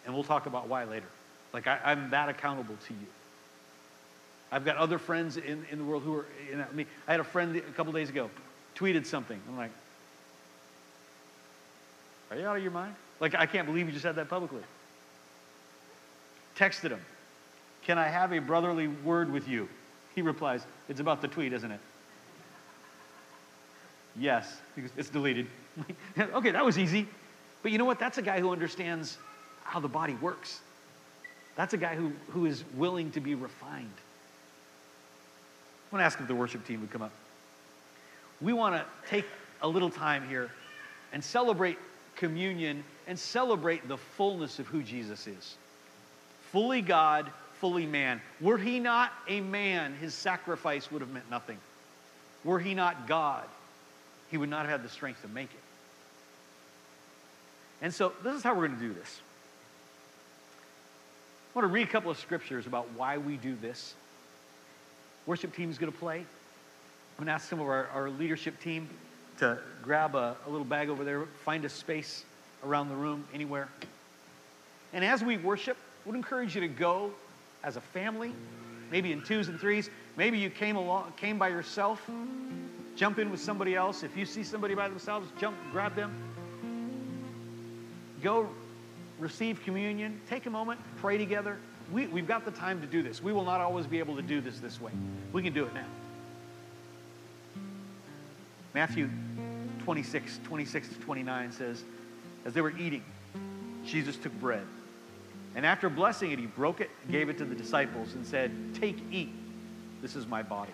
and 0.05 0.15
we'll 0.15 0.25
talk 0.25 0.45
about 0.45 0.69
why 0.69 0.85
later. 0.85 1.07
Like 1.55 1.69
I, 1.69 1.93
am 1.93 2.11
that 2.11 2.29
accountable 2.29 2.77
to 2.89 2.93
you. 2.93 3.07
I've 4.51 4.65
got 4.65 4.77
other 4.77 4.99
friends 4.99 5.37
in, 5.37 5.65
in 5.71 5.79
the 5.79 5.85
world 5.85 6.03
who 6.03 6.17
are, 6.17 6.27
you 6.51 6.57
know, 6.57 6.67
I 6.71 6.75
mean, 6.75 6.87
I 7.07 7.13
had 7.13 7.21
a 7.21 7.25
friend 7.25 7.57
a 7.57 7.61
couple 7.61 7.93
days 7.93 8.11
ago 8.11 8.29
tweeted 8.75 9.07
something. 9.07 9.41
I'm 9.49 9.57
like, 9.57 9.71
are 12.31 12.37
you 12.37 12.47
out 12.47 12.57
of 12.57 12.63
your 12.63 12.73
mind? 12.73 12.97
Like, 13.21 13.37
I 13.37 13.47
can't 13.47 13.67
believe 13.67 13.87
you 13.87 13.93
just 13.93 14.03
said 14.03 14.17
that 14.17 14.29
publicly. 14.29 14.63
Texted 16.57 16.91
him, 16.91 17.01
can 17.85 17.99
I 17.99 18.09
have 18.09 18.33
a 18.33 18.41
brotherly 18.41 18.89
word 18.89 19.33
with 19.33 19.47
you? 19.47 19.69
He 20.17 20.23
replies, 20.23 20.67
it's 20.89 21.01
about 21.01 21.23
the 21.23 21.29
tweet, 21.29 21.53
isn't 21.53 21.71
it? 21.71 21.81
Yes. 24.19 24.61
It's 24.97 25.09
deleted. 25.09 25.47
okay, 26.19 26.51
that 26.51 26.65
was 26.65 26.79
easy. 26.79 27.07
But 27.63 27.71
you 27.73 27.79
know 27.79 27.85
what? 27.85 27.99
That's 27.99 28.19
a 28.19 28.23
guy 28.23 28.41
who 28.41 28.51
understands 28.51 29.19
how 29.63 29.81
the 29.81 29.89
body 29.89 30.15
works. 30.15 30.61
That's 31.57 31.75
a 31.75 31.77
guy 31.77 31.95
who, 31.95 32.13
who 32.31 32.47
is 32.47 32.65
willing 32.75 33.11
to 33.13 33.21
be 33.21 33.35
refined. 33.35 33.93
I 35.91 35.95
want 35.95 36.01
to 36.01 36.05
ask 36.05 36.21
if 36.21 36.27
the 36.27 36.35
worship 36.35 36.67
team 36.67 36.81
would 36.81 36.91
come 36.91 37.03
up. 37.03 37.13
We 38.41 38.53
want 38.53 38.75
to 38.75 38.85
take 39.09 39.27
a 39.63 39.69
little 39.69 39.91
time 39.91 40.29
here 40.29 40.51
and 41.13 41.23
celebrate 41.23 41.79
communion 42.17 42.83
and 43.07 43.19
celebrate 43.19 43.87
the 43.87 43.97
fullness 43.97 44.59
of 44.59 44.67
who 44.67 44.83
Jesus 44.83 45.27
is. 45.27 45.57
Fully 46.51 46.83
God, 46.83 47.31
fully 47.61 47.87
man. 47.87 48.21
Were 48.41 48.59
he 48.59 48.81
not 48.81 49.13
a 49.29 49.41
man, 49.41 49.95
his 50.01 50.15
sacrifice 50.15 50.91
would 50.91 51.01
have 51.01 51.11
meant 51.11 51.31
nothing. 51.31 51.59
Were 52.45 52.59
he 52.59 52.75
not 52.75 53.07
God, 53.07 53.45
he 54.31 54.37
would 54.37 54.51
not 54.51 54.63
have 54.63 54.71
had 54.71 54.83
the 54.83 54.89
strength 54.89 55.23
to 55.23 55.29
make 55.29 55.51
it. 55.51 55.61
And 57.81 57.93
so, 57.93 58.13
this 58.23 58.35
is 58.35 58.43
how 58.43 58.55
we're 58.55 58.67
going 58.67 58.79
to 58.79 58.89
do 58.89 58.95
this. 58.95 59.21
I 61.55 61.59
want 61.61 61.69
to 61.69 61.73
read 61.73 61.87
a 61.87 61.91
couple 61.91 62.11
of 62.11 62.19
scriptures 62.19 62.67
about 62.67 62.91
why 62.97 63.17
we 63.17 63.37
do 63.37 63.55
this. 63.55 63.95
Worship 65.25 65.55
team 65.55 65.71
is 65.71 65.79
going 65.79 65.93
to 65.93 65.97
play. 65.97 66.17
I'm 66.17 66.27
going 67.17 67.27
to 67.27 67.33
ask 67.33 67.49
some 67.49 67.61
of 67.61 67.69
our, 67.69 67.87
our 67.95 68.11
leadership 68.11 68.61
team 68.61 68.89
to 69.39 69.59
grab 69.81 70.17
a, 70.17 70.37
a 70.49 70.51
little 70.51 70.65
bag 70.65 70.89
over 70.89 71.05
there, 71.05 71.27
find 71.45 71.65
a 71.65 71.69
space 71.69 72.25
around 72.65 72.89
the 72.89 72.97
room, 72.97 73.25
anywhere. 73.33 73.69
And 74.93 75.05
as 75.05 75.23
we 75.23 75.37
worship, 75.37 75.77
I 76.05 76.09
would 76.09 76.17
encourage 76.17 76.57
you 76.57 76.61
to 76.61 76.67
go 76.67 77.13
as 77.63 77.77
a 77.77 77.81
family, 77.81 78.33
maybe 78.91 79.13
in 79.13 79.23
twos 79.23 79.47
and 79.47 79.61
threes. 79.61 79.91
Maybe 80.17 80.39
you 80.39 80.51
came 80.51 80.75
along, 80.75 81.13
came 81.17 81.39
by 81.39 81.51
yourself. 81.51 82.03
Jump 82.97 83.21
in 83.21 83.31
with 83.31 83.41
somebody 83.41 83.77
else. 83.77 84.03
If 84.03 84.17
you 84.17 84.27
see 84.27 84.43
somebody 84.43 84.75
by 84.75 84.89
themselves, 84.89 85.29
jump, 85.39 85.57
grab 85.71 85.95
them. 85.95 86.13
Go 88.25 88.49
receive 89.19 89.63
communion, 89.63 90.21
take 90.29 90.47
a 90.47 90.51
moment, 90.51 90.81
pray 90.97 91.19
together. 91.19 91.59
We, 91.93 92.07
we've 92.07 92.27
got 92.27 92.45
the 92.45 92.51
time 92.51 92.81
to 92.81 92.87
do 92.87 93.03
this. 93.03 93.23
We 93.23 93.33
will 93.33 93.45
not 93.45 93.61
always 93.61 93.87
be 93.87 93.99
able 93.99 94.17
to 94.17 94.23
do 94.23 94.41
this 94.41 94.59
this 94.59 94.81
way. 94.81 94.93
We 95.33 95.43
can 95.43 95.53
do 95.53 95.65
it 95.65 95.75
now. 95.75 95.87
Matthew 98.73 99.09
26, 99.85 100.41
26 100.45 100.89
to 100.89 100.95
29 100.97 101.53
says, 101.53 101.85
As 102.45 102.55
they 102.55 102.61
were 102.61 102.77
eating, 102.77 103.05
Jesus 103.85 104.17
took 104.17 104.33
bread. 104.41 104.67
And 105.55 105.65
after 105.65 105.89
blessing 105.89 106.33
it, 106.33 106.39
he 106.39 106.47
broke 106.47 106.81
it, 106.81 106.91
gave 107.11 107.29
it 107.29 107.39
to 107.39 107.45
the 107.45 107.55
disciples, 107.55 108.15
and 108.15 108.27
said, 108.27 108.51
Take, 108.75 108.97
eat. 109.13 109.31
This 110.03 110.17
is 110.17 110.27
my 110.27 110.43
body. 110.43 110.73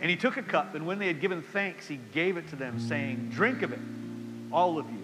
And 0.00 0.10
he 0.10 0.16
took 0.16 0.36
a 0.36 0.42
cup, 0.42 0.74
and 0.74 0.86
when 0.86 0.98
they 0.98 1.06
had 1.06 1.20
given 1.20 1.42
thanks, 1.42 1.88
he 1.88 1.98
gave 2.12 2.36
it 2.36 2.48
to 2.50 2.56
them, 2.56 2.78
saying, 2.78 3.30
Drink 3.34 3.62
of 3.62 3.72
it, 3.72 3.80
all 4.52 4.78
of 4.78 4.86
you. 4.90 4.97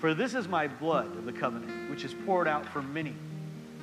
For 0.00 0.14
this 0.14 0.34
is 0.34 0.48
my 0.48 0.66
blood 0.66 1.14
of 1.14 1.26
the 1.26 1.32
covenant, 1.32 1.90
which 1.90 2.04
is 2.04 2.14
poured 2.24 2.48
out 2.48 2.64
for 2.64 2.80
many 2.80 3.14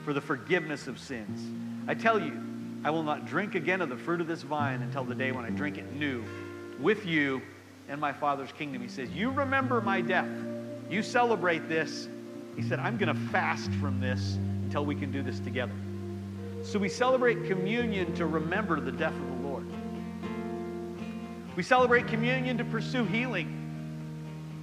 for 0.04 0.14
the 0.14 0.22
forgiveness 0.22 0.88
of 0.88 0.98
sins. 0.98 1.48
I 1.88 1.94
tell 1.94 2.20
you, 2.20 2.42
I 2.84 2.90
will 2.90 3.04
not 3.04 3.28
drink 3.28 3.54
again 3.54 3.82
of 3.82 3.90
the 3.90 3.98
fruit 3.98 4.20
of 4.20 4.26
this 4.26 4.42
vine 4.42 4.82
until 4.82 5.04
the 5.04 5.14
day 5.14 5.32
when 5.32 5.46
I 5.46 5.52
drink 5.52 5.78
it 5.78 5.94
new 5.94 6.24
with 6.80 7.06
you 7.06 7.42
in 7.88 8.00
my 8.00 8.12
Father's 8.12 8.52
kingdom. 8.52 8.82
He 8.82 8.88
says, 8.88 9.10
You 9.12 9.30
remember 9.30 9.80
my 9.80 10.02
death. 10.02 10.28
You 10.90 11.04
celebrate 11.04 11.70
this. 11.70 12.08
He 12.56 12.64
said, 12.64 12.80
I'm 12.80 12.98
going 12.98 13.14
to 13.14 13.22
fast 13.30 13.70
from 13.74 14.00
this 14.00 14.38
until 14.64 14.86
we 14.86 14.96
can 14.96 15.12
do 15.12 15.22
this 15.22 15.40
together. 15.40 15.76
So 16.64 16.80
we 16.80 16.90
celebrate 16.90 17.46
communion 17.46 18.16
to 18.16 18.26
remember 18.26 18.80
the 18.80 18.92
death 18.92 19.14
of 19.14 19.28
the 19.42 19.48
Lord. 19.48 19.66
We 21.56 21.62
celebrate 21.62 22.08
communion 22.08 22.58
to 22.58 22.66
pursue 22.66 23.06
healing 23.06 23.57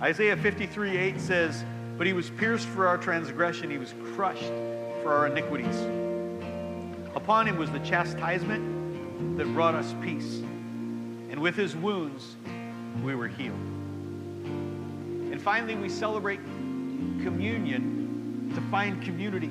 Isaiah 0.04 0.36
53 0.36 0.98
8 0.98 1.18
says, 1.18 1.64
But 1.96 2.06
he 2.06 2.12
was 2.12 2.28
pierced 2.28 2.66
for 2.66 2.86
our 2.86 2.98
transgression, 2.98 3.70
he 3.70 3.78
was 3.78 3.94
crushed 4.14 4.52
for 5.02 5.14
our 5.14 5.28
iniquities. 5.28 5.80
Upon 7.16 7.48
him 7.48 7.56
was 7.56 7.70
the 7.70 7.78
chastisement 7.78 9.38
that 9.38 9.46
brought 9.54 9.74
us 9.74 9.94
peace, 10.02 10.40
and 11.30 11.40
with 11.40 11.56
his 11.56 11.74
wounds 11.74 12.36
we 13.02 13.14
were 13.14 13.28
healed. 13.28 13.54
And 14.44 15.40
finally, 15.40 15.74
we 15.74 15.88
celebrate 15.88 16.40
communion 17.22 18.52
to 18.54 18.60
find 18.70 19.02
community. 19.02 19.48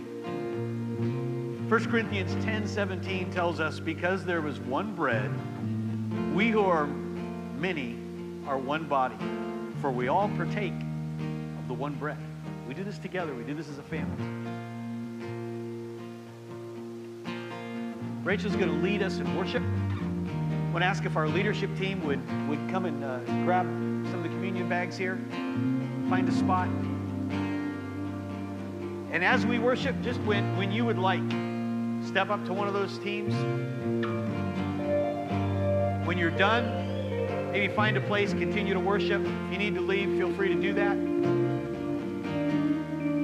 1 1.68 1.86
Corinthians 1.86 2.32
10 2.46 2.68
17 2.68 3.32
tells 3.32 3.60
us, 3.60 3.80
Because 3.80 4.24
there 4.24 4.42
was 4.42 4.60
one 4.60 4.94
bread, 4.94 5.32
we 6.36 6.52
who 6.52 6.64
are 6.64 6.86
many 6.86 7.98
are 8.46 8.60
one 8.60 8.84
body 8.84 9.18
for 9.84 9.92
we 9.92 10.08
all 10.08 10.30
partake 10.38 10.72
of 10.72 11.68
the 11.68 11.74
one 11.74 11.94
bread. 11.96 12.18
We 12.70 12.74
do 12.74 12.86
this 12.86 12.98
together. 12.98 13.36
We 13.36 13.44
do 13.44 13.54
this 13.54 13.68
as 13.68 13.80
a 13.80 13.84
family. 13.84 14.16
Rachel's 18.24 18.56
going 18.56 18.70
to 18.70 18.78
lead 18.78 19.04
us 19.04 19.18
in 19.18 19.36
worship. 19.36 19.62
I 19.62 20.72
want 20.72 20.84
to 20.84 20.86
ask 20.86 21.04
if 21.04 21.18
our 21.18 21.28
leadership 21.28 21.70
team 21.78 22.02
would, 22.06 22.22
would 22.48 22.60
come 22.70 22.86
and 22.86 23.04
uh, 23.04 23.18
grab 23.44 23.66
some 23.66 24.16
of 24.16 24.24
the 24.24 24.30
communion 24.30 24.70
bags 24.70 24.96
here, 24.96 25.20
find 26.10 26.30
a 26.30 26.32
spot. 26.32 26.70
And 29.12 29.22
as 29.22 29.46
we 29.46 29.60
worship, 29.60 30.02
just 30.02 30.22
when, 30.22 30.56
when 30.56 30.72
you 30.72 30.86
would 30.86 30.98
like, 30.98 31.20
step 32.08 32.30
up 32.30 32.46
to 32.46 32.54
one 32.54 32.70
of 32.70 32.74
those 32.74 33.00
teams. 33.00 33.34
When 36.08 36.18
you're 36.18 36.32
done, 36.32 36.93
Maybe 37.54 37.68
find 37.72 37.96
a 37.98 38.02
place, 38.02 38.34
continue 38.34 38.74
to 38.74 38.80
worship. 38.80 39.22
If 39.22 39.52
you 39.52 39.60
need 39.60 39.76
to 39.76 39.82
leave, 39.82 40.10
feel 40.18 40.34
free 40.34 40.48
to 40.48 40.56
do 40.56 40.74
that. 40.74 40.98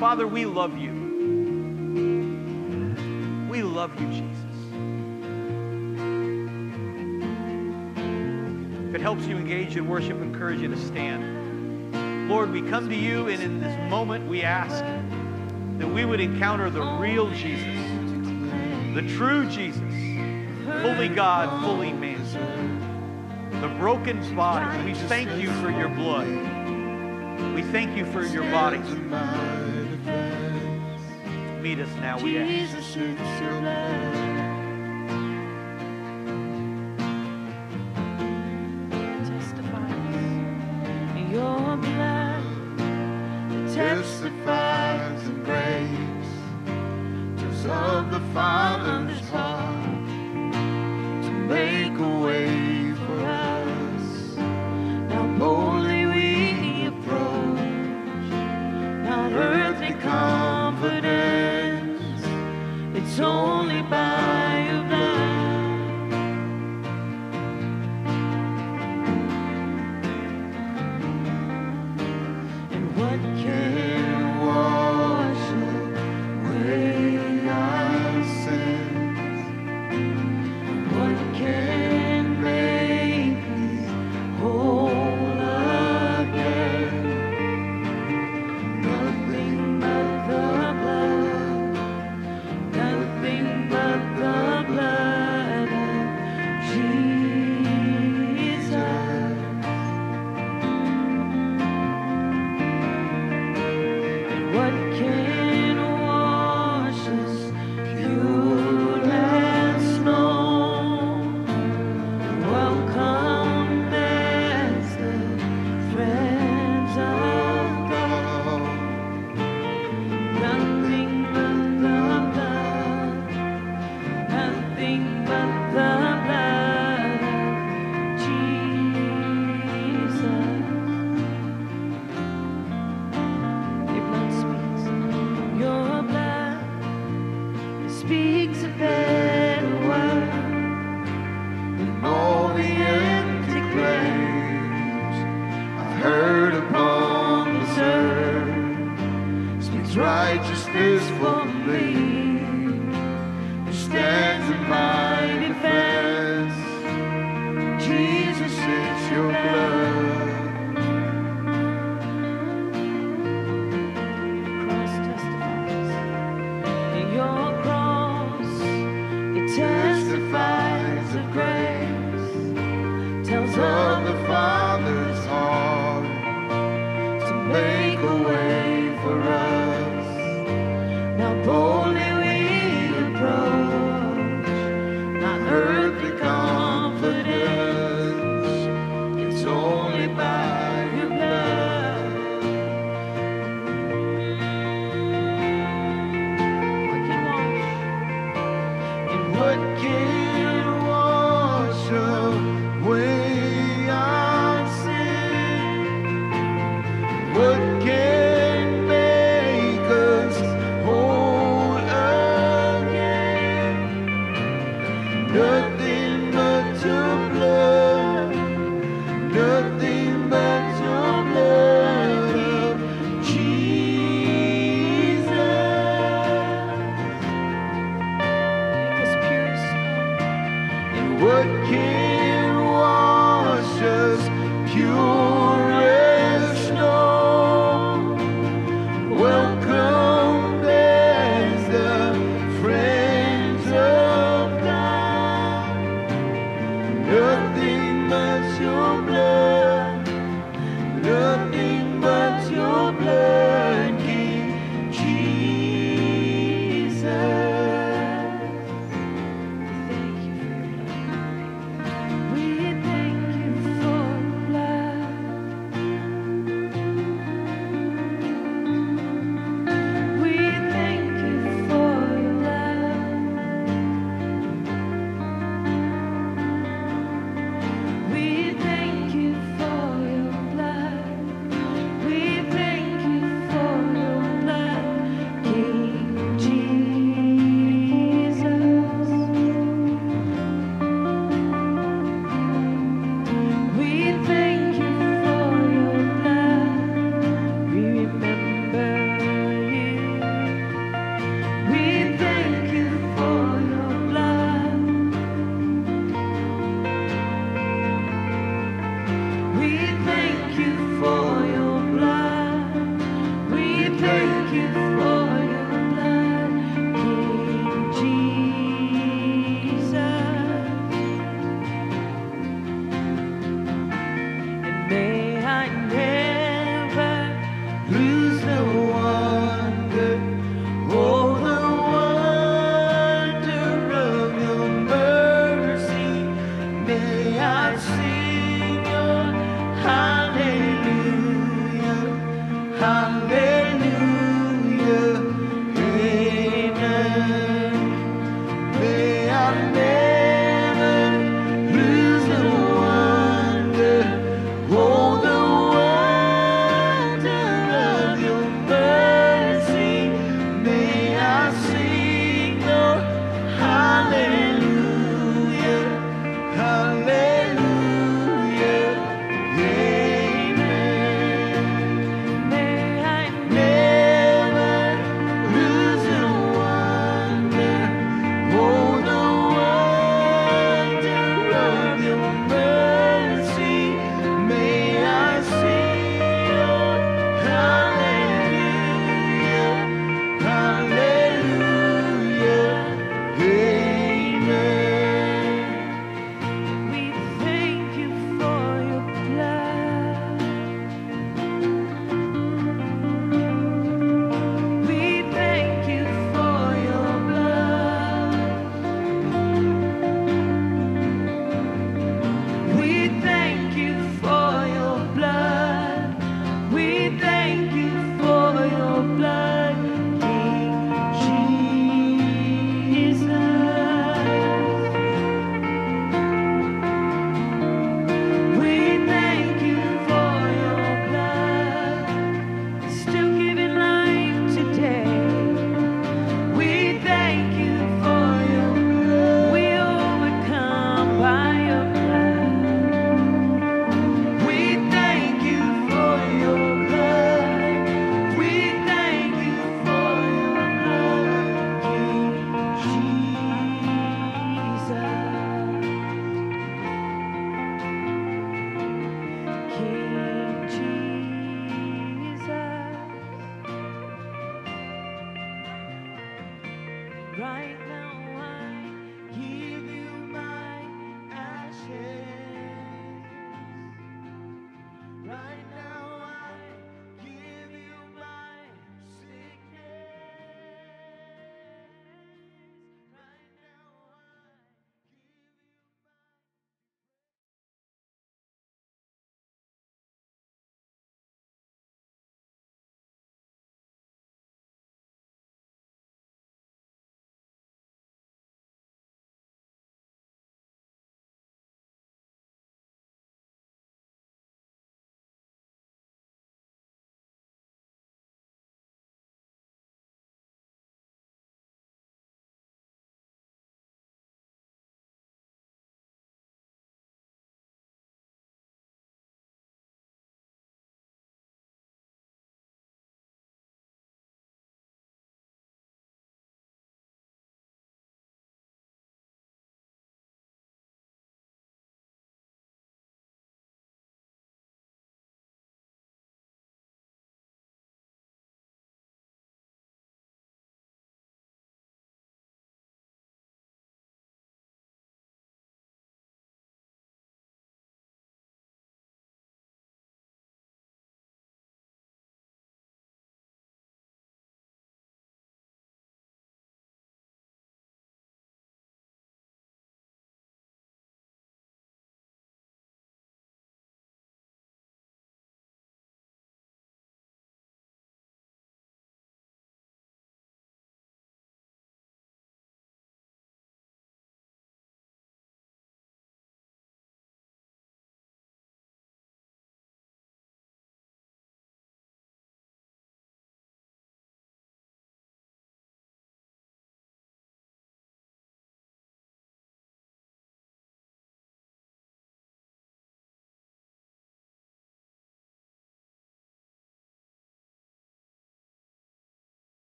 Father, 0.00 0.26
we 0.26 0.46
love 0.46 0.78
you. 0.78 0.92
We 3.50 3.62
love 3.62 4.00
you, 4.00 4.06
Jesus. 4.06 4.30
If 8.88 8.94
it 8.94 9.02
helps 9.02 9.26
you 9.26 9.36
engage 9.36 9.76
in 9.76 9.86
worship, 9.86 10.16
encourage 10.22 10.60
you 10.60 10.68
to 10.68 10.78
stand. 10.78 12.30
Lord, 12.30 12.50
we 12.50 12.62
come 12.62 12.88
to 12.88 12.96
you, 12.96 13.28
and 13.28 13.42
in 13.42 13.60
this 13.60 13.90
moment, 13.90 14.26
we 14.26 14.40
ask 14.40 14.82
that 15.76 15.86
we 15.86 16.06
would 16.06 16.20
encounter 16.20 16.70
the 16.70 16.80
real 16.80 17.28
Jesus, 17.32 17.76
the 18.94 19.02
true 19.16 19.44
Jesus, 19.50 19.82
fully 20.80 21.10
God, 21.10 21.62
fully 21.62 21.92
man 21.92 22.13
the 23.68 23.74
broken 23.76 24.36
body. 24.36 24.84
We 24.84 24.92
thank 24.92 25.40
you 25.40 25.50
for 25.62 25.70
your 25.70 25.88
blood. 25.88 26.28
We 27.54 27.62
thank 27.62 27.96
you 27.96 28.04
for 28.04 28.22
your 28.22 28.42
body. 28.50 28.76
Meet 31.62 31.78
us 31.78 31.88
now, 31.96 32.18
we 32.22 32.36
ask. 32.36 34.33